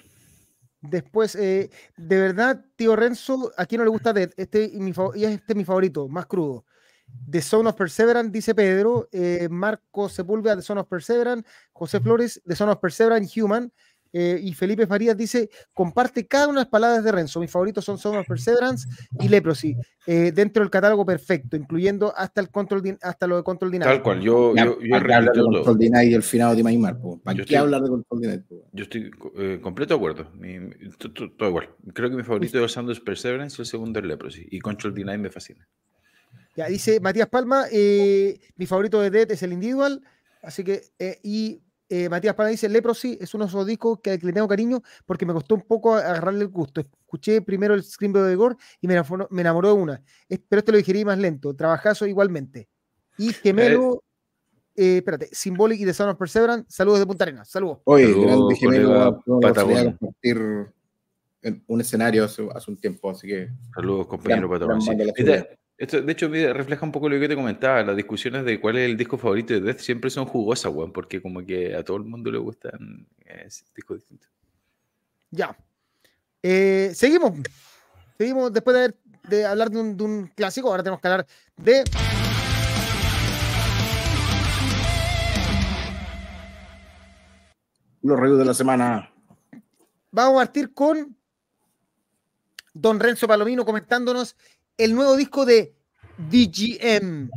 [0.81, 4.89] Después, eh, de verdad, tío Renzo, a quién no le gusta Dead, este, y mi,
[4.91, 6.65] este es mi favorito, más crudo.
[7.29, 12.41] The Son of Perseverance, dice Pedro, eh, Marco Sepúlveda, The Son of Perseverance, José Flores,
[12.45, 13.71] The Son of Perseverance, Human,
[14.13, 17.85] eh, y Felipe Farías dice, comparte cada una de las palabras de Renzo, mis favoritos
[17.85, 18.85] son Son of Perseverance
[19.21, 19.73] y Leprosy,
[20.05, 23.93] eh, dentro del catálogo perfecto, incluyendo hasta el control hasta lo de Control Dynamic.
[23.95, 25.63] Tal cual, yo, yo, yo ¿Para qué hablar de repito todo.
[25.63, 26.97] Control Deny y el finado de Maimar?
[26.99, 28.37] ¿Para Yo qué estoy- hablar de Control Deny?
[28.39, 28.55] po?
[28.73, 30.29] Yo estoy eh, completo de acuerdo.
[30.37, 30.73] Mi- mi-
[31.37, 31.69] todo igual.
[31.93, 34.45] Creo que mi favorito es el Sound of Perseverance y el segundo es Leprosy.
[34.51, 35.65] Y Control D9 me fascina.
[36.55, 40.01] Ya, dice Matías Palma, eh, mi favorito de Dead es el Individual,
[40.41, 44.17] así que, eh, y eh, Matías Palma dice, Leprosy es uno de esos discos que,
[44.19, 46.81] que le tengo cariño porque me costó un poco agarrarle el gusto.
[46.81, 50.59] Escuché primero el Scream de Gore y me enamoró, me enamoró de una, Es- pero
[50.59, 52.69] este lo digerí más lento, trabajazo igualmente.
[53.17, 54.03] Y gemelo,
[54.75, 57.79] eh, espérate, Symbolic y The Son of Perseverance, saludos de Punta Arenas, saludos.
[57.83, 60.71] Oye, Saludos, grande gemelo, compartir
[61.43, 64.81] en un escenario hace, hace un tiempo, así que Saludos, compañero Patagón.
[64.81, 65.25] Sí.
[65.81, 67.81] Esto, de hecho, refleja un poco lo que te comentaba.
[67.83, 71.21] Las discusiones de cuál es el disco favorito de Death siempre son jugosas, weón, porque
[71.21, 74.29] como que a todo el mundo le gustan eh, discos distintos.
[75.31, 75.57] Ya.
[76.43, 77.31] Eh, seguimos.
[78.17, 78.95] Seguimos después de, haber-
[79.27, 80.69] de hablar de un, de un clásico.
[80.69, 81.25] Ahora tenemos que hablar
[81.57, 81.83] de.
[88.01, 89.11] los reviews de la semana.
[90.11, 91.15] Vamos a partir con
[92.73, 94.35] Don Renzo Palomino comentándonos
[94.77, 95.75] el nuevo disco de
[96.17, 97.29] DGM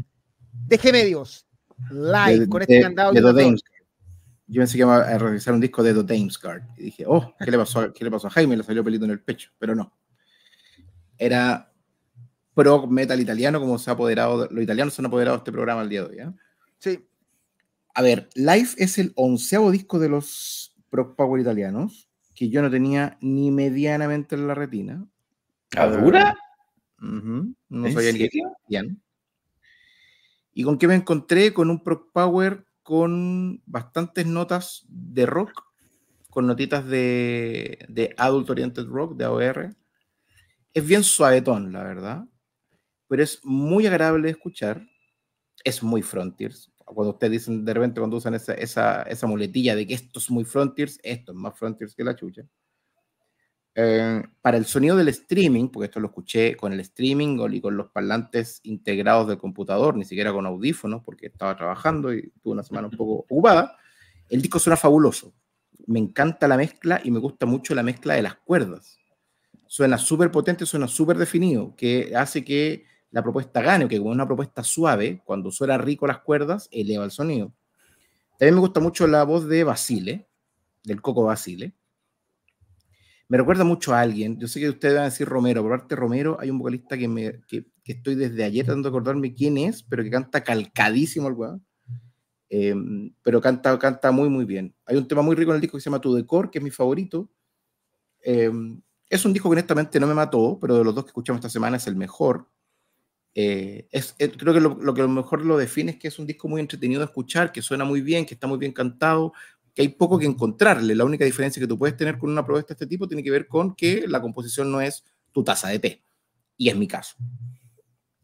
[0.69, 1.47] de G Medios.
[1.91, 3.13] Live, de- con este de- candado.
[3.13, 3.63] de y The otro- Dames.
[4.47, 6.63] Yo pensé que iba a revisar un disco de The Dames Guard.
[6.77, 8.57] Y dije, oh, ¿qué le pasó, a- qué le pasó a Jaime?
[8.57, 9.93] Le salió pelito en el pecho, pero no.
[11.19, 11.73] Era
[12.55, 15.53] prog metal italiano, como se ha apoderado, de- los italianos se han apoderado de este
[15.53, 16.19] programa el día de hoy.
[16.19, 16.33] ¿eh?
[16.79, 17.05] Sí,
[17.97, 22.69] A ver, Live es el onceavo disco de los prog power italianos, que yo no
[22.71, 25.07] tenía ni medianamente en la retina.
[25.77, 26.37] ¿A dura?
[27.69, 29.03] No ¿En sabía ni existían.
[30.53, 31.53] ¿Y con qué me encontré?
[31.53, 35.65] Con un prog power con bastantes notas de rock,
[36.29, 39.75] con notitas de, de adult oriented rock, de AOR.
[40.75, 42.25] Es bien suavetón, la verdad,
[43.09, 44.87] pero es muy agradable de escuchar.
[45.65, 49.87] Es muy Frontiers, cuando ustedes dicen de repente cuando usan esa, esa, esa muletilla de
[49.87, 52.43] que esto es muy Frontiers, esto es más Frontiers que la chucha.
[53.77, 57.77] Eh, para el sonido del streaming, porque esto lo escuché con el streaming y con
[57.77, 62.63] los parlantes integrados del computador, ni siquiera con audífonos, porque estaba trabajando y tuve una
[62.63, 63.77] semana un poco ocupada,
[64.29, 65.35] el disco suena fabuloso.
[65.87, 68.99] Me encanta la mezcla y me gusta mucho la mezcla de las cuerdas.
[69.67, 74.27] Suena súper potente, suena súper definido, que hace que la propuesta gane, que como una
[74.27, 77.53] propuesta suave, cuando suena rico las cuerdas, eleva el sonido.
[78.39, 80.29] También me gusta mucho la voz de Basile,
[80.85, 81.75] del Coco Basile
[83.29, 84.39] me recuerda mucho a alguien.
[84.39, 87.09] Yo sé que ustedes van a decir Romero, por parte Romero hay un vocalista que,
[87.09, 91.35] me, que, estoy desde ayer tratando de acordarme quién es, pero que canta calcadísimo el
[91.35, 91.67] weón.
[92.51, 94.75] Em, pero canta, canta muy, muy bien.
[94.87, 96.65] Hay un tema muy rico en el disco que se llama Tu Decor, que es
[96.65, 97.31] mi favorito.
[98.23, 101.41] Em, es un disco que honestamente no me mató, pero de los dos que escuchamos
[101.41, 102.49] esta semana es el mejor.
[103.35, 106.19] Eh, es, creo que lo, lo, que a lo mejor lo define es que es
[106.19, 109.33] un disco muy entretenido de escuchar, que suena muy bien, que está muy bien cantado,
[109.75, 110.95] que hay poco que encontrarle.
[110.95, 113.31] La única diferencia que tú puedes tener con una propuesta de este tipo tiene que
[113.31, 116.03] ver con que la composición no es tu taza de té.
[116.57, 117.17] Y es mi caso.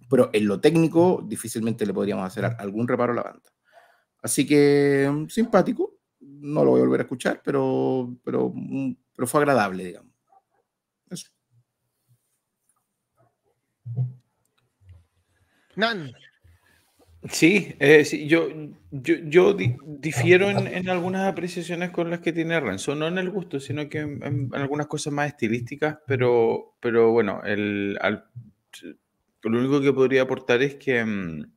[0.08, 3.50] Pero en lo técnico, difícilmente le podríamos hacer algún reparo a la banda.
[4.22, 5.98] Así que mm, simpático.
[6.20, 10.12] No lo voy a volver a escuchar, pero, pero, mm, pero fue agradable, digamos.
[11.10, 11.30] Eso.
[15.76, 16.12] Nan.
[17.28, 18.48] Sí, eh, sí yo,
[18.90, 23.60] yo, yo difiero en, algunas apreciaciones con las que tiene Renzo, no en el gusto,
[23.60, 27.98] sino que en, algunas cosas más estilísticas, pero, pero bueno, el,
[29.42, 31.52] lo único que podría aportar es que mm,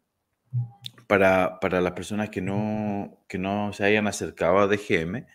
[1.07, 5.25] para, para las personas que no, que no se hayan acercado a DGM,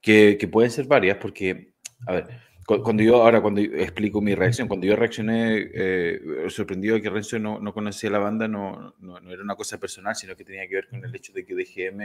[0.00, 1.72] que, que pueden ser varias, porque,
[2.06, 7.02] a ver, cuando yo, ahora cuando explico mi reacción, cuando yo reaccioné eh, sorprendido de
[7.02, 10.34] que Renzo no, no, conocía la banda, no, no, no, era una cosa personal, sino
[10.36, 12.00] que tenía que ver con el hecho de que DGM,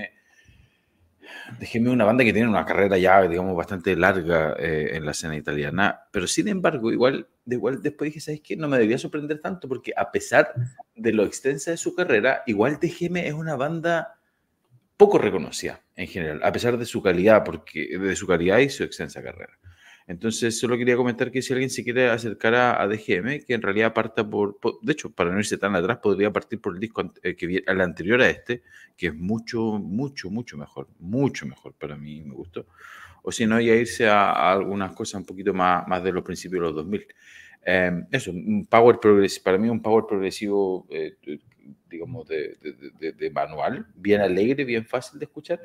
[1.59, 5.35] DGM una banda que tiene una carrera ya, digamos, bastante larga eh, en la escena
[5.35, 8.55] italiana, pero sin embargo, igual, de igual después dije, ¿sabes qué?
[8.55, 10.53] No me debía sorprender tanto, porque a pesar
[10.95, 14.19] de lo extensa de su carrera, igual DGM es una banda
[14.95, 18.83] poco reconocida en general, a pesar de su calidad, porque, de su calidad y su
[18.83, 19.57] extensa carrera.
[20.07, 23.93] Entonces, solo quería comentar que si alguien se quiere acercar a, DGM, que en realidad
[23.93, 27.35] parta por, de hecho, para no irse tan atrás, podría partir por el disco eh,
[27.35, 28.63] que anterior a este,
[28.97, 32.65] que es mucho, mucho, mucho mejor, mucho mejor para mí, me gustó.
[33.23, 36.61] O si no, ya irse a, algunas cosas un poquito más, más de los principios
[36.61, 37.07] de los 2000.
[37.63, 41.15] Em, eso, un power progresivo, para mí un power progresivo, eh,
[41.89, 42.57] digamos, de,
[42.99, 45.61] de, manual, bien alegre, bien fácil de escuchar,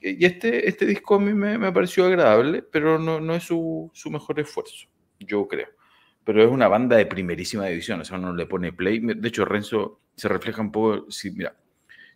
[0.00, 3.90] y este, este disco a mí me, me pareció agradable, pero no, no es su,
[3.92, 4.88] su, mejor esfuerzo,
[5.18, 5.68] yo creo.
[6.24, 9.00] Pero es una banda de primerísima división, o sea, uno le pone play.
[9.00, 11.56] De hecho, Renzo se refleja un poco, si, mira,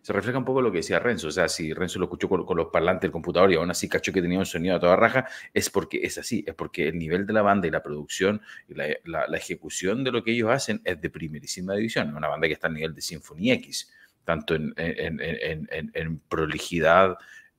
[0.03, 1.29] se refleja un poco lo que decía Renzo.
[1.29, 4.11] O sea, si Renzo lo escuchó con, los parlantes del computador y aún así cachó
[4.11, 7.25] que tenía un sonido a toda raja, es porque es así, es porque el nivel
[7.25, 10.81] de la banda y la producción y la, la, ejecución de lo que ellos hacen
[10.83, 12.09] es de primerísima división.
[12.09, 13.93] Es una banda que está a nivel de Symphony X,
[14.25, 17.15] tanto en, en, en, en prolijidad,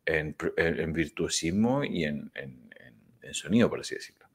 [0.06, 2.31] en, virtuosismo y en,
[3.32, 4.26] sonido, por así decirlo.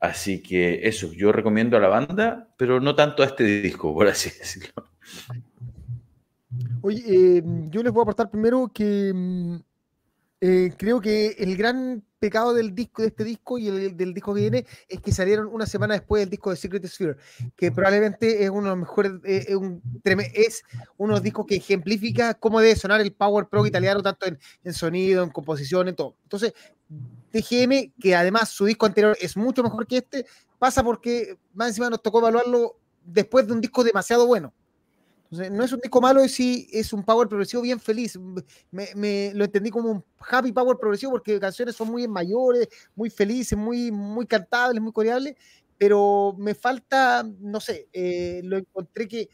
[0.00, 4.08] Así que eso, yo recomiendo a la banda, pero no tanto a este disco, por
[4.08, 4.72] así decirlo.
[6.82, 9.56] Oye, eh, yo les voy a aportar primero que mm,
[10.40, 14.34] eh, creo que el gran pecado del disco, de este disco y el, del disco
[14.34, 17.16] que viene, es que salieron una semana después del disco de Secret Sphere,
[17.56, 20.62] que probablemente es uno de los mejores, eh, es, un, es
[20.96, 24.38] uno de los discos que ejemplifica cómo debe sonar el Power Pro italiano, tanto en,
[24.64, 26.16] en sonido, en composición, en todo.
[26.22, 26.54] Entonces,
[27.32, 30.26] TGM, que además su disco anterior es mucho mejor que este,
[30.58, 34.52] pasa porque más encima nos tocó evaluarlo después de un disco demasiado bueno
[35.30, 38.18] no es un disco malo, es, es un power progresivo bien feliz.
[38.70, 43.56] Me, lo entendí como un happy power progresivo porque canciones son muy mayores, muy felices,
[43.56, 45.36] muy, muy cantables, muy coreables,
[45.78, 49.28] pero me falta, no sé, eh, lo encontré que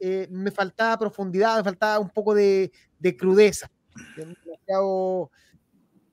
[0.00, 3.70] eh, me faltaba profundidad, me faltaba un poco de, de crudeza.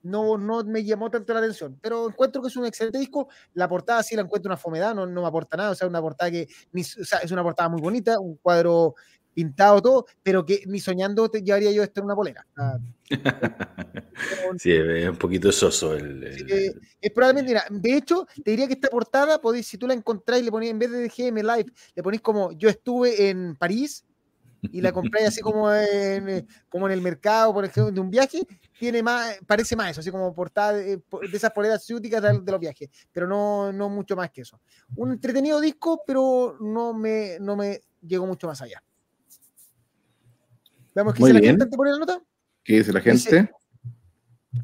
[0.02, 3.28] No, no me llamó tanto la atención, pero encuentro que es un excelente disco.
[3.54, 6.02] La portada sí la encuentro una fomedad, no, no me aporta nada, o sea, una
[6.02, 8.96] portada que o sea, es una portada muy bonita, un cuadro
[9.40, 12.46] pintado todo, pero que ni soñando te llevaría yo esto en una polera.
[12.58, 12.78] Ah,
[14.58, 16.24] sí, es un poquito soso el...
[17.02, 20.44] es probablemente, mira, de hecho, te diría que esta portada, podéis, si tú la encontráis,
[20.44, 24.04] le ponéis en vez de DGM Live, le ponéis como yo estuve en París
[24.62, 28.46] y la compráis así como en, como en el mercado, por ejemplo, de un viaje,
[28.78, 31.02] tiene más, parece más eso, así como portada de,
[31.32, 34.60] esas poleras ciúticas de, de, los viajes, pero no, no mucho más que eso.
[34.98, 38.84] Un entretenido disco, pero no me, no me llegó mucho más allá.
[41.00, 41.52] Veamos qué Muy dice la bien.
[41.54, 42.22] gente antes de poner la nota.
[42.62, 43.52] ¿Qué dice la Dice- gente?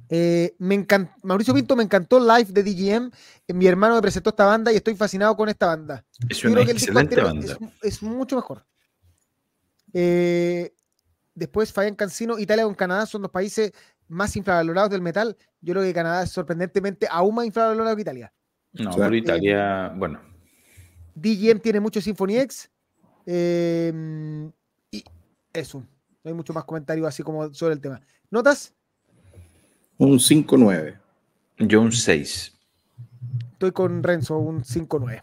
[0.09, 3.09] Eh, me encan- Mauricio Pinto me encantó el live de DGM.
[3.47, 6.03] eh, Mi hermano me presentó esta banda y estoy fascinado con esta banda.
[6.27, 7.57] Es Yo una creo que el disco excelente banda.
[7.83, 8.65] Es, es mucho mejor.
[9.93, 10.73] Eh,
[11.33, 13.71] después Fabián Cancino, Italia con Canadá son los países
[14.09, 15.37] más infravalorados del metal.
[15.61, 18.33] Yo creo que Canadá es sorprendentemente aún más infravalorado que Italia.
[18.73, 20.19] No, O sea, pero Italia, bueno,
[21.15, 22.69] DGM tiene mucho Symphony X.
[23.27, 24.51] eh,
[24.91, 25.03] y
[25.53, 25.83] eso.
[26.25, 28.01] No hay mucho más comentario así como sobre el tema.
[28.31, 28.73] ¿Notas?
[29.99, 30.97] Un 5-9.
[31.59, 32.53] yo un 6.
[33.53, 35.21] Estoy con Renzo, un 5-9.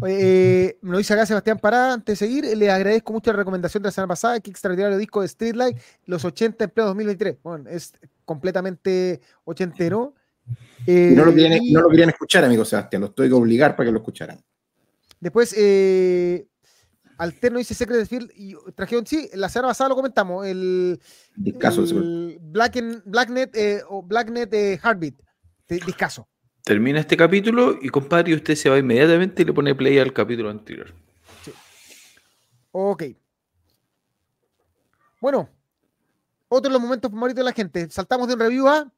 [0.00, 1.92] Oye, eh, me lo dice acá Sebastián Parada.
[1.92, 5.20] Antes de seguir, le agradezco mucho la recomendación de la semana pasada, que extraordinario disco
[5.20, 5.76] de Streetlight,
[6.06, 7.36] los 80 en pleno 2023.
[7.42, 7.92] Bueno, es
[8.24, 10.14] completamente ochentero.
[10.86, 13.02] Eh, no lo, querían, y no lo querían escuchar, amigo Sebastián.
[13.02, 14.40] Los tuve que obligar para que lo escucharan.
[15.20, 16.48] Después, eh,
[17.22, 21.00] Alterno dice Secret Field y trajeron, sí, la semana pasada lo comentamos, el,
[21.36, 21.84] Discaso.
[21.84, 25.14] el Black Blacknet eh, o Blacknet eh, Heartbeat,
[25.68, 26.26] discaso.
[26.64, 30.50] Termina este capítulo y compadre, usted se va inmediatamente y le pone play al capítulo
[30.50, 30.92] anterior.
[32.72, 33.04] Ok.
[35.20, 35.48] Bueno,
[36.48, 37.88] otro de los momentos favoritos de la gente.
[37.88, 38.92] Saltamos de un review a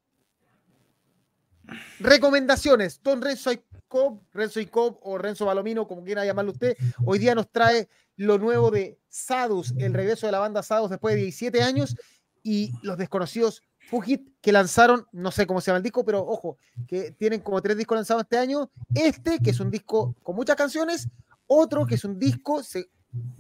[2.01, 3.01] recomendaciones.
[3.03, 7.51] Don Renzo Icob, Renzo Icob o Renzo Balomino, como quiera llamarlo usted, hoy día nos
[7.51, 11.97] trae lo nuevo de Sadus, el regreso de la banda Sadus después de 17 años
[12.43, 16.57] y los desconocidos Fugit que lanzaron, no sé cómo se llama el disco, pero ojo,
[16.89, 18.71] que tienen como tres discos lanzados este año.
[18.95, 21.07] Este, que es un disco con muchas canciones,
[21.47, 22.89] otro que es un disco se-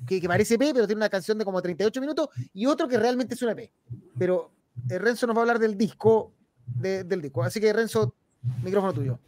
[0.06, 2.98] que, que parece EP, pero tiene una canción de como 38 minutos, y otro que
[2.98, 3.70] realmente es un EP.
[4.18, 4.52] Pero
[4.90, 6.33] eh, Renzo nos va a hablar del disco,
[6.66, 7.42] de- del disco.
[7.42, 8.14] Así que Renzo,
[8.62, 9.18] micrófono tuyo.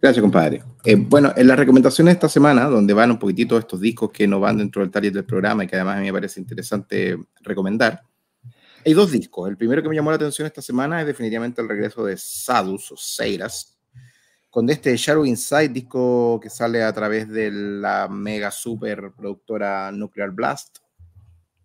[0.00, 0.64] Gracias, compadre.
[0.84, 4.26] Eh, bueno, en las recomendaciones de esta semana, donde van un poquitito estos discos que
[4.26, 7.16] no van dentro del target del programa y que además a mí me parece interesante
[7.42, 8.02] recomendar,
[8.84, 9.48] hay dos discos.
[9.48, 12.90] El primero que me llamó la atención esta semana es definitivamente el regreso de Sadus
[12.90, 13.78] o Seiras,
[14.50, 20.32] con este Shadow Inside, disco que sale a través de la mega super productora Nuclear
[20.32, 20.78] Blast.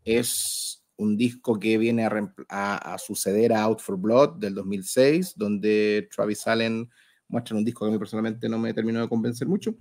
[0.05, 2.07] Es un disco que viene
[2.49, 6.89] a, suceder a Out for Blood del 2006, donde Travis Allen
[7.27, 9.75] muestran un disco que a mí personalmente no me terminó de convencer mucho.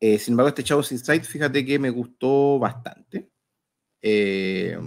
[0.00, 3.30] Eh, sin embargo, este Shadows Inside, fíjate que me gustó bastante.
[4.00, 4.78] Eh,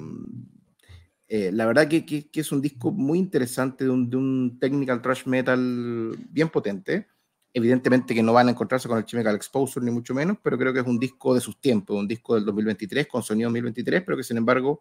[1.28, 5.26] eh, la verdad que, que- es un disco muy interesante, un, de un technical thrash
[5.26, 7.08] metal bien potente.
[7.54, 10.72] Evidentemente que no van a encontrarse con el Chemical Exposure, ni mucho menos, pero creo
[10.74, 14.16] que es un disco de sus tiempos, un disco del 2023, con sonido 2023, pero
[14.18, 14.80] que sin embargo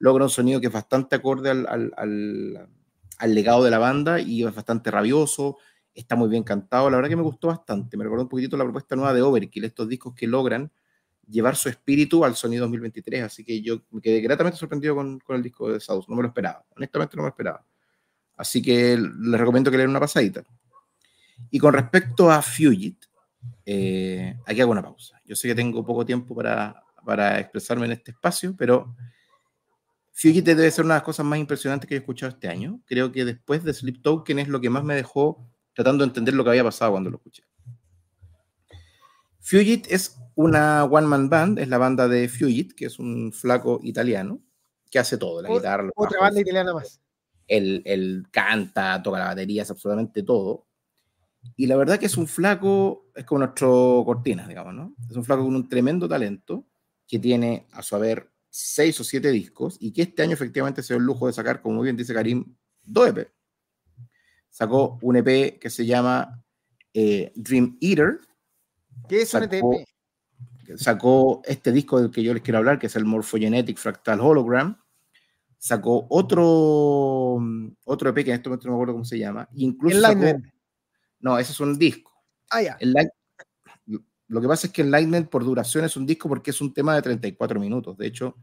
[0.00, 2.68] logra un sonido que es bastante acorde al, al- al-
[3.18, 5.58] al legado de la banda y es bastante rabioso,
[5.94, 8.64] está muy bien cantado, la verdad que me gustó bastante, me recordó un poquitito la
[8.64, 10.70] propuesta nueva de Overkill, estos discos que logran
[11.28, 15.36] llevar su espíritu al sonido 2023, así que yo me quedé gratamente sorprendido con, con
[15.36, 17.64] el disco de South, no me lo esperaba, honestamente no me lo esperaba.
[18.36, 20.44] Así que les recomiendo que le den una pasadita.
[21.50, 23.04] Y con respecto a Fugit,
[23.64, 25.20] eh, aquí hago una pausa.
[25.24, 28.94] Yo sé que tengo poco tiempo para, para expresarme en este espacio, pero
[30.12, 32.80] Fugit debe ser una de las cosas más impresionantes que he escuchado este año.
[32.86, 35.44] Creo que después de Sleep Token es lo que más me dejó
[35.74, 37.42] tratando de entender lo que había pasado cuando lo escuché.
[39.40, 44.40] Fugit es una one-man band, es la banda de Fugit, que es un flaco italiano
[44.90, 47.00] que hace todo, la guitarra, Otra banda italiana más.
[47.48, 50.66] él, él canta, toca la batería, es absolutamente todo.
[51.56, 54.94] Y la verdad que es un flaco, es como nuestro Cortina, digamos, ¿no?
[55.08, 56.66] Es un flaco con un tremendo talento
[57.06, 60.94] que tiene a su haber seis o siete discos y que este año efectivamente se
[60.94, 63.30] dio el lujo de sacar, como muy bien dice Karim, dos EP.
[64.50, 66.42] Sacó un EP que se llama
[66.92, 68.20] eh, Dream Eater,
[69.08, 70.78] ¿Qué es un E Sacó- ETP?
[70.78, 74.78] sacó este disco del que yo les quiero hablar, que es el Morphogenetic Fractal Hologram.
[75.58, 77.38] Sacó otro,
[77.84, 79.48] otro EP que en este momento no me acuerdo cómo se llama.
[79.54, 80.42] Incluso sacó-.
[81.24, 82.12] No, ese es un disco.
[82.50, 82.76] Ah, ya.
[82.78, 83.10] El Light-
[84.28, 86.94] lo que pasa es que Enlightenment por duración es un disco porque es un tema
[86.94, 87.96] de 34 minutos.
[87.96, 88.36] De hecho,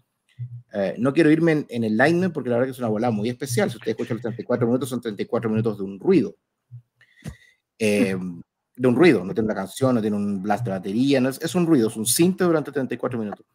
[0.73, 3.29] eh, no quiero irme en, en Enlightenment porque la verdad que es una volada muy
[3.29, 3.69] especial.
[3.69, 6.35] Si ustedes escuchan los 34 minutos, son 34 minutos de un ruido.
[7.79, 8.15] Eh,
[8.75, 11.39] de un ruido, no tiene una canción, no tiene un blast de batería, no es,
[11.41, 13.45] es un ruido, es un cinte durante 34 minutos.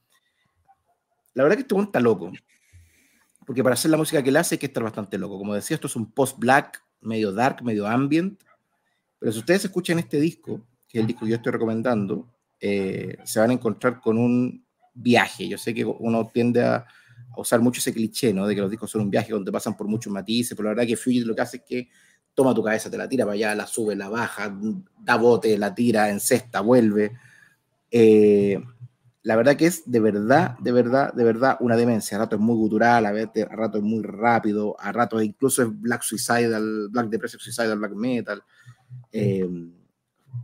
[1.35, 2.32] La verdad que este está loco,
[3.47, 5.39] porque para hacer la música que él hace hay que estar bastante loco.
[5.39, 8.40] Como decía, esto es un post-black, medio dark, medio ambient,
[9.19, 12.29] pero si ustedes escuchan este disco, que es el disco que yo estoy recomendando,
[12.61, 14.65] eh, se van a encontrar con un
[14.95, 15.49] viaje.
[15.49, 16.87] Yo sé que uno tiende a,
[17.37, 18.47] usar mucho ese cliché, ¿no?
[18.47, 20.87] De que los discos son un viaje donde pasan por muchos matices, pero la verdad
[20.87, 21.89] que Fugit lo que hace es que
[22.35, 24.57] toma tu cabeza, te la tira para allá, la sube, la baja,
[24.99, 27.13] da bote, la tira, encesta, vuelve.
[27.91, 28.59] Eh,
[29.23, 32.17] la verdad que es de verdad, de verdad, de verdad una demencia.
[32.17, 35.63] A rato es muy gutural, a, veces, a rato es muy rápido, a rato incluso
[35.63, 38.43] es Black Suicidal, Black Depressive Suicidal, Black Metal.
[39.12, 39.48] Eh,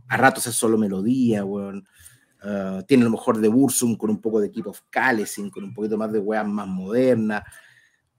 [0.07, 1.87] a ratos es solo melodía, weón.
[2.43, 5.73] Ah, tiene lo mejor de Bursum con un poco de Keep of Kalesing, con un
[5.73, 7.43] poquito más de weas más modernas.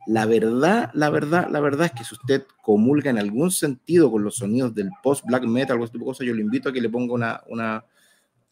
[0.07, 4.23] La verdad, la verdad, la verdad es que si usted comulga en algún sentido con
[4.23, 6.81] los sonidos del post-black metal o este tipo de cosas, yo le invito a que
[6.81, 7.85] le ponga una, una,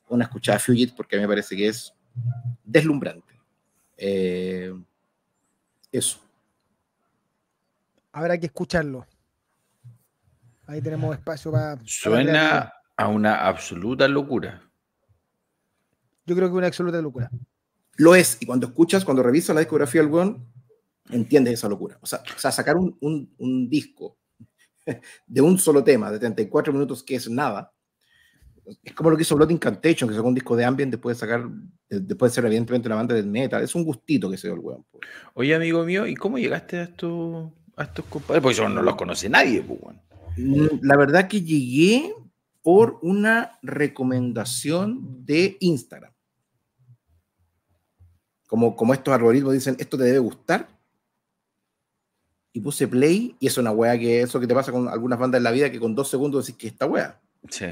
[0.09, 1.95] una escuchada a Fugit porque a mí me parece que es
[2.65, 3.35] deslumbrante.
[3.97, 4.75] Eh,
[5.91, 6.19] eso.
[8.13, 9.07] Habrá que escucharlo.
[10.73, 11.79] Ahí tenemos espacio para.
[11.85, 14.63] Suena a una absoluta locura.
[16.25, 17.31] Yo creo que una absoluta locura.
[17.97, 20.51] Lo es, y cuando escuchas, cuando revisas la discografía del weón,
[21.11, 21.99] entiendes esa locura.
[22.01, 24.17] O sea, o sea sacar un, un, un, disco
[25.27, 27.71] de un solo tema de 34 minutos, que es nada,
[28.83, 31.21] es como lo que hizo Blood Incantation, que sacó un disco de ambient después de
[31.21, 31.51] sacar,
[31.91, 33.63] después de ser evidentemente una banda de metal.
[33.63, 34.87] Es un gustito que se dio el weón.
[35.35, 38.43] Oye, amigo mío, ¿y cómo llegaste a estos, a estos compadres?
[38.43, 39.97] Porque eso no los conoce nadie, pues,
[40.37, 42.15] La verdad que llegué
[42.63, 46.13] por una recomendación de Instagram.
[48.47, 50.69] Como, como estos algoritmos dicen, esto te debe gustar.
[52.55, 55.39] Y puse play, y es una wea que eso que te pasa con algunas bandas
[55.39, 57.19] en la vida, que con dos segundos decís que esta wea.
[57.49, 57.67] Sí.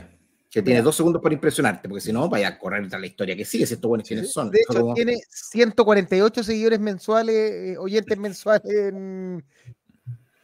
[0.51, 3.45] Que tiene dos segundos para impresionarte, porque si no, vaya a correr la historia que
[3.45, 4.51] sigue, si estos buenos quiénes son.
[4.51, 9.45] De hecho, tiene 148 seguidores mensuales, eh, oyentes mensuales en,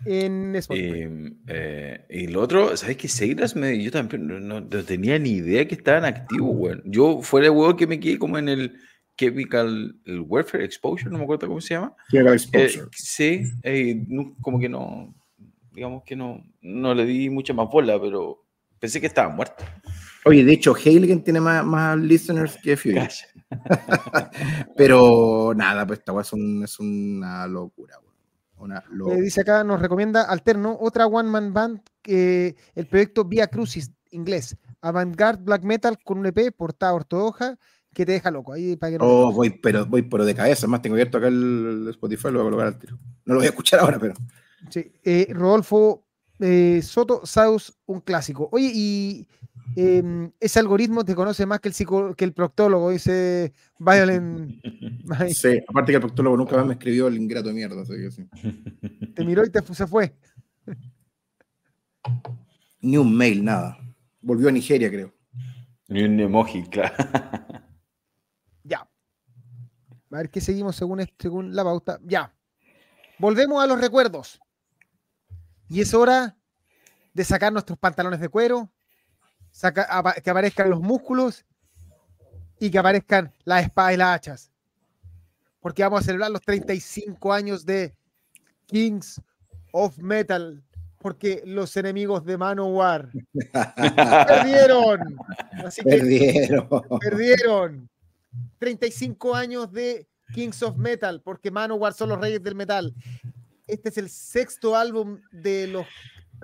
[0.06, 1.36] en Spotify.
[1.48, 3.08] Eh, y lo otro, ¿sabes qué?
[3.08, 6.82] Seguidas me, yo también no, tenía ni idea que estaban activos, weón.
[6.84, 8.76] Yo fuera de huevo que me quedé como en el
[9.16, 11.94] Chemical el Warfare Exposure, no me acuerdo cómo se llama.
[12.10, 12.88] Chemical eh, Exposure.
[12.92, 14.06] sí, eh,
[14.40, 15.14] como que no,
[15.72, 18.44] digamos que no, no le di mucha más bola, pero
[18.78, 19.64] pensé que estaba muerto.
[20.24, 22.98] Oye, de hecho, Heiligen tiene más, más listeners que Fury.
[24.76, 26.32] pero nada, pues esta es,
[26.64, 27.94] es una locura,
[29.20, 34.56] dice acá, nos recomienda Alterno, otra One Man Band, que el proyecto Via Crucis, inglés.
[34.80, 37.58] Avantgarde Black Metal con un EP, portada ortodoxa,
[37.92, 38.52] que te deja loco.
[38.52, 40.66] Ahí para que oh, voy, pero voy pero de cabeza.
[40.66, 42.98] Más tengo abierto acá el Spotify, lo voy a colocar al tiro.
[43.24, 44.14] No lo voy a escuchar ahora, pero.
[44.70, 44.92] Sí.
[45.02, 46.06] Eh, Rodolfo
[46.38, 48.48] eh, Soto Saus, un clásico.
[48.52, 49.28] Oye, y
[49.74, 54.62] Em, ese algoritmo te conoce más que el, psico, que el proctólogo, dice Violent.
[55.34, 57.82] Sí, aparte que el proctólogo nunca más me escribió el ingrato de mierda.
[59.14, 60.14] Te miró y te, se fue.
[62.80, 63.78] Ni un mail, nada.
[64.20, 65.14] Volvió a Nigeria, creo.
[65.88, 66.94] Ni un emoji, claro.
[68.64, 68.80] Ya.
[68.80, 72.00] A ver qué seguimos según, según la pauta.
[72.04, 72.34] Ya.
[73.18, 74.40] Volvemos a los recuerdos.
[75.68, 76.36] Y es hora
[77.14, 78.70] de sacar nuestros pantalones de cuero,
[79.60, 81.44] que aparezcan los músculos
[82.58, 84.50] y que aparezcan las espadas y las hachas.
[85.60, 87.96] Porque vamos a celebrar los 35 años de
[88.66, 89.20] Kings
[89.72, 90.62] of Metal.
[90.98, 93.10] Porque los enemigos de Manowar
[94.26, 95.16] perdieron.
[95.64, 96.68] Así que perdieron.
[97.00, 97.90] Perdieron.
[98.58, 101.20] 35 años de Kings of Metal.
[101.22, 102.94] Porque Manowar son los reyes del metal.
[103.66, 105.86] Este es el sexto álbum de los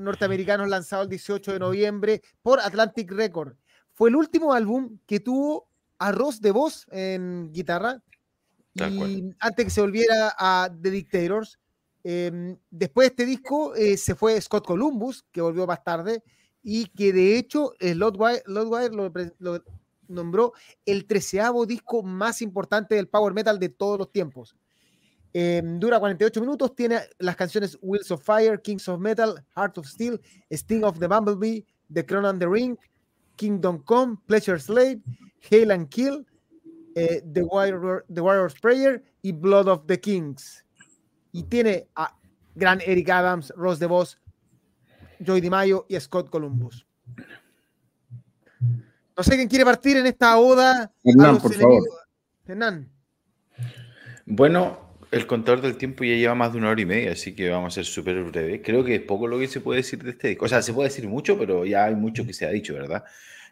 [0.00, 3.56] norteamericanos lanzado el 18 de noviembre por Atlantic Record.
[3.92, 8.02] Fue el último álbum que tuvo arroz de voz en guitarra.
[8.74, 11.58] Y antes que se volviera a The Dictators,
[12.04, 16.22] em, después de este disco eh, se fue Scott Columbus, que volvió más tarde,
[16.62, 19.64] y que de hecho eh, Lodwire, lo, lo,
[20.08, 20.52] nombró
[20.86, 24.56] el treceavo disco más importante del power metal de todos los tiempos.
[25.34, 29.86] Em, dura 48 minutos, tiene las canciones Wheels of Fire, Kings of Metal, Heart of
[29.86, 32.78] Steel, Sting of the Bumblebee, The Crown and the Ring,
[33.36, 35.00] Kingdom Come, Pleasure Slave,
[35.40, 36.24] Hail and Kill,
[36.96, 40.64] eh, the, Warrior, the Warrior's Prayer y Blood of the Kings.
[41.32, 42.14] Y tiene a
[42.54, 44.18] gran Eric Adams, Ross DeVos,
[45.18, 46.86] Joy DiMaggio y Scott Columbus.
[49.16, 50.92] No sé quién quiere partir en esta oda.
[51.02, 51.82] Hernán, por favor.
[52.46, 52.90] Hernán.
[54.26, 54.81] Bueno,
[55.12, 57.74] el contador del tiempo ya lleva más de una hora y media, así que vamos
[57.74, 58.62] a ser súper breve.
[58.62, 60.46] Creo que es poco lo que se puede decir de este disco.
[60.46, 63.04] O sea, se puede decir mucho, pero ya hay mucho que se ha dicho, ¿verdad?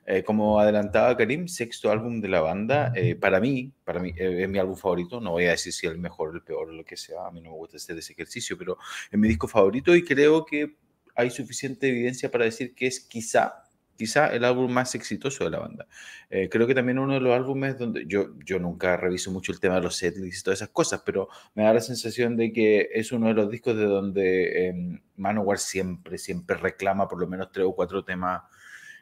[0.06, 4.42] Eh, como adelantaba Karim, sexto álbum de la banda, eh, para mí, para mí eh,
[4.42, 6.72] es mi álbum favorito, no voy a decir si es el mejor, el peor o
[6.72, 8.78] lo que sea, a mí no me gusta hacer ese ejercicio, pero
[9.10, 10.76] es mi disco favorito y creo que
[11.14, 13.64] hay suficiente evidencia para decir que es quizá
[14.00, 15.86] quizá el álbum más exitoso de la banda.
[16.30, 19.60] Eh, creo que también uno de los álbumes donde yo, yo nunca reviso mucho el
[19.60, 22.88] tema de los setlists y todas esas cosas, pero me da la sensación de que
[22.94, 27.52] es uno de los discos de donde eh, Manowar siempre, siempre reclama por lo menos
[27.52, 28.40] tres o cuatro temas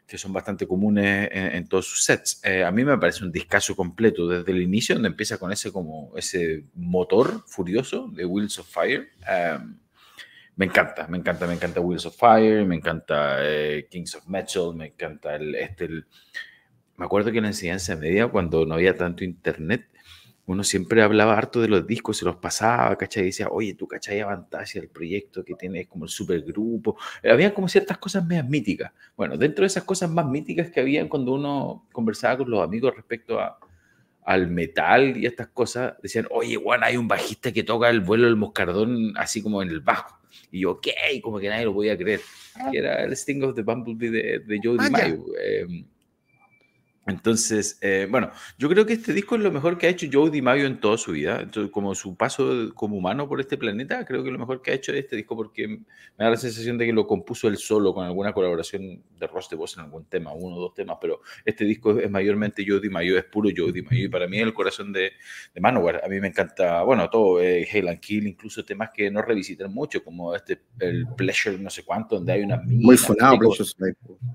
[0.05, 2.41] que son bastante comunes en, todos sus sets.
[2.43, 5.71] Eh, a mí me parece un discazo completo desde el inicio, donde empieza con ese,
[5.71, 9.11] como, ese motor furioso de Wheels of Fire.
[9.29, 9.79] Em,
[10.59, 14.75] me encanta, me encanta, me encanta Wheels of Fire, me encanta eh, Kings of Metal,
[14.75, 19.23] me encanta el, este, me acuerdo que en la enseñanza media, cuando no había tanto
[19.23, 19.89] internet,
[20.47, 23.23] uno siempre hablaba harto de los discos, se los pasaba, ¿cachai?
[23.23, 24.19] Y decía, oye, tú, ¿cachai?
[24.19, 26.97] Avantasia, el proyecto que tienes como el supergrupo.
[27.23, 28.91] Había como ciertas cosas más míticas.
[29.17, 32.97] Bueno, dentro de esas cosas más míticas que habían cuando uno conversaba con los amigos
[32.97, 33.61] respecto a,
[34.25, 38.27] al metal y estas cosas, decían, oye, Juan, hay un bajista que toca el vuelo
[38.27, 40.19] del moscardón así como en el bajo.
[40.51, 40.95] Y yo, ¿qué?
[41.23, 42.21] Como que nadie lo podía creer.
[42.71, 45.25] Que era el Sting of the Bumblebee de, de Joe ah, DiMaggio.
[47.09, 50.31] Entonces, eh, bueno, yo creo que este disco es lo mejor que ha hecho Joe
[50.31, 51.41] DiMaggio en toda su vida.
[51.41, 54.75] Entonces, como su paso como humano por este planeta, creo que lo mejor que ha
[54.75, 55.85] hecho es este disco porque me
[56.17, 59.57] da la sensación de que lo compuso él solo con alguna colaboración de Ross de
[59.57, 63.17] voz en algún tema, uno o dos temas, pero este disco es, mayormente Joe DiMaggio,
[63.17, 65.13] es puro Joe DiMaggio y para mí es el corazón de,
[65.55, 66.03] de Manowar.
[66.05, 69.73] A mí me encanta, bueno, todo, eh, Hail and Kill, incluso temas que no revisitan
[69.73, 72.61] mucho, como este, el Pleasure no sé cuánto, donde hay una...
[72.67, 73.39] Muy funado,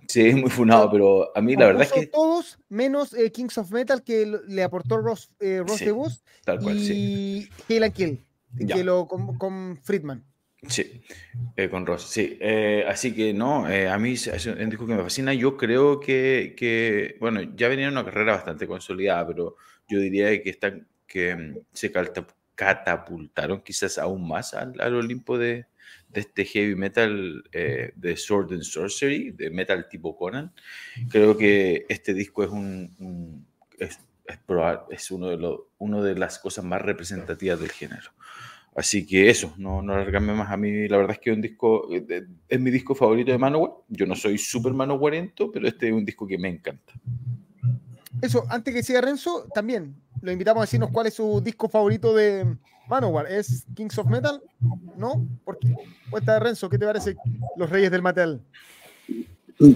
[0.08, 2.08] Sí, muy funado, pero a mí la verdad es que...
[2.08, 8.26] Todos menos eh, Kings of Metal que le aportó Ross, eh, Ross y Kill Kill,
[8.68, 10.24] que lo, con, Friedman.
[10.68, 11.02] Sí,
[11.58, 12.40] eh, con Ross, sí.
[12.88, 15.34] así que no, a mí es un disco que me fascina.
[15.34, 19.56] Yo creo que, que, bueno, ya venía una carrera bastante consolidada, pero
[19.88, 21.92] yo diría que, están, que mm, se
[22.56, 25.68] catapultaron quizás aún más al, al Olimpo de,
[26.14, 30.54] de este heavy metal eh, de Sword and Sorcery, de metal tipo Conan.
[31.10, 33.46] Creo que este disco es un,
[33.80, 34.00] es,
[34.90, 38.12] es, uno de los, uno de las cosas más representativas del género.
[38.76, 40.52] Así que eso, no, no alargarme más.
[40.52, 43.38] A mí la verdad es que es un disco, eh, es mi disco favorito de
[43.38, 43.72] Manowar.
[43.88, 46.94] Yo no soy súper Manowarento, pero este es un disco que me encanta.
[48.22, 52.16] Eso, antes que siga Renzo, también lo invitamos a decirnos cuál es su disco favorito
[52.16, 52.56] de,
[52.88, 54.42] Manowar, ¿es Kings of Metal?
[54.98, 55.28] ¿No?
[55.44, 55.76] ¿Por qué?
[56.10, 57.16] Cuenta Renzo, ¿qué te parece
[57.58, 58.42] Los Reyes del Metal?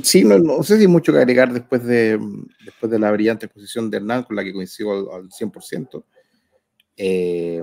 [0.03, 2.19] Sí, no, sé si hay mucho que agregar después de,
[2.65, 6.03] después de la brillante exposición de Hernán, con la que coincido al, 100%.
[6.97, 7.61] Eh,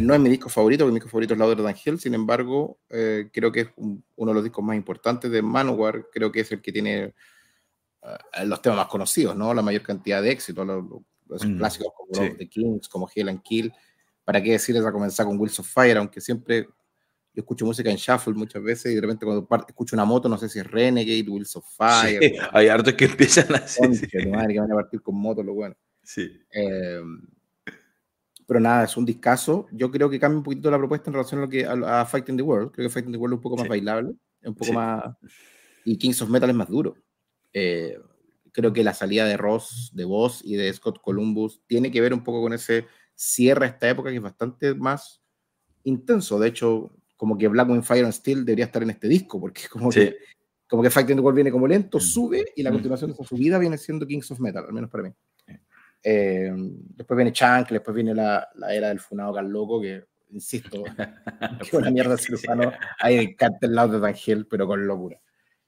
[0.00, 3.28] no es mi disco favorito, mi disco favorito es Louder Than Hell, sin embargo, eh,
[3.32, 6.62] creo que es uno de los discos más importantes de Manowar, creo que es el
[6.62, 9.52] que tiene eh, los temas más conocidos, ¿no?
[9.52, 13.72] La mayor cantidad de éxitos, los, mm, clásicos como The Kings, como Hell and Kill,
[14.24, 15.98] ¿Para qué decirles a comenzar con Wheels of Fire?
[15.98, 16.68] Aunque siempre
[17.32, 20.36] yo escucho música en shuffle muchas veces y de repente cuando escucho una moto, no
[20.36, 22.20] sé si es Renegade, Wheels of Fire.
[22.20, 23.80] Sí, hay hartos que empiezan así.
[24.28, 25.76] madre, que van a partir con moto, lo bueno.
[26.02, 26.30] Sí.
[26.52, 27.00] Eh,
[28.50, 29.68] pero nada, es un discazo.
[29.70, 32.36] Yo creo que cambia un poquito la propuesta en relación a, lo que, a, Fighting
[32.36, 32.72] the World.
[32.72, 35.04] Creo que Fighting the World es un poco más bailable, un poco más.
[35.84, 36.96] Y Kings of Metal es más duro.
[37.52, 37.96] Eh,
[38.50, 42.12] creo que la salida de Ross, de Voss y de Scott Columbus tiene que ver
[42.12, 42.86] un poco con ese
[43.20, 45.20] cierra esta época que es bastante más
[45.84, 46.38] intenso.
[46.38, 49.62] De hecho, como que Black Wind Fire and Steel debería estar en este disco, porque
[49.70, 50.16] como que
[50.66, 52.00] como que Fighting the World viene como lento, mm.
[52.00, 52.74] sube, y la mm.
[52.74, 55.10] continuación de su subida viene siendo Kings of Metal, al menos para mí.
[56.02, 56.50] Eh,
[56.96, 60.82] después viene Chunk, después viene la, la era del funado Gal Loco, que, insisto,
[61.70, 64.14] que una mierda el cirujano, hay el el lado de Van
[64.48, 65.20] pero con locura.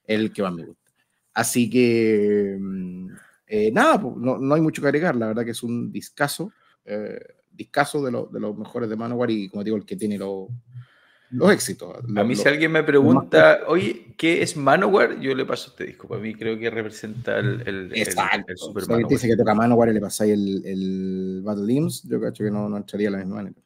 [0.05, 0.91] El que más me gusta.
[1.33, 3.07] Así que, mm,
[3.45, 6.51] eh, nada, no, no, hay mucho que agregar, la verdad que es un discazo.
[6.85, 7.19] Eh,
[7.55, 11.95] discaso de, de los mejores de Manowar y, como digo, el que tiene los éxitos.
[12.15, 15.19] a mí, si alguien me pregunta, oye, ¿qué es Manowar?
[15.19, 16.07] Yo le paso este disco.
[16.07, 19.09] Para mí, creo que representa el, el, el, Super Manowar.
[19.09, 22.69] dice que toca Manowar y le pasáis el, el Battle Limbs, yo creo que no,
[22.69, 23.62] no entraría la misma manera.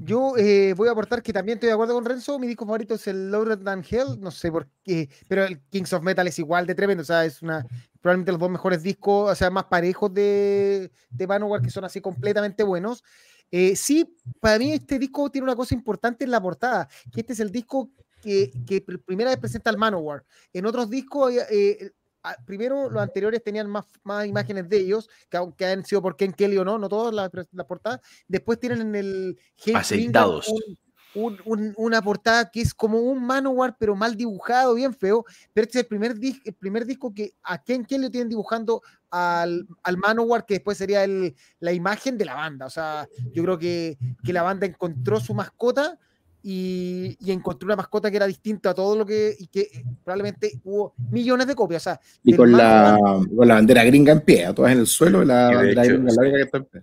[0.00, 2.38] Yo eh, voy a aportar que también estoy de acuerdo con Renzo.
[2.38, 4.18] Mi disco favorito es el Loaded Than Hell.
[4.20, 7.02] No sé por qué, pero el Kings of Metal es igual de tremendo.
[7.02, 7.66] O sea, es una
[8.00, 12.00] probablemente los dos mejores discos, o sea, más parejos de, de Manowar que son así
[12.00, 13.02] completamente buenos.
[13.50, 17.32] Eh, sí, para mí este disco tiene una cosa importante en la portada, que este
[17.32, 17.90] es el disco
[18.22, 20.24] que, que primera vez presenta al Manowar.
[20.52, 21.92] En otros discos eh,
[22.44, 26.32] primero los anteriores tenían más, más imágenes de ellos, que aunque han sido por Ken
[26.32, 29.38] Kelly o no, no todas las la portadas, después tienen en el
[29.74, 30.52] aceitados.
[31.14, 35.24] una portada que es como un Manowar, pero mal dibujado, bien feo.
[35.52, 39.66] Pero este es el primer, el primer disco que a Ken Kelly tienen dibujando al,
[39.82, 42.66] al Manowar, que después sería el, la imagen de la banda.
[42.66, 45.98] O sea, yo creo que, que la banda encontró su mascota
[46.42, 49.84] y, y, encontré una mascota que era distinta a todo lo que, y que eh,
[50.04, 51.82] probablemente hubo millones de copias.
[51.82, 52.96] O sea, y con la,
[53.36, 56.42] con la, bandera gringa en pie, todas en el suelo, la bandera gringa la que
[56.42, 56.82] está en pie.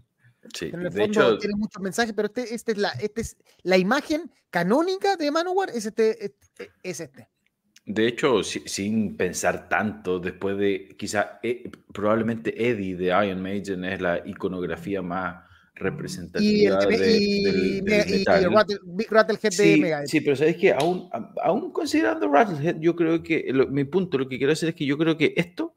[0.53, 3.37] Sí, en el fondo hecho, tiene muchos mensajes, pero este, este, es la, este es
[3.63, 7.27] la imagen canónica de Manowar, es este, este es este.
[7.85, 14.01] De hecho, sin pensar tanto, después de quizá eh, probablemente Eddie de Iron Maiden es
[14.01, 15.44] la iconografía más
[15.75, 20.07] representativa y, de, del, Big Rattlehead sí, de Megadeth.
[20.07, 21.09] Sí, pero sabes que aún,
[21.43, 24.97] aún considerando Rattlehead, yo creo que mi punto, lo que quiero decir es que yo
[24.97, 25.75] creo que esto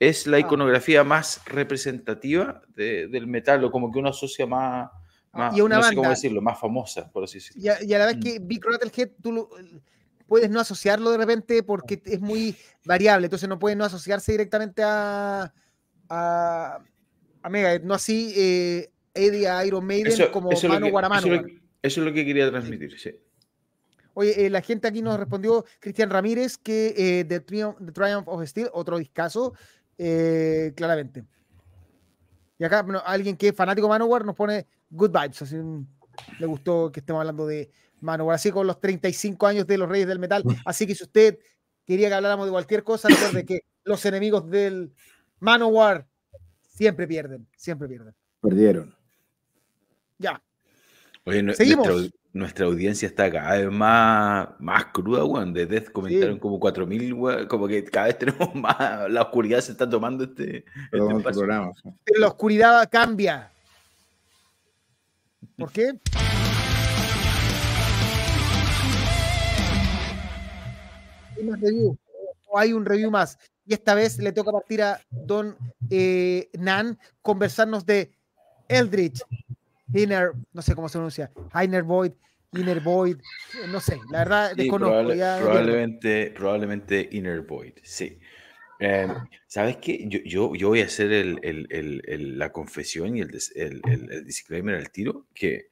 [0.00, 0.40] es la ah.
[0.40, 4.90] iconografía más representativa del metal, o como que uno asocia más,
[5.32, 7.62] ah, y una no sé cómo decirlo, más famosa, por así decirlo.
[7.62, 8.48] Y a, la vez que mm.
[8.48, 9.48] Big Rattlehead, tú
[10.26, 14.82] puedes no asociarlo de repente porque es muy variable, entonces no puede no asociarse directamente
[14.82, 15.52] a,
[16.08, 16.78] a,
[17.42, 21.26] a Megadeth, no así eh, Eddie a Iron Maiden como mano guaramano.
[21.26, 21.46] Eso,
[21.82, 23.14] eso, es lo que quería transmitir, sí.
[24.14, 28.44] Oye, eh, la gente aquí nos respondió, Cristian Ramírez, que eh, The, Triumph, Triumph, of
[28.46, 29.54] Steel, otro discazo,
[29.98, 31.24] eh, claramente.
[32.58, 35.56] Y acá alguien que es fanático de Manowar nos pone good vibes, así
[36.38, 37.70] le gustó que estemos hablando de
[38.00, 40.44] Manowar, así con los 35 años de los Reyes del Metal.
[40.64, 41.38] Así que si usted
[41.84, 44.92] quería que habláramos de cualquier cosa, recuerde que los enemigos del
[45.40, 46.06] Manowar
[46.60, 48.14] siempre pierden, siempre pierden.
[48.40, 48.94] Perdieron.
[50.18, 50.42] Ya.
[51.24, 55.52] Oye, Seguimos nuestra audiencia está cada vez más, más cruda, weón.
[55.54, 57.46] De Death comentaron como 4.000, weón.
[57.46, 59.08] Como que cada vez tenemos más.
[59.08, 61.72] La oscuridad se está tomando este, este programa.
[62.04, 63.50] Pero la oscuridad cambia.
[65.56, 65.92] ¿Por qué?
[71.36, 71.96] Hay más review.
[72.48, 73.38] O hay un review más.
[73.66, 75.56] Y esta vez le toca partir a Don
[75.90, 78.12] eh, Nan conversarnos de
[78.68, 79.22] Eldritch
[79.92, 81.30] Inner, no sé cómo se pronuncia,
[81.62, 82.12] Inner Void,
[82.52, 83.16] Inner Void,
[83.68, 85.12] no sé, la verdad desconozco.
[85.40, 88.18] probablemente, probablemente Inner Void, sí.
[88.78, 89.10] Em,
[89.46, 90.04] ¿Sabes qué?
[90.08, 91.66] Yo, yo, yo, voy a hacer el, el,
[92.06, 93.30] el, la confesión y el,
[94.24, 95.68] disclaimer al tiro, que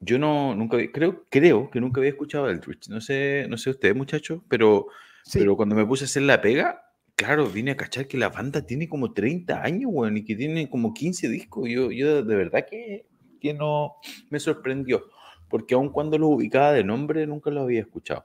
[0.00, 2.88] yo no, nunca, creo, creo que nunca había escuchado el Twitch.
[2.88, 4.88] No sé, no sé ustedes, muchachos, pero,
[5.32, 8.66] pero cuando me puse a hacer la pega, claro, vine a cachar que la banda
[8.66, 11.68] tiene como 30 años, weón, y que tiene como 15 discos.
[11.68, 13.06] Yo, yo de verdad que
[13.38, 13.96] que no
[14.30, 15.04] me sorprendió,
[15.48, 18.24] porque aun cuando lo ubicaba de nombre, nunca lo había escuchado.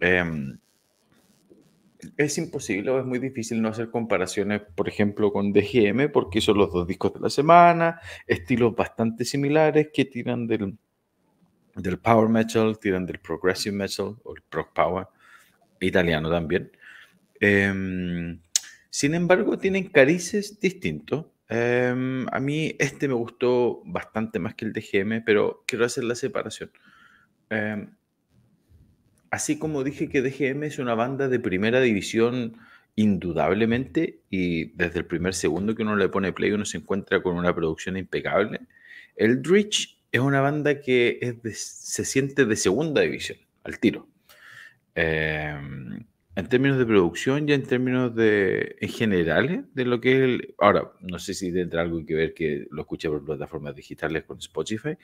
[0.00, 0.58] Em,
[2.16, 6.58] es imposible o es muy difícil no hacer comparaciones, por ejemplo, con DGM, porque son
[6.58, 10.76] los dos discos de la semana, estilos bastante similares que tiran del,
[11.74, 15.06] del power metal, tiran del progressive metal o el prog power,
[15.80, 16.70] italiano también.
[17.40, 18.40] Em,
[18.90, 21.26] sin embargo, tienen carices distintos.
[21.48, 26.14] Em, a mí este me gustó bastante más que el DGM, pero quiero hacer la
[26.14, 26.70] separación.
[27.50, 27.90] Em,
[29.30, 32.56] así como dije que DGM es una banda de primera división
[32.96, 37.36] indudablemente y desde el primer segundo que uno le pone play uno se encuentra con
[37.36, 38.60] una producción impecable,
[39.16, 44.08] el Dritch es una banda que se siente de segunda división, al tiro.
[44.94, 46.06] Em,
[46.36, 50.54] en términos de producción y en términos de, en general, de lo que es el...
[50.58, 54.36] Ahora, no sé si tendrá algo que ver que lo escuche por plataformas digitales con
[54.38, 54.98] Spotify,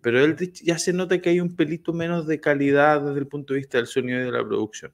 [0.00, 3.52] pero él ya se nota que hay un pelito menos de calidad desde el punto
[3.52, 4.90] de vista del sonido y de la producción.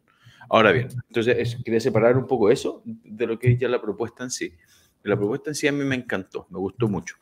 [0.51, 4.25] Ahora bien, entonces quería separar un poco eso de lo que es ya la propuesta
[4.25, 4.53] en sí.
[5.05, 7.17] La propuesta en sí a mí me encantó, me gustó mucho,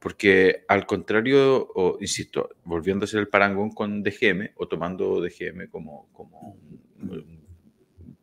[0.00, 5.68] porque al contrario, o, insisto, volviendo a hacer el parangón con DGM o tomando DGM
[5.68, 6.56] como, como
[7.00, 7.35] un,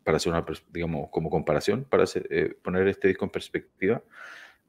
[0.04, 4.04] para hacer una, digamos, como comparación, para eh, poner este disco en perspectiva.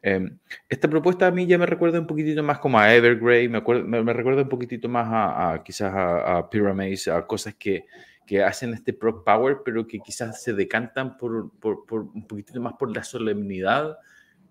[0.03, 0.39] Em,
[0.69, 4.13] esta propuesta a mí ya me recuerda un poquitito más como a Evergrey, me, me,
[4.13, 7.87] recuerda un poquitito más a, quizás a, a, Pyramids, a cosas que,
[8.27, 12.61] que hacen este prog power, pero que quizás se decantan por, por, por, un poquitito
[12.61, 13.97] más por la solemnidad.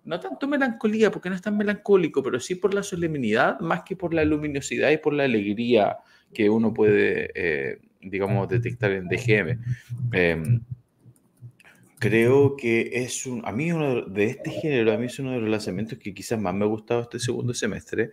[0.04, 3.96] No tanto melancolía, porque no es tan melancólico, pero sí por la solemnidad, más que
[3.96, 5.98] por la luminosidad y por la alegría
[6.32, 9.58] que uno puede, eh, digamos, detectar en DGM.
[10.12, 10.60] Em,
[11.98, 15.40] creo que es un, a mí uno de este género, a mí es uno de
[15.40, 18.10] los lanzamientos que quizás más me ha gustado este segundo semestre.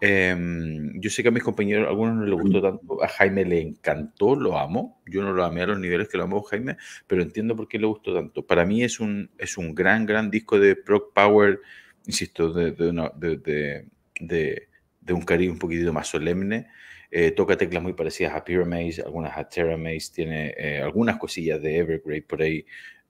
[0.00, 3.44] Em, yo sé que a mis compañeros, a algunos no les gustó tanto, a Jaime
[3.44, 6.76] le encantó, lo amo, yo no lo amé a los niveles que lo amo Jaime,
[7.06, 8.46] pero entiendo por qué le gustó tanto.
[8.46, 11.60] Para mí es un, es un gran, gran disco de Proc Power,
[12.06, 13.86] insisto, de, de,
[14.20, 14.68] de,
[15.00, 16.68] de un cariño un poquitito más solemne.
[17.14, 21.76] Eh, toca teclas muy parecidas a Pyramids, algunas a Terramaze, tiene eh, algunas cosillas de
[21.76, 22.64] Evergrey por ahí.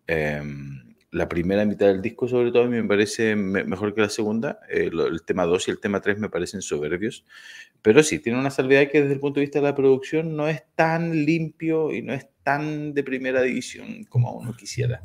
[0.09, 4.09] Em, la primera mitad del disco, sobre todo, a mí me parece mejor que la
[4.09, 4.59] segunda.
[4.69, 7.25] Eh, el tema 2 y el tema 3 me parecen soberbios.
[7.81, 10.49] Pero sí, tiene una salvedad que desde el punto de vista de la producción no
[10.49, 15.01] es tan limpio y no es tan de primera división como uno quisiera.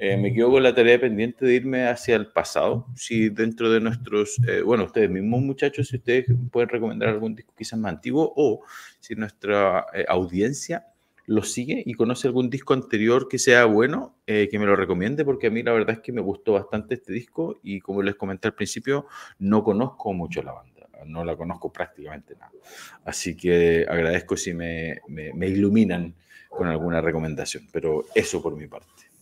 [0.00, 2.86] Eh, me quedo con la tarea pendiente de irme hacia el pasado.
[2.94, 7.54] Si dentro de nuestros, eh, bueno, ustedes mismos muchachos, si ustedes pueden recomendar algún disco
[7.56, 8.62] quizás más antiguo o
[9.00, 10.86] si nuestra eh, audiencia
[11.26, 15.24] lo sigue y conoce algún disco anterior que sea bueno, eh, que me lo recomiende,
[15.24, 18.14] porque a mí la verdad es que me gustó bastante este disco y como les
[18.14, 19.06] comenté al principio,
[19.38, 22.52] no conozco mucho la banda, no la conozco prácticamente nada.
[23.04, 26.14] Así que agradezco si me, me, iluminan
[26.48, 29.13] con alguna recomendación, pero eso por mi parte.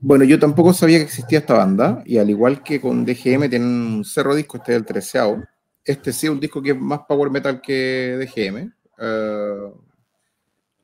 [0.00, 3.68] Bueno, yo tampoco sabía que existía esta banda, y al igual que con DGM tienen
[3.68, 5.42] un cerro disco, este es el treceavo.
[5.84, 8.72] Este sí es un disco que es más power metal que DGM.
[8.98, 9.72] Uh, eh,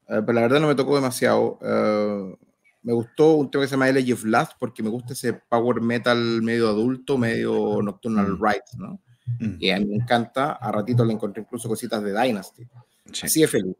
[0.08, 1.58] eh, pero la verdad no me tocó demasiado.
[1.60, 2.36] Uh,
[2.82, 5.80] me gustó un tema que se llama Elegy of Last porque me gusta ese power
[5.80, 8.42] metal medio adulto, medio nocturnal mm.
[8.42, 9.00] rights, ¿no?
[9.40, 9.56] Mm.
[9.58, 10.52] Y a mí me encanta.
[10.52, 12.64] A ratito le encontré incluso cositas de Dynasty.
[13.12, 13.26] Sí.
[13.26, 13.76] Así es feliz.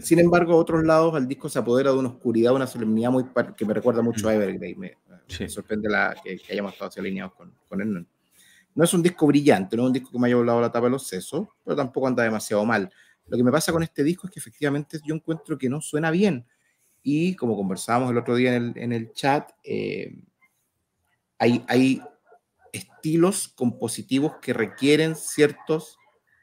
[0.00, 3.24] Sin embargo, a otros lados, el disco se apodera de una oscuridad, una solemnidad muy
[3.56, 4.34] que me recuerda mucho a mm.
[4.34, 4.74] Evergrey.
[4.74, 4.96] Me,
[5.48, 8.06] sorprende la, que, hayamos estado así alineados con, con él.
[8.74, 10.86] No es un disco brillante, no es un disco que me haya volado la tapa
[10.86, 12.90] de los sesos, pero tampoco anda demasiado mal.
[13.26, 16.10] Lo que me pasa con este disco es que efectivamente yo encuentro que no suena
[16.10, 16.46] bien.
[17.02, 20.24] Y como conversábamos el otro día en el, en el chat, eh,
[21.38, 22.02] hay, hay
[22.72, 25.98] estilos compositivos que requieren ciertos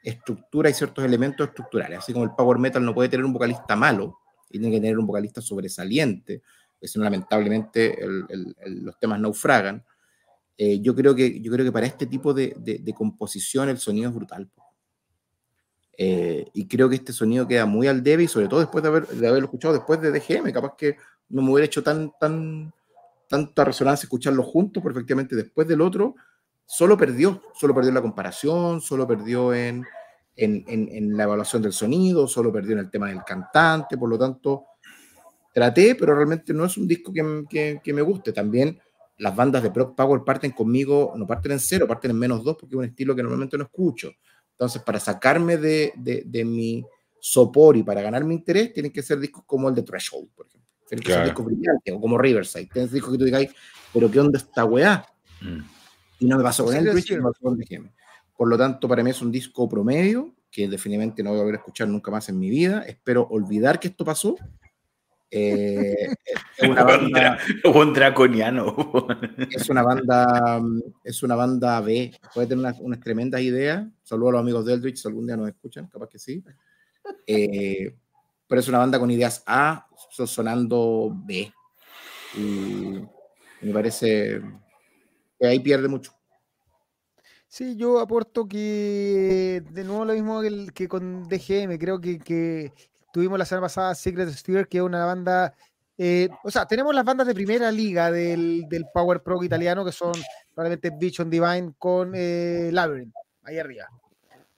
[0.06, 1.98] estructura y ciertos elementos estructurales.
[1.98, 4.18] Así como el power metal no puede tener un vocalista malo,
[4.48, 6.42] tiene que tener un vocalista sobresaliente,
[6.72, 7.98] porque si no, lamentablemente
[8.66, 9.84] los temas naufragan.
[10.56, 14.08] Eh, yo, creo que, yo creo que para este tipo de, de, composición el sonido
[14.08, 14.48] es brutal.
[15.98, 18.88] Eh, y creo que este sonido queda muy al debe y sobre todo después de,
[18.88, 20.96] haber, de haberlo escuchado después de DGM, capaz que
[21.30, 22.72] no me hubiera hecho tan, tan,
[23.28, 26.14] tanta resonancia escucharlo juntos, pero efectivamente después del otro
[26.66, 29.84] solo perdió, solo perdió en la comparación, solo perdió en,
[30.36, 34.64] en, la evaluación del sonido, solo perdió en el tema del cantante, por lo tanto,
[35.54, 38.32] traté, pero realmente no es un disco que, que, me guste.
[38.32, 38.78] También
[39.18, 42.56] las bandas de Proc Power parten conmigo, no parten en cero, parten en menos dos,
[42.58, 44.12] porque es un estilo que normalmente no escucho.
[44.50, 46.84] Entonces, para sacarme de, de, mi
[47.20, 50.46] sopor y para ganar mi interés, tienen que ser discos como el de Threshold, por
[50.46, 50.70] ejemplo.
[50.88, 52.68] Tienen que ser discos brillantes, o como Riverside.
[52.72, 53.46] Tienes discos que tú digas,
[53.92, 55.06] pero ¿qué onda esta weá?
[55.40, 55.75] Mm.
[56.18, 57.90] Y no me pasó con el Twitch, me pasó con DGM.
[58.36, 61.56] Por lo tanto, para mí es un disco promedio que definitivamente no voy a volver
[61.56, 62.82] a escuchar nunca más en mi vida.
[62.82, 64.36] Espero olvidar que esto pasó.
[65.30, 66.08] Eh,
[66.56, 67.38] es una banda,
[67.74, 68.74] un draconiano.
[69.50, 70.62] es una banda,
[71.04, 72.12] es una banda B.
[72.34, 73.86] Puede tener unas, tremendas ideas.
[74.02, 76.42] Saludos a los amigos de Eldritch, si algún día nos escuchan, capaz que sí.
[77.26, 77.94] Eh,
[78.46, 81.52] pero es una banda con ideas A, sonando B.
[82.36, 83.00] Y
[83.62, 84.40] me parece
[85.38, 86.12] que ahí pierde mucho.
[87.48, 90.42] Sí, yo aporto que de nuevo lo mismo
[90.74, 92.72] que, con DGM, creo que,
[93.12, 95.54] tuvimos la semana pasada Secret Sphere, que es una banda,
[95.96, 100.12] eh, o sea, tenemos las bandas de primera liga del, Power Pro italiano, que son
[100.54, 103.14] probablemente Vision Divine con eh, Labyrinth,
[103.44, 103.86] ahí arriba.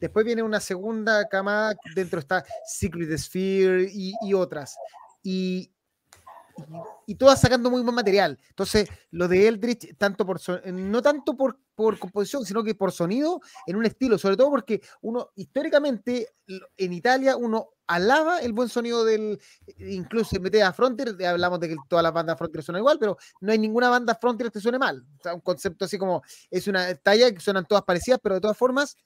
[0.01, 4.77] Después viene una segunda camada, dentro está Secret Sphere y, y otras.
[5.23, 5.71] Y,
[7.07, 8.39] y todas sacando muy buen material.
[8.49, 10.41] Entonces, lo de Eldritch, tanto por
[10.73, 14.81] no tanto por, por composición, sino que por sonido, en un estilo, sobre todo porque
[15.03, 16.29] uno, históricamente,
[16.77, 19.41] en Italia, uno alaba el buen sonido del,
[19.79, 23.17] incluso en mete a Frontier, hablamos de que todas las bandas Frontier suenan igual, pero
[23.41, 25.05] no hay ninguna banda Frontier que suene mal.
[25.19, 28.41] O sea, un concepto así como, es una talla que suenan todas parecidas, pero de
[28.43, 28.97] todas formas,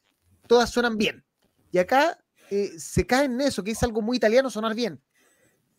[0.46, 1.24] todas suenan bien.
[1.70, 2.18] Y acá
[2.50, 5.00] eh, se cae en eso, que es algo muy italiano sonar bien.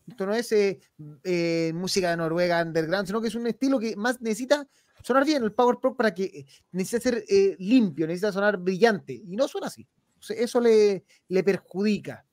[0.08, 0.80] Esto no es eh,
[1.24, 4.68] eh, música de Noruega underground, sino que es un estilo que más necesita
[5.02, 7.26] sonar bien el Power Pro para que eh, necesita ser
[7.60, 9.14] limpio, necesita sonar brillante.
[9.14, 9.88] Y no suena así.
[10.30, 12.26] Eso le, le perjudica.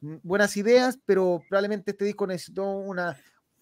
[0.00, 3.16] Mm, buenas ideas, pero probablemente este disco necesitó una,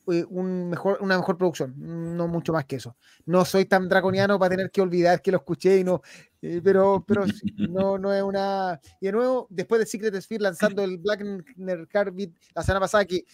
[0.07, 2.97] un mejor, una mejor producción, no mucho más que eso.
[3.25, 6.03] No soy tan draconiano para tener que olvidar que lo escuché y no,
[6.41, 7.25] pero, pero
[7.57, 8.81] no, no es una.
[9.01, 11.25] Y de nuevo, después de Secret Sphere lanzando el Black
[11.89, 13.25] Carbid la semana pasada, que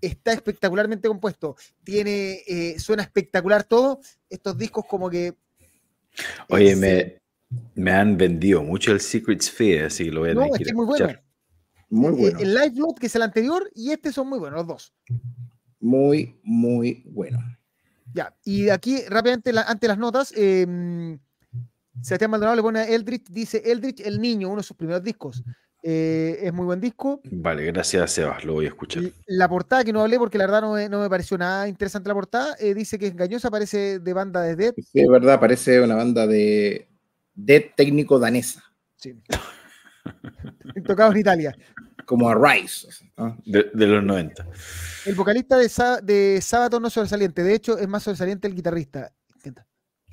[0.00, 5.34] está espectacularmente compuesto, tiene, eh, suena espectacular todo, estos discos como que...
[6.48, 7.20] Oye, me,
[7.74, 10.86] me, han vendido mucho el Secret Sphere, así que lo voy a no, es muy
[10.86, 11.08] bueno.
[11.88, 12.38] Muy eh, bueno.
[12.40, 14.94] El Live Blood, que es el anterior, y este son muy buenos, los dos.
[15.86, 17.38] Muy, muy bueno.
[18.12, 20.66] Ya, y aquí rápidamente, ante las notas, eh,
[22.02, 25.44] Sebastián Maldonado le pone a Eldritch, dice Eldritch el niño, uno de sus primeros discos.
[25.84, 27.20] Eh, es muy buen disco.
[27.30, 29.04] Vale, gracias Sebas, lo voy a escuchar.
[29.28, 32.08] La portada que no hablé porque la verdad no me, no me pareció nada interesante
[32.08, 34.74] la portada, eh, dice que es engañosa, parece de banda de Dead.
[34.74, 36.88] Sí, es verdad, parece una banda de
[37.32, 38.64] Dead técnico danesa.
[38.96, 39.14] Sí.
[40.84, 41.56] Tocado en Italia.
[42.06, 42.88] Como a Rice.
[43.44, 44.46] De, los 90.
[45.04, 45.68] El vocalista de,
[46.02, 49.12] de Sábado no es sobresaliente, de hecho es más sobresaliente el guitarrista.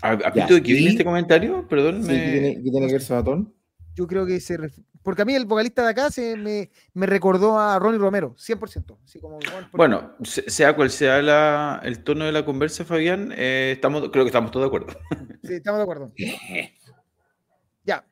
[0.01, 1.65] ¿A, de qué viene este comentario?
[1.67, 2.05] Perdón.
[2.05, 3.53] ¿qué, tiene, que ver Sabatón?
[3.95, 4.57] Yo creo que se
[5.03, 8.97] porque a mí el vocalista de acá se me, me recordó a Ronnie Romero, 100%.
[9.03, 9.37] Así como,
[9.73, 14.51] bueno, sea cual sea el tono de la conversa, Fabián, eh, estamos, creo que estamos
[14.51, 14.99] todos de acuerdo.
[15.43, 16.13] Sí, estamos de acuerdo.
[17.83, 18.05] ya.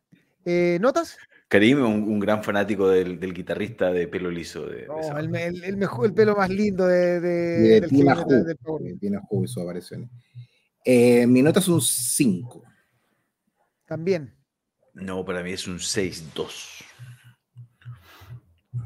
[0.44, 1.18] Eh, ¿Notas?
[1.52, 4.65] Karim, un, un gran fanático del, del, guitarrista de pelo liso.
[4.65, 4.88] De,
[5.18, 10.10] el, el, mejor, el pelo más lindo de, de, de Tina Hu, su aparición.
[10.86, 12.64] Eh, mi nota es un 5.
[13.86, 14.34] También.
[14.94, 16.86] No, para mí es un 6-2.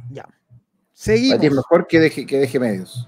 [0.09, 0.27] Ya.
[0.91, 1.43] Seguimos.
[1.43, 3.07] es mejor que deje, que deje medios.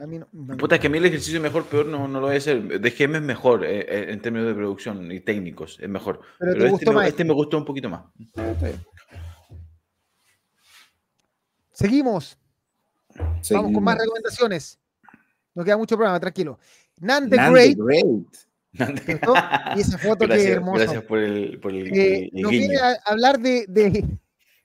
[0.00, 2.26] A mí no, Puta, es que a mí el ejercicio mejor, peor no, no lo
[2.26, 2.80] voy a hacer.
[2.80, 6.22] DGM es mejor eh, eh, en términos de producción y técnicos, es mejor.
[6.38, 8.04] Pero, este, me, este, me, gustó un poquito más.
[11.72, 12.38] Seguimos.
[13.50, 14.78] Vamos con más recomendaciones.
[15.54, 16.58] Nos queda mucho programa, tranquilo.
[16.98, 17.78] Nan the Great.
[19.76, 20.84] y esa foto gracias, que hermosa.
[20.84, 24.18] Gracias por el, por el, eh, Nos viene a hablar de, de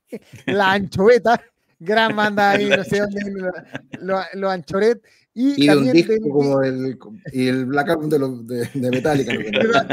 [0.45, 1.41] la anchoveta,
[1.85, 3.21] gran banda ahí, no sé dónde,
[4.01, 5.01] los lo anchoret
[5.37, 6.97] y, de un disco como el,
[7.33, 9.33] y el Black Album de, los, de, de Metallica.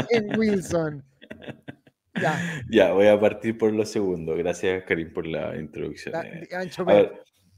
[0.09, 1.03] en Wilson.
[2.21, 2.63] Ya.
[2.69, 4.35] ya, voy a partir por lo segundo.
[4.35, 6.13] Gracias, Karim, por la introducción.
[6.25, 7.11] Eh.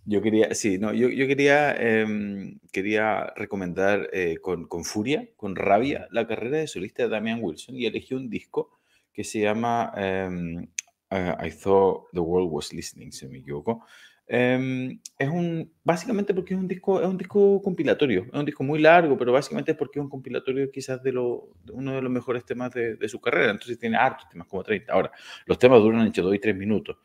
[0.06, 5.56] yo quería, sí, no, yo, yo quería, eh, quería recomendar eh, con, con, furia, con
[5.56, 8.72] rabia, la carrera de solista de Damian Wilson y elegí un disco
[9.14, 10.66] que se llama um,
[11.12, 13.86] I Thought the World Was Listening, si me equivoco,
[14.27, 18.64] Em, es un, básicamente porque es un disco, es un disco compilatorio, es un disco
[18.64, 22.11] muy largo, pero básicamente es porque es un compilatorio quizás de, lo, uno de los
[22.11, 24.91] mejores temas de, su carrera, entonces tiene hartos temas, como 30.
[24.91, 25.11] Ahora,
[25.45, 26.97] los temas duran entre 2 y 3 minutos,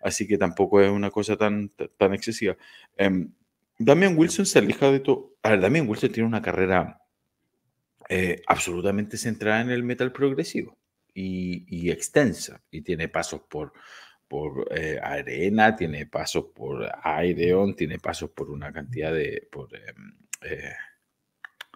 [0.00, 2.56] así que tampoco es una cosa tan, tan excesiva.
[2.98, 3.32] Um,
[3.78, 5.36] Damian Wilson se aleja de todo.
[5.42, 7.00] A Wilson tiene una carrera
[8.08, 10.78] eh, absolutamente centrada en el metal progresivo
[11.12, 13.72] y extensa, y tiene pasos por
[14.28, 19.48] por eh, Arena, tiene pasos por Aireon, tiene pasos por una cantidad de.
[19.50, 20.72] por em, eh,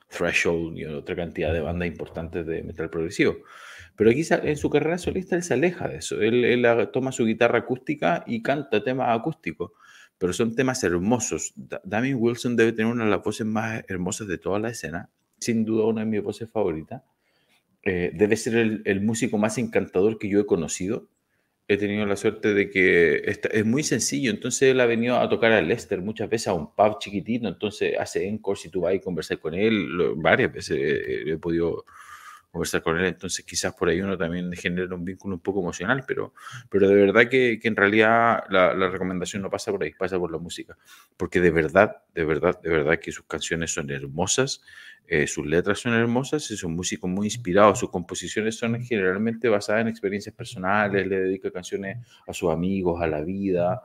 [0.09, 3.39] Threshold y otra cantidad de bandas importantes de metal progresivo.
[3.97, 6.21] Pero aquí en su carrera solista él se aleja de eso.
[6.21, 9.73] Él, toma su guitarra acústica y canta temas acústicos.
[10.19, 11.55] Pero son temas hermosos.
[11.85, 15.11] Damien Wilson debe tener una de las voces más hermosas de toda la escena.
[15.39, 17.03] Sin duda una de mis voces favoritas.
[17.83, 21.09] Eh, debe ser el, el músico más encantador que yo he conocido
[21.75, 24.31] he tenido la suerte de que es muy sencillo.
[24.31, 27.49] Entonces él ha venido a tocar a Lester muchas veces a un pub chiquitito.
[27.49, 29.89] Entonces hace encore si tú vas y conversar con él.
[30.17, 31.85] varias veces he, podido
[32.53, 33.07] conversar con él.
[33.07, 36.05] Entonces quizás por ahí uno también genera un vínculo un poco emocional.
[36.07, 36.35] Pero,
[36.71, 40.19] pero de verdad que, que en realidad la, la, recomendación no pasa por ahí, pasa
[40.19, 40.77] por la música.
[41.17, 44.63] Porque de verdad, de verdad, de verdad que sus canciones son hermosas.
[45.09, 49.83] Eh, sus letras son hermosas, es un músico muy inspirado, sus composiciones son generalmente basadas
[49.83, 53.83] en experiencias personales, le dedica canciones a sus amigos, a la vida,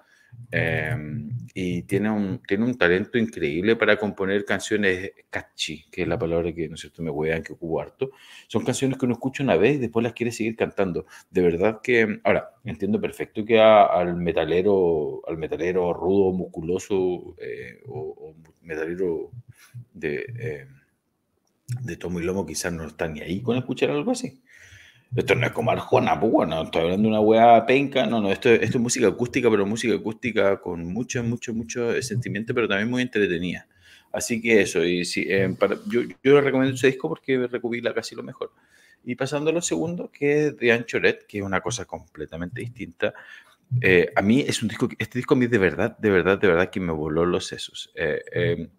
[0.52, 6.20] em, y tiene un, tiene un talento increíble para componer canciones catchy, que es la
[6.20, 8.12] palabra que, ¿no es cierto?, me huean, que ocupo harto.
[8.48, 11.06] Son canciones que uno escucha una vez y después las quiere seguir cantando.
[11.30, 18.36] De verdad que, ahora, entiendo perfecto que al metalero, al metalero rudo, musculoso, eh, o,
[18.62, 19.32] metalero
[19.94, 20.26] de...
[20.40, 20.68] Eh,
[21.82, 24.42] de Tomo y Lomo quizás no está ni ahí con escuchar algo así.
[25.16, 28.32] Esto no es como Arjona, pues bueno, estoy hablando de una weá penca, no, no,
[28.32, 32.90] esto, esto es música acústica, pero música acústica con mucho, mucho, mucho sentimiento, pero también
[32.90, 33.68] muy entretenida.
[34.12, 35.56] Así que eso, y sí, eh,
[35.88, 38.52] yo, yo le recomiendo ese disco porque recubila casi lo mejor.
[39.06, 43.14] Y pasando a lo segundo, que es de Anchoret, que es una cosa completamente distinta.
[43.82, 46.48] Eh, a mí es un disco, este disco a mí de verdad, de verdad, de
[46.48, 47.92] verdad que me voló los sesos.
[47.96, 48.70] Eh,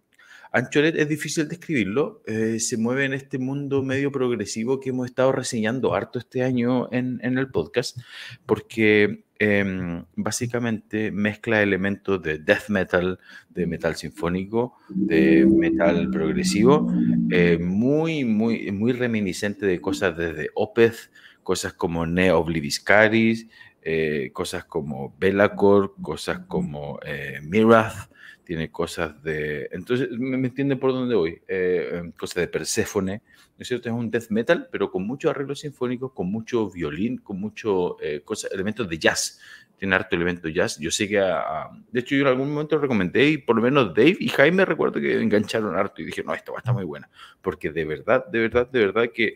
[0.51, 5.31] Anchoret es difícil describirlo, eh, se mueve en este mundo medio progresivo que hemos estado
[5.31, 7.99] reseñando harto este año en, el podcast,
[8.47, 13.19] porque em, básicamente mezcla elementos de death metal,
[13.49, 16.91] de metal sinfónico, de metal progresivo,
[17.29, 21.11] eh, muy, muy, muy reminiscente de cosas desde Opeth,
[21.43, 23.47] cosas como Ne Obliviscaris,
[23.83, 26.99] eh, cosas como Belacor, cosas como
[27.43, 28.09] Mirath,
[28.49, 29.69] tiene cosas de...
[29.71, 31.39] Entonces, ¿me, entiende entienden por dónde voy?
[31.47, 33.89] Eh, em, cosas de Perséfone, ¿no es cierto?
[33.89, 38.23] Es un death metal, pero con muchos arreglos sinfónicos, con mucho violín, con muchos eh,
[38.51, 39.39] elementos de jazz.
[39.77, 40.79] Tiene harto elemento jazz.
[40.79, 43.93] Yo sé que, de hecho, yo en algún momento lo recomendé y por lo menos
[43.93, 46.85] Dave y Jaime recuerdo que engancharon harto y dije, no, esta va a estar muy
[46.85, 47.07] buena.
[47.43, 49.35] Porque de verdad, de verdad, de verdad que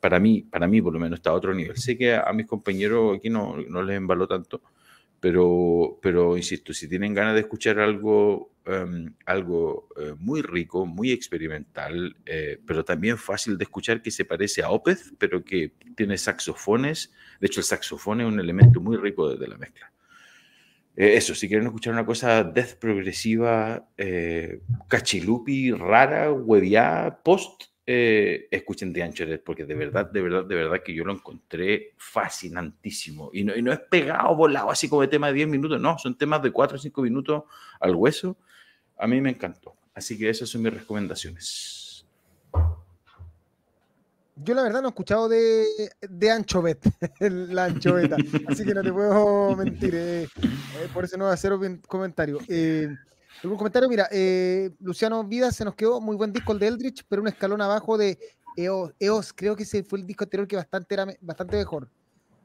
[0.00, 1.76] para mí, para mí por lo menos está a otro nivel.
[1.76, 4.62] Sé que a mis compañeros aquí no, no les embaló tanto,
[5.22, 11.12] pero, pero insisto, si tienen ganas de escuchar algo em, algo eh, muy rico, muy
[11.12, 16.18] experimental, eh, pero también fácil de escuchar que se parece a Opeth, pero que tiene
[16.18, 17.12] saxofones.
[17.38, 19.92] De hecho, el saxofón es un elemento muy rico de, la mezcla.
[20.96, 28.48] Eh, eso, si quieren escuchar una cosa death progresiva, eh, cachilupi, rara, hueviada, post, eh,
[28.50, 33.30] escuchen The Anchoret, porque de verdad, de verdad, de verdad que yo lo encontré fascinantísimo.
[33.32, 35.98] Y no, y no es pegado, volado, así como de tema de 10 minutos, no,
[35.98, 37.44] son temas de 4 o 5 minutos
[37.80, 38.36] al hueso.
[38.98, 39.74] A mí me encantó.
[39.94, 42.06] Así que esas son mis recomendaciones.
[44.36, 45.66] Yo la verdad no he escuchado de,
[46.00, 46.90] de Anchoveta,
[47.20, 48.16] la anchoveta,
[48.48, 51.76] así que no te puedo mentir, eh, eh, por eso no voy a hacer un
[51.86, 52.38] comentario.
[52.48, 52.88] Eh,
[53.42, 53.88] ¿Algún comentario?
[53.88, 57.28] Mira, eh, Luciano Vida se nos quedó muy buen disco el de Eldritch, pero un
[57.28, 58.18] escalón abajo de
[58.56, 61.88] EOS, EOS, creo que ese fue el disco anterior que bastante era bastante mejor.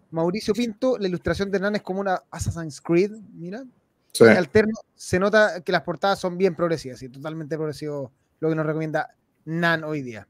[0.10, 3.64] Mauricio Pinto, la ilustración de Nan es como una Assassin's Creed, mira.
[4.14, 4.24] Sí.
[4.24, 8.56] Y alterno, se nota que las portadas son bien progresivas y totalmente progresivo lo que
[8.56, 9.16] nos recomienda
[9.46, 10.28] Nan hoy día.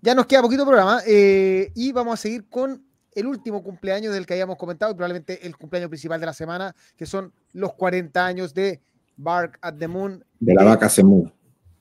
[0.00, 4.26] Ya nos queda poquito programa eh, y vamos a seguir con el último cumpleaños del
[4.26, 8.24] que habíamos comentado y probablemente el cumpleaños principal de la semana, que son los 40
[8.24, 8.80] años de
[9.16, 11.32] Bark at the Moon, De la vaca se mueve.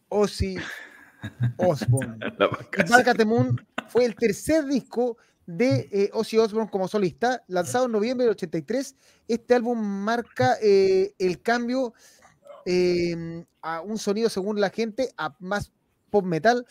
[0.09, 0.57] Ozzy
[1.57, 2.17] Osbourne.
[2.37, 3.55] Vaca Bark at the Moon
[3.87, 8.95] fue el tercer disco de eh, Ozzy Osbourne como solista, lanzado en noviembre del 83.
[9.27, 11.93] Este álbum marca eh, el cambio
[12.65, 15.71] eh, a un sonido, según la gente, a más
[16.09, 16.65] pop metal.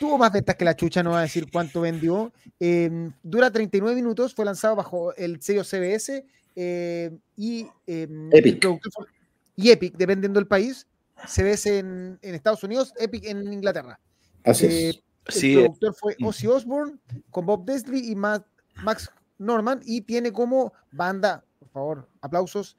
[0.00, 2.32] Tuvo más ventas que la chucha, no va a decir cuánto vendió.
[2.58, 6.24] Eh, dura 39 minutos, fue lanzado bajo el sello CBS
[6.56, 8.64] eh, y, eh, Epic.
[8.64, 8.78] el
[9.56, 10.86] y Epic, dependiendo del país.
[11.28, 14.00] CBS en, en Estados Unidos, Epic en Inglaterra.
[14.42, 14.96] Así Eh, es.
[14.96, 15.02] el
[15.34, 16.96] Sí, eh, productor fue Ozzy Osbourne
[17.30, 18.42] con Bob Desley y Ma-
[18.82, 22.74] Max Norman y tiene como banda, por favor, aplausos,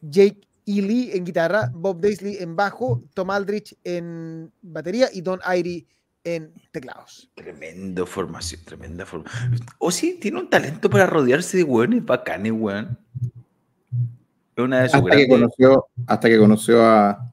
[0.00, 0.80] Jake E.
[0.80, 5.88] Lee en guitarra, Bob Daisley en bajo, Tom Aldrich en batería y Don Airy
[6.24, 7.30] en teclados.
[7.34, 9.60] Tremendo formación, tremenda formación.
[9.78, 12.98] O sí, tiene un talento para rodearse de hueones bacanes, weón.
[14.56, 17.32] Es una de sus Hasta que conoció, hasta que conoció a,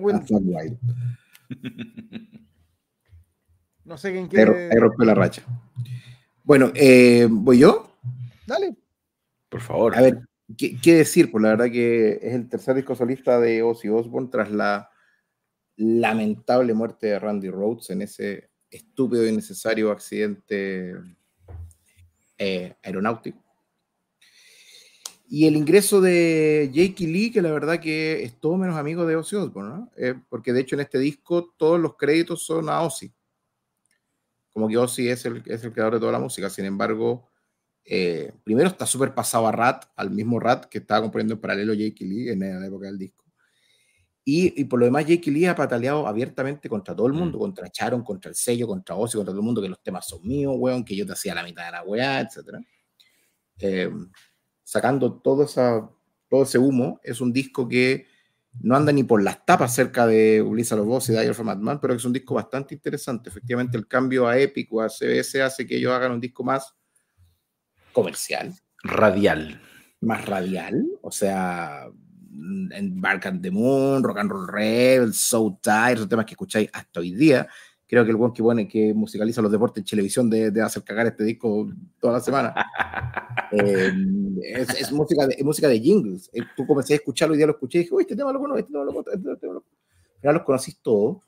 [0.00, 0.78] Wild.
[3.84, 4.70] no sé quién quiere.
[4.70, 5.42] ahí rompió la racha.
[6.44, 7.96] Bueno, eh, ¿voy yo?
[8.46, 8.76] Dale.
[9.48, 9.96] Por favor.
[9.96, 10.20] A ver,
[10.56, 11.30] ¿qué, qué decir?
[11.30, 14.91] Pues la verdad que es el tercer disco solista de Ozzy Osbourne tras la
[15.76, 20.94] lamentable muerte de Randy Rhoads en ese estúpido y innecesario accidente
[22.38, 23.42] eh, aeronáutico.
[25.28, 29.16] Y el ingreso de Jake Lee, que la verdad que es todo menos amigo de
[29.16, 29.90] Ozzy Osbourne, ¿no?
[29.96, 33.10] Eh, porque de hecho en este disco todos los créditos son a Ozzy.
[34.52, 37.30] Como que Ozzy es el, es el creador de toda la música, sin embargo,
[37.84, 41.72] eh, primero está súper pasado a Rat, al mismo Rat que estaba componiendo en paralelo
[41.72, 43.21] Jake Lee en la época del disco.
[44.24, 47.40] Y, y por lo demás, Jake Lee ha pataleado abiertamente contra todo el mundo, Mm.
[47.40, 50.26] contra Charon, contra el sello, contra Ozzy, contra todo el mundo, que los temas son
[50.26, 52.58] míos, weón, que yo te hacía la mitad de la weá, etc.
[53.58, 53.90] Eh,
[54.62, 55.90] sacando todo, esa,
[56.28, 58.06] todo ese humo, es un disco que
[58.60, 61.80] no anda ni por las tapas cerca de Blizzard of Oz y Dire from Madman,
[61.80, 63.28] pero es un disco bastante interesante.
[63.30, 66.74] Efectivamente, el cambio a Epic o a CBS hace que ellos hagan un disco más
[67.92, 68.54] comercial,
[68.84, 69.60] Radial.
[70.00, 71.88] más radial, o sea,
[72.32, 76.68] en Bark and the Moon, Rock and Roll Rebel, Soul Tide, esos temas que escucháis
[76.72, 77.46] hasta hoy día.
[77.86, 80.82] Creo que el buen que, pone, que musicaliza los deportes en televisión de, de hacer
[80.82, 82.54] cagar este disco toda la semana.
[83.54, 83.92] Eh,
[84.44, 86.30] es, es música de, es música de jingles.
[86.32, 88.40] Eh, Tú comencé a escucharlo y ya lo escuché y dije, uy, este tema lo
[88.40, 89.68] conozco, este tema lo conozco, este tema lo conozco.
[90.22, 91.18] Ya los conocís todos.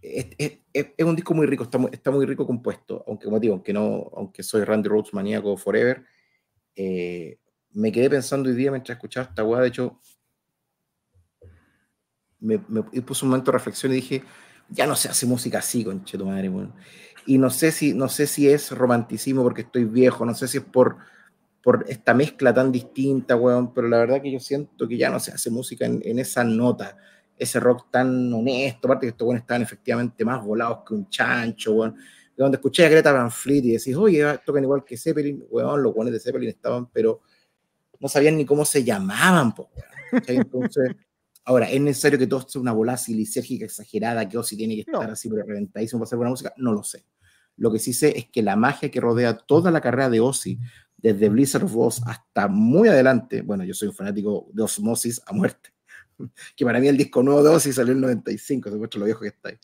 [0.00, 3.40] Es, es, es, un disco muy rico, está muy, está muy rico compuesto, aunque como
[3.40, 6.04] digo, aunque no, aunque soy Randy Rhoads maníaco forever,
[6.76, 7.38] eh,
[7.74, 9.98] me quedé pensando hoy día mientras escuchaba esta weá, de hecho,
[12.40, 14.24] me, me puse un momento de reflexión y dije,
[14.68, 16.72] ya no se hace música así, conche tu madre, weón.
[17.26, 20.58] Y no sé si, no sé si es romanticismo porque estoy viejo, no sé si
[20.58, 20.96] es por,
[21.62, 25.20] por esta mezcla tan distinta, weón, pero la verdad que yo siento que ya no
[25.20, 26.96] se hace música en, en esa nota,
[27.36, 31.72] ese rock tan honesto, aparte que estos weones estaban efectivamente más volados que un chancho,
[31.74, 31.96] weón.
[32.34, 35.94] Donde escuché a Greta Van Fleet y decís, oye, tocan igual que Zeppelin, weón, los
[35.94, 37.20] weones de Zeppelin estaban, pero
[38.02, 39.70] no sabían ni cómo se llamaban, po.
[40.26, 40.90] Entonces,
[41.44, 45.06] ahora, ¿es necesario que todo sea una bola lisérgica exagerada, que Ozzy tiene que estar
[45.06, 45.12] No.
[45.12, 46.52] así, pero reventadísimo para hacer buena música?
[46.56, 47.06] No lo sé.
[47.56, 50.58] Lo que sí sé es que la magia que rodea toda la carrera de Ozzy,
[50.96, 55.32] desde Blizzard of Oz hasta muy adelante, bueno, yo soy un fanático de Osmosis a
[55.32, 55.70] muerte,
[56.56, 59.06] que para mí el disco nuevo de Ozzy salió en el 95, se muestra lo
[59.06, 59.58] viejo que está ahí.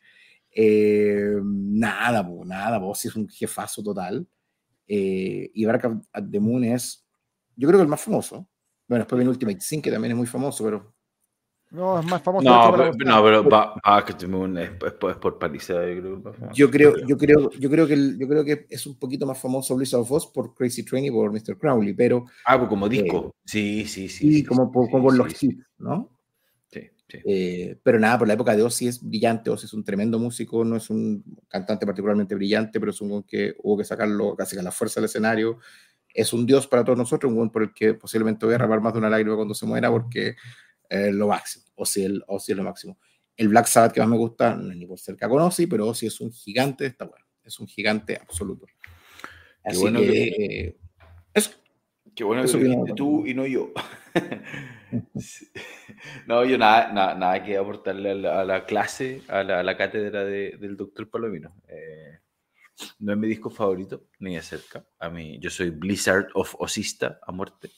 [0.54, 4.26] Eh, nada, po, nada, po, Ozzy es un jefazo total.
[4.86, 7.04] Eh, y Bark at the Moon es,
[7.58, 8.48] yo creo que el más famoso.
[8.88, 10.94] Bueno, después viene Ultimate Sin, que también es muy famoso, pero
[11.70, 12.48] No, es más famoso.
[12.48, 15.96] No, pero, no, pero Ba- Back to the Moon es, es por- es por Palisade,
[15.96, 16.52] yo creo.
[16.54, 19.38] Yo creo, yo creo, yo creo que el- yo creo que es un poquito más
[19.38, 21.58] famoso Blizzard of Oz por Crazy Train y por Mr.
[21.58, 23.34] Crowley, pero Ah, pues como disco.
[23.44, 24.30] Sí, sí, sí.
[24.30, 26.18] sí, sí, como sí, por, sí, como por sí, los sí, hits, ¿no?
[26.70, 27.18] sí, sí.
[27.26, 30.64] Eh, pero nada, por la época de Ozzy es brillante, Ozzy es un tremendo músico,
[30.64, 34.64] no es un cantante particularmente brillante, pero es un que hubo que sacarlo casi con
[34.64, 35.58] la fuerza del escenario.
[36.18, 38.80] Es un dios para todos nosotros, un buen por el que posiblemente voy a derramar
[38.80, 40.34] más de una lágrima cuando se muera, porque
[40.88, 41.64] es lo máximo.
[41.76, 42.98] Ozzy, el, Ozzy es lo máximo.
[43.36, 45.86] El Black Sabbath que más me gusta, no es ni por cerca con Ozzy, pero
[45.86, 48.66] Ozzy es un gigante de esta weá, es un gigante absoluto.
[49.62, 50.76] Así bueno que, que- eh,
[51.34, 51.52] eso.
[52.16, 52.96] Qué bueno Eso que también.
[52.96, 53.72] tú y no yo.
[56.26, 59.62] No, yo nada, nada, nada que aportarle a la, a la clase, a la, a
[59.62, 61.54] la cátedra de- del doctor Palomino.
[61.68, 62.18] Eh,
[63.00, 64.84] no es mi disco favorito, ni de cerca.
[64.98, 67.70] A mí, yo soy Blizzard of Osista a muerte.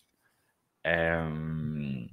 [0.82, 2.08] Em,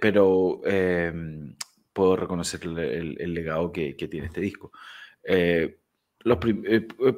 [0.00, 1.56] pero em,
[1.92, 4.72] puedo reconocer el, legado que, tiene este disco.
[5.22, 5.80] Eh,
[6.20, 7.14] los eh, eh,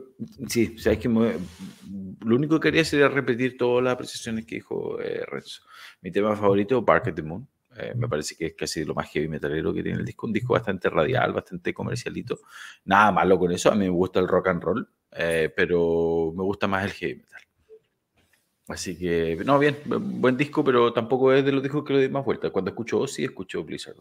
[0.49, 5.63] sí, sabes que lo único que quería sería repetir todas las apreciaciones que dijo Renzo.
[6.03, 7.47] Mi tema favorito, Bark at the Moon.
[7.81, 10.27] Eh, me parece que es casi lo más heavy metalero que tiene el disco.
[10.27, 12.39] Un disco bastante radial, bastante comercialito.
[12.85, 13.71] Nada malo con eso.
[13.71, 17.15] A mí me gusta el rock and roll, eh, pero me gusta más el heavy
[17.17, 17.43] metal.
[18.69, 21.99] Así que, no, bien, bu- buen disco, pero tampoco es de los discos que le
[22.01, 22.51] doy más vuelta.
[22.51, 23.97] Cuando escucho Ozzy, escucho Blizzard.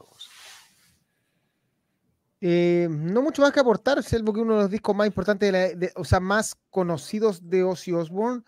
[2.42, 5.52] Eh, no mucho más que aportar, salvo que uno de los discos más importantes, de
[5.52, 8.44] la- de- o sea, más conocidos de Ozzy Osbourne.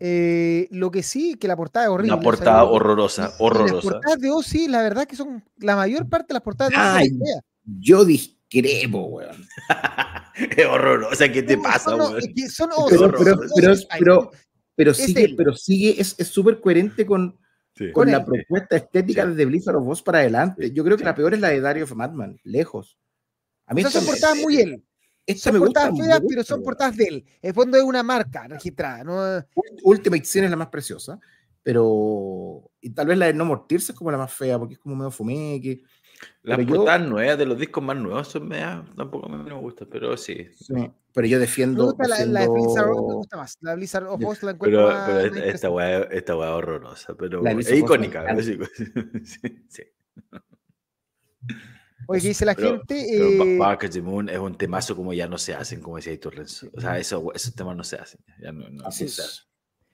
[0.00, 2.12] Eh, lo que sí, que la portada es horrible.
[2.12, 3.90] Una o sea, portada horrorosa, y- y Las horrorosa.
[3.90, 7.18] portadas de Ozzy, la verdad que son, la mayor parte de las portadas de Ozzy
[7.24, 7.40] Ay.
[7.80, 9.46] Yo discrepo, weón.
[10.56, 12.18] es horrorosa, ¿qué te No, pasa, son, weón?
[12.18, 13.86] es que son Pero, Ozzy,
[14.76, 15.34] pero, sigue, él.
[15.36, 17.38] pero sigue, es es súper coherente con,
[17.76, 17.90] Sí.
[17.90, 19.30] con Con la propuesta estética Sí.
[19.30, 20.68] desde Blizzard of Oz para adelante.
[20.68, 21.06] Sí, Yo creo que sí.
[21.06, 22.98] la peor es la de Dario of Madman, lejos.
[23.66, 24.84] A mí O sea, son portadas muy él.
[25.26, 27.24] Esta Son me gusta, portadas me feas, gusta, pero son portadas de él.
[27.42, 29.04] En el fondo es una marca registrada.
[29.04, 29.44] ¿no?
[29.84, 31.18] Ultimate Sin es la más preciosa,
[31.62, 34.74] pero y tal vez la de No More Tears es como la más fea porque
[34.74, 35.82] es como medio fumeque.
[36.42, 39.52] Las Pero yo- portadas nuevas de los discos más nuevos son media, tampoco me, me
[39.54, 40.46] gustan, pero sí.
[41.12, 41.84] Pero yo Me defiendo.
[41.86, 43.58] gusta la, la de Blizzard Oz, me defiendo- gusta más.
[43.60, 47.38] La Blizzard Yo- Oz la encuentro Pero, más, pero más esta, weá esta horrorosa, pero
[47.40, 48.42] Oz me es icónica.
[48.42, 48.58] Sí,
[49.68, 49.82] sí.
[52.06, 53.06] Oye, ¿qué dice la Pero, gente?
[53.12, 55.96] pero Eh, Bark at the Moon es un temazo como ya no se hacen, como
[55.96, 56.68] decía Héctor Renzo.
[56.74, 58.20] O sea, eso, esos temas no se hacen.
[58.40, 59.44] Ya no, no, Así se hacen.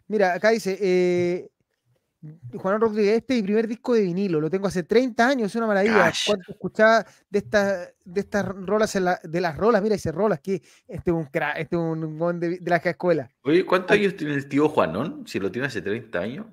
[0.08, 1.48] Mira, acá dice, eh,
[2.54, 5.56] Juan Rodríguez, este es mi primer disco de vinilo, lo tengo hace 30 años, es
[5.56, 6.06] una maravilla.
[6.06, 6.26] Gosh.
[6.26, 10.40] Cuando escuchaba de estas de estas rolas, en la- de las rolas, mira, dice rolas,
[10.40, 10.56] que
[10.88, 13.30] este es un crack, este es un buen de, de la escuela.
[13.42, 15.24] Oye, ¿cuántos años tiene el tío Juanón?
[15.26, 16.46] Si lo tiene hace 30 años.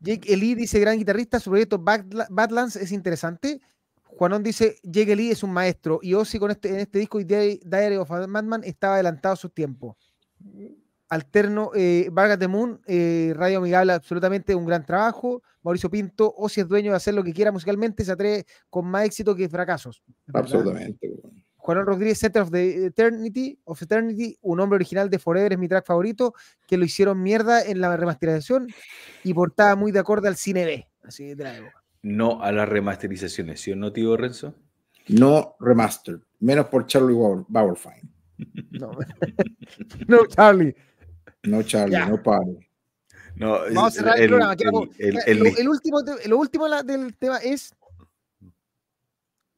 [0.00, 3.60] Jake Lee dice, gran guitarrista, su proyecto Badla- Badlands es interesante.
[4.16, 7.24] Juanón dice, Jake Lee es un maestro, y Ozzy con este, en este disco y
[7.24, 9.96] Diary, of a Madman estaba adelantado a su tiempo.
[11.08, 15.42] Alterno, eh, Vargas de Moon, eh, Radio Amigable, absolutamente un gran trabajo.
[15.62, 19.04] Mauricio Pinto, Ozzy es dueño de hacer lo que quiera musicalmente, se atreve con más
[19.04, 20.02] éxito que fracasos.
[20.26, 20.42] Verdad.
[20.42, 21.10] Absolutamente.
[21.56, 25.68] Juan Rodríguez, Center of the Eternity, of Eternity, un hombre original de Forever es mi
[25.68, 26.32] track favorito,
[26.66, 28.68] que lo hicieron mierda en la remasterización
[29.22, 31.84] y portaba muy de acorde al cine B, así de la época.
[32.08, 34.54] No a las remasterizaciones, ¿sí o no, tío Renzo?
[35.08, 38.10] No remastered, menos por Charlie Bauer- Bauerfein.
[38.70, 38.90] No,
[40.08, 40.74] no Charlie.
[41.44, 42.06] No Charlie, Ya.
[42.06, 42.58] no Pablo.
[43.36, 44.52] No, Vamos a cerrar el, programa.
[44.98, 47.74] el- ya, el- lo, el último, lo último la- del tema es,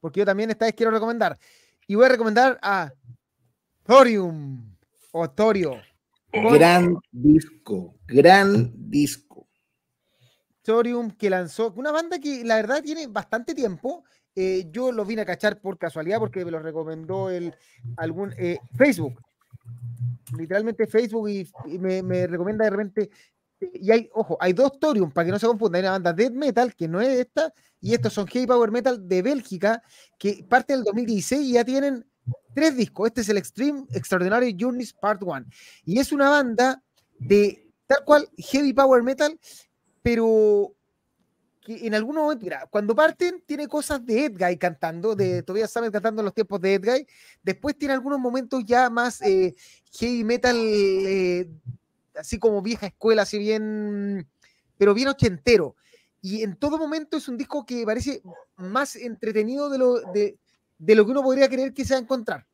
[0.00, 1.38] porque yo también esta vez quiero recomendar,
[1.86, 2.92] y voy a recomendar a
[3.84, 4.74] Thorium,
[5.12, 5.76] o Torio.
[6.32, 9.29] Gran disco, gran disco.
[10.62, 14.04] Thorium que lanzó, una banda que la verdad tiene bastante tiempo.
[14.36, 17.54] eh, yo lo vine a cachar por casualidad porque me lo recomendó el
[17.96, 19.20] algún eh, Facebook.
[20.38, 23.10] Literalmente Facebook y, y me, me recomienda de repente.
[23.74, 25.80] Y hay, ojo, hay dos Thorium, para que no se confundan.
[25.80, 29.06] Hay una banda Death Metal, que no es esta, y estos son Heavy Power Metal
[29.06, 29.82] de Bélgica,
[30.18, 32.06] que parte del 2016 y ya tienen
[32.54, 33.08] tres discos.
[33.08, 35.44] Este es el Extreme Extraordinary Journeys Part 1.
[35.84, 36.82] Y es una banda
[37.18, 39.38] de tal cual Heavy Power Metal,
[40.02, 40.74] pero
[41.60, 45.92] que en algún momento, mira, cuando parten tiene cosas de Edguy cantando, de Tobias Sammet
[45.92, 47.06] cantando los tiempos de Edguy,
[47.42, 49.54] después tiene algunos momentos ya más eh,
[49.92, 51.50] heavy metal, eh,
[52.16, 54.26] así como vieja escuela, así bien,
[54.78, 55.76] pero bien ochentero.
[56.22, 58.22] Y en todo momento es un disco que parece
[58.56, 60.38] más entretenido de lo, de,
[60.78, 62.46] de lo que uno podría creer que se va a encontrar.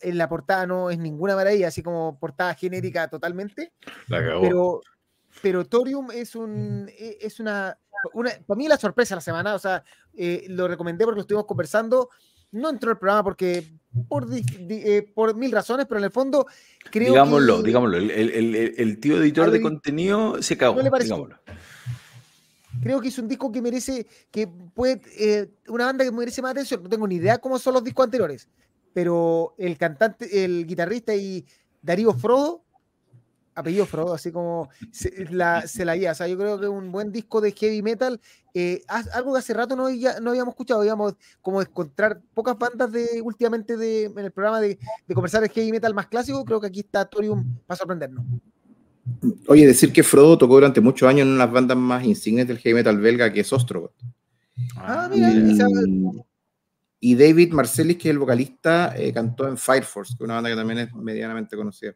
[0.00, 3.72] En la portada no es ninguna maravilla, así como portada genérica totalmente
[4.08, 4.80] La pero,
[5.42, 7.78] pero Thorium es, un, e- es una
[8.46, 9.82] para mí la sorpresa de la semana, o sea,
[10.14, 12.10] eh, lo recomendé porque lo estuvimos conversando,
[12.52, 13.64] no entró el programa porque
[14.08, 16.46] por, eh, por mil razones, pero en el fondo
[16.90, 17.62] creo digámoslo, que...
[17.64, 21.38] Digámoslo, el, el, el, tío editor de contenido se cagó, no digámoslo.
[22.82, 26.50] Creo que es un disco que merece, que puede, eh, una banda que merece más
[26.50, 26.82] atención.
[26.82, 28.48] No tengo ni idea cómo son los discos anteriores,
[28.92, 31.46] pero el cantante, el guitarrista y
[31.80, 32.63] Darío Frodo,
[33.54, 36.12] apellido Frodo, así como se la, se la guía.
[36.12, 38.20] O sea, yo creo que un buen disco de heavy metal,
[38.54, 38.82] eh,
[39.12, 43.20] algo que hace rato no, ya, no habíamos escuchado, digamos, como encontrar pocas bandas de
[43.22, 46.44] últimamente de, en el programa de, de conversar de heavy metal más clásico.
[46.44, 48.24] Creo que aquí está Torium para sorprendernos.
[49.48, 52.48] Oye, decir que Frodo tocó durante muchos años en una de las bandas más insignes
[52.48, 53.92] del heavy metal belga, que es Ostrogoth.
[54.76, 55.30] Ah, mira,
[57.00, 60.36] y, David Marcellis, que es el vocalista, eh, cantó en Fire Force, que es una
[60.36, 61.94] banda que también es medianamente conocida.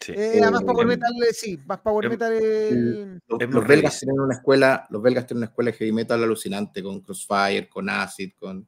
[0.00, 0.12] Sí.
[0.16, 3.20] Eh, más power metal, eh, sí, más power em, metal.
[3.28, 7.00] los, belgas tienen una escuela, los belgas tienen una escuela de heavy metal alucinante con
[7.00, 8.66] Crossfire, con Acid, con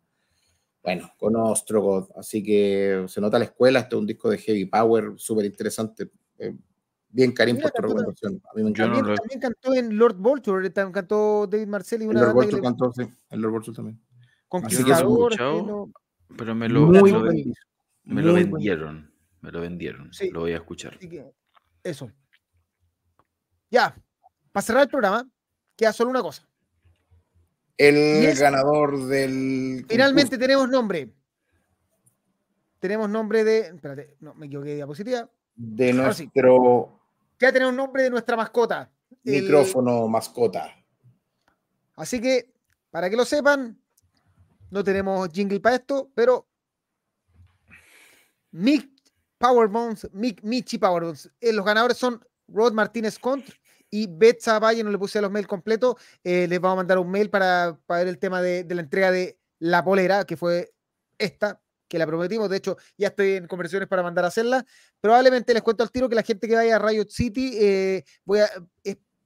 [0.82, 4.64] bueno, con Ostrogoth, así que se nota la escuela, este es un disco de heavy
[4.64, 6.10] power súper interesante.
[7.12, 8.40] Bien, Karim, por tu recomendación.
[8.50, 12.06] A mí me también, también, cantó en Lord Vulture, también cantó David Marcelli.
[12.06, 14.00] Una Lord Vulture cantó, sí, en Lord Vulture también.
[14.48, 15.32] Conquistador.
[15.32, 15.90] Escuchado,
[16.36, 17.22] pero me lo, me lo,
[18.04, 19.09] me lo vendieron.
[19.40, 20.12] Me lo vendieron.
[20.12, 20.30] Sí.
[20.30, 20.98] Lo voy a escuchar.
[21.82, 22.10] eso.
[23.70, 23.94] Ya,
[24.52, 25.28] para cerrar el programa,
[25.76, 26.46] queda solo una cosa.
[27.76, 29.86] El ganador del.
[29.88, 31.14] Finalmente tenemos nombre.
[32.78, 33.58] Tenemos nombre de.
[33.60, 35.30] Espérate, no, me equivoqué de diapositiva.
[35.54, 37.00] De nuestro
[37.40, 38.92] ya tenemos un nombre de nuestra mascota.
[39.24, 40.76] Micrófono mascota.
[41.96, 42.52] Así que,
[42.90, 43.80] para que lo sepan,
[44.70, 46.46] no tenemos jingle para esto, pero
[48.52, 48.90] Mick
[49.40, 51.30] Powerbones, Michi Powerbones.
[51.40, 53.42] Eh, los ganadores son Rod Martínez Cont
[53.90, 55.96] y Betsa Valle, no le puse los mails completos.
[56.22, 59.38] Eh, les vamos a mandar un mail para, ver el tema de, la entrega de
[59.58, 60.74] la polera, que fue
[61.16, 61.58] esta,
[61.88, 62.50] que la prometimos.
[62.50, 64.66] De hecho, ya estoy en conversaciones para mandar a hacerla.
[65.00, 68.04] Probablemente les cuento al tiro que la gente que vaya a Riot City, eh,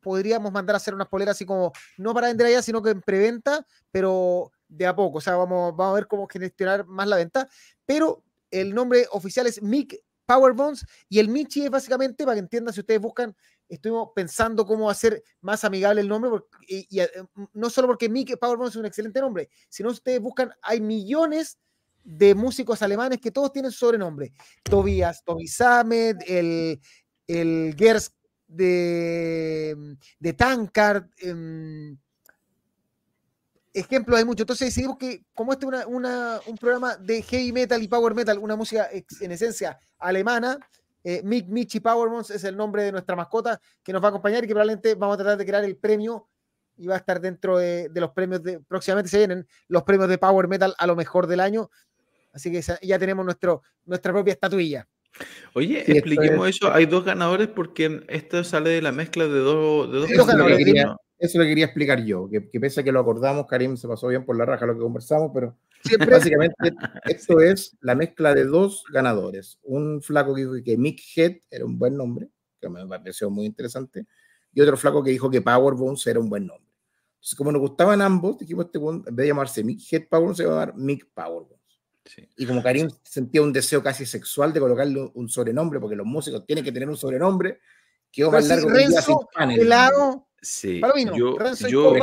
[0.00, 3.00] podríamos mandar a hacer unas poleras así como, no para vender allá, sino que en
[3.00, 5.18] preventa, pero de a poco.
[5.18, 7.48] O sea, vamos, vamos a ver cómo gestionar más la venta.
[7.84, 8.22] Pero
[8.60, 12.80] el nombre oficial es Mick Powerbones y el Michi es básicamente, para que entiendan, si
[12.80, 13.36] ustedes buscan,
[13.68, 16.30] estuvimos pensando cómo hacer más amigable el nombre,
[16.68, 17.08] eh,
[17.52, 21.58] no solo porque Mick Powerbones es un excelente nombre, sino si ustedes buscan, hay millones
[22.02, 24.32] de músicos alemanes que todos tienen sobrenombre.
[24.62, 26.80] Tobias, Toby Samet, el,
[27.26, 28.14] el Gers
[28.46, 31.06] de, de Tankard.
[31.18, 31.96] Eh,
[33.74, 34.42] ejemplos hay muchos.
[34.42, 38.38] Entonces decidimos que, como este es una, un programa de heavy metal y power metal,
[38.38, 40.58] una música en esencia alemana,
[41.02, 44.42] eh, Mick Michi Powermons es el nombre de nuestra mascota que nos va a acompañar
[44.42, 46.28] y que probablemente vamos a tratar de crear el premio
[46.76, 50.16] y va a estar dentro de, los premios de próximamente se vienen los premios de
[50.16, 51.70] Power Metal a lo mejor del año
[52.34, 54.88] Así que ya tenemos nuestro, nuestra propia estatuilla.
[55.54, 56.72] Oye, expliquemos eso.
[56.72, 60.58] Hay dos ganadores porque esto sale de la mezcla de dos, de dos ganadores.
[61.18, 64.24] Eso lo quería explicar yo, que, pese a que lo acordamos, Karim se pasó bien
[64.24, 65.56] por la raja lo que conversamos, pero
[66.10, 66.54] básicamente
[67.04, 69.58] esto es la mezcla de dos ganadores.
[69.62, 72.28] Un flaco que dijo que Mick Head era un buen nombre,
[72.60, 74.06] que me pareció muy interesante,
[74.52, 76.68] y otro flaco que dijo que Power Bones era un buen nombre.
[77.14, 80.44] Entonces, como nos gustaban ambos, dijimos, este, en vez de llamarse Mick Head Power, se
[80.44, 81.46] va a llamar Mick Power
[82.36, 86.44] y como Karim sentía un deseo casi sexual de colocarle un sobrenombre, porque los músicos
[86.46, 87.60] tienen que tener un sobrenombre,
[88.10, 90.80] quedó más largo que Renzo, helado, sí.
[91.16, 91.36] yo,
[91.68, 91.94] yo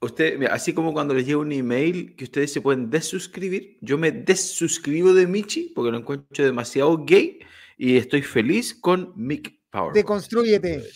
[0.00, 4.12] usted, así como cuando les llega un email que ustedes se pueden desuscribir, yo me
[4.12, 7.38] desuscribo de Michi porque lo encuentro demasiado gay
[7.76, 9.92] y estoy feliz con Mick Power.
[9.92, 10.86] Deconstrúyete.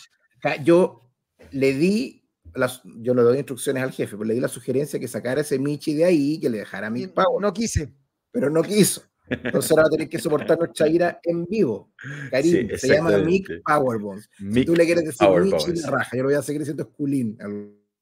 [0.62, 1.00] Yo
[1.52, 2.23] le di
[2.96, 5.94] yo le doy instrucciones al jefe, pero le di la sugerencia que sacara ese Michi
[5.94, 7.40] de ahí y que le dejara mi pago.
[7.40, 7.92] No quise.
[8.30, 9.02] Pero no quiso.
[9.28, 11.92] Entonces ahora va a tener que soportar nuestra ira en vivo.
[12.30, 14.28] Karim, se llama Mick Powerbones.
[14.52, 16.16] Si tú le quieres decir Michi, la raja.
[16.16, 17.38] Yo lo voy a seguir diciendo Esculín.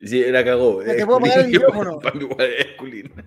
[0.01, 0.83] Sí, la cagó.
[0.83, 2.01] Te puedo pagar el micrófono.
[2.59, 3.13] Esculín.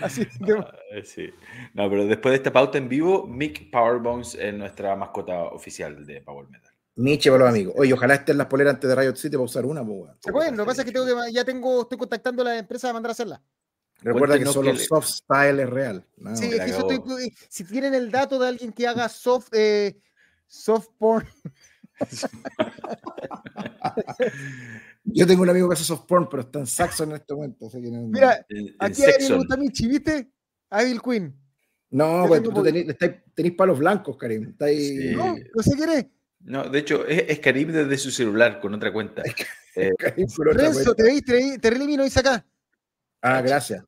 [0.00, 0.26] Así
[0.56, 0.72] ah,
[1.04, 1.30] sí.
[1.74, 6.20] No, pero después de esta pauta en vivo, Mick Powerbones es nuestra mascota oficial de
[6.22, 6.69] Power Metal.
[7.00, 7.74] Nietzsche para los amigos.
[7.76, 10.56] Oye, ojalá estén las poleras antes de Riot City para usar una, pues, Se pueden,
[10.56, 12.92] lo que pasa es que, tengo que ya tengo, estoy contactando a la empresa a
[12.92, 13.42] mandar a hacerla.
[14.02, 16.06] Recuerda que solo soft style es real.
[16.34, 19.98] sí, es que estoy, si tienen el dato de alguien que haga soft, eh,
[20.46, 21.26] soft porn.
[25.04, 27.68] Yo tengo un amigo que hace soft porn, pero está en Saxon en este momento.
[27.74, 28.46] Mira,
[28.78, 30.30] aquí hay alguien gusta Michi, ¿viste?
[30.70, 31.36] Bill Queen.
[31.90, 32.96] No, pues tú tenéis,
[33.34, 34.54] tenéis palos blancos, Karim.
[35.16, 36.06] No, no sé qué eres.
[36.40, 39.22] No, de hecho, es, es Karim desde su celular con otra cuenta.
[39.76, 41.22] Eh, Karim por otra Renzo, cuenta.
[41.24, 42.44] te veis, te vino, dice acá.
[43.22, 43.84] Ah, gracias.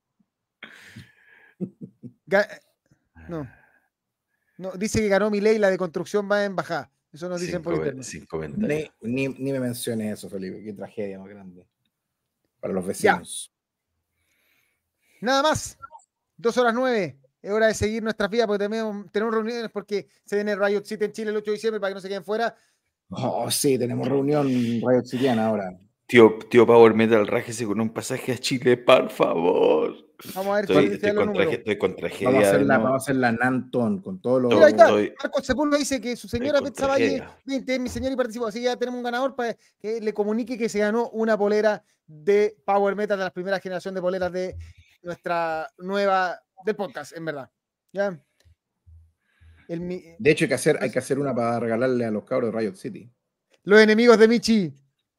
[2.27, 2.61] Ga-
[3.29, 3.51] No.
[4.59, 6.89] No, dice que ganó mi ley, la de construcción va en bajada.
[7.13, 8.05] Eso nos dicen sin, por internet.
[8.05, 8.93] sin comentarios.
[9.01, 10.63] Ni, ni, ni me menciones eso, Felipe.
[10.63, 11.67] Qué tragedia más grande.
[12.61, 13.53] Para los vecinos.
[15.21, 15.77] Nada más.
[16.37, 17.19] Dos horas nueve.
[17.43, 21.05] Es hora de seguir nuestras vidas porque tenemos, tenemos reuniones porque se viene Riot City
[21.07, 22.55] en Chile el 8 de diciembre para que no se queden fuera.
[23.11, 24.47] Oh, sí, tenemos reunión
[24.81, 25.77] Radio Chiliana ahora.
[26.07, 29.95] Tío, tío Power Metal, rájese con un pasaje a Chile, por favor.
[30.35, 32.29] Vamos a ver Estoy, cuál estoy con, traje- estoy con tragedia.
[32.31, 34.55] Vamos a hacer la, vamos a hacer la Nanton con todos los.
[34.55, 34.85] Mira, ahí está.
[34.85, 37.39] Estoy- Marcos Sepúlveda dice que su señora con Betsa Valle tragedia.
[37.45, 38.47] 20 es mi señora y participó.
[38.47, 41.83] Así que ya tenemos un ganador para que le comunique que se ganó una polera
[42.07, 44.57] de Power Metal de la primera generación de poleras de
[45.03, 47.51] nuestra nueva del podcast, en verdad.
[47.93, 48.19] ¿Ya?
[49.69, 52.53] El De hecho, hay que, hacer, hay que hacer una para regalarle a los cabros
[52.53, 53.11] de Riot City.
[53.65, 54.75] los enemigos de Michi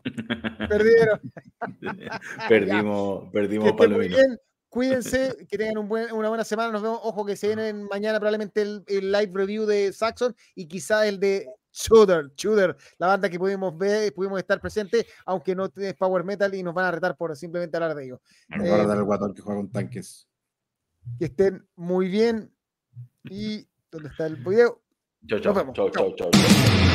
[0.69, 1.21] perdieron.
[2.49, 4.15] perdimos, perdimos Palomino.
[4.17, 4.37] bien.
[4.69, 6.71] Cuídense, que tengan un buen- una buena semana.
[6.71, 6.99] Nos vemos.
[7.03, 11.19] Ojo que se viene mañana probablemente el, el live review de Saxon y quizá el
[11.19, 16.23] de Shooter, Shooter, la banda que pudimos ver, pudimos estar presente, aunque no es Power
[16.23, 18.19] Metal y nos van a retar por simplemente hablar de ellos.
[18.49, 20.27] Me Eh, voy a dar el guatón que juega con tanques.
[21.19, 22.51] Que estén muy bien.
[23.25, 24.81] Y ¿dónde está el video?
[25.27, 25.73] Chau, chau, vemos.
[25.75, 26.13] chau, Chau.
[26.15, 26.92] chau, chau, chau.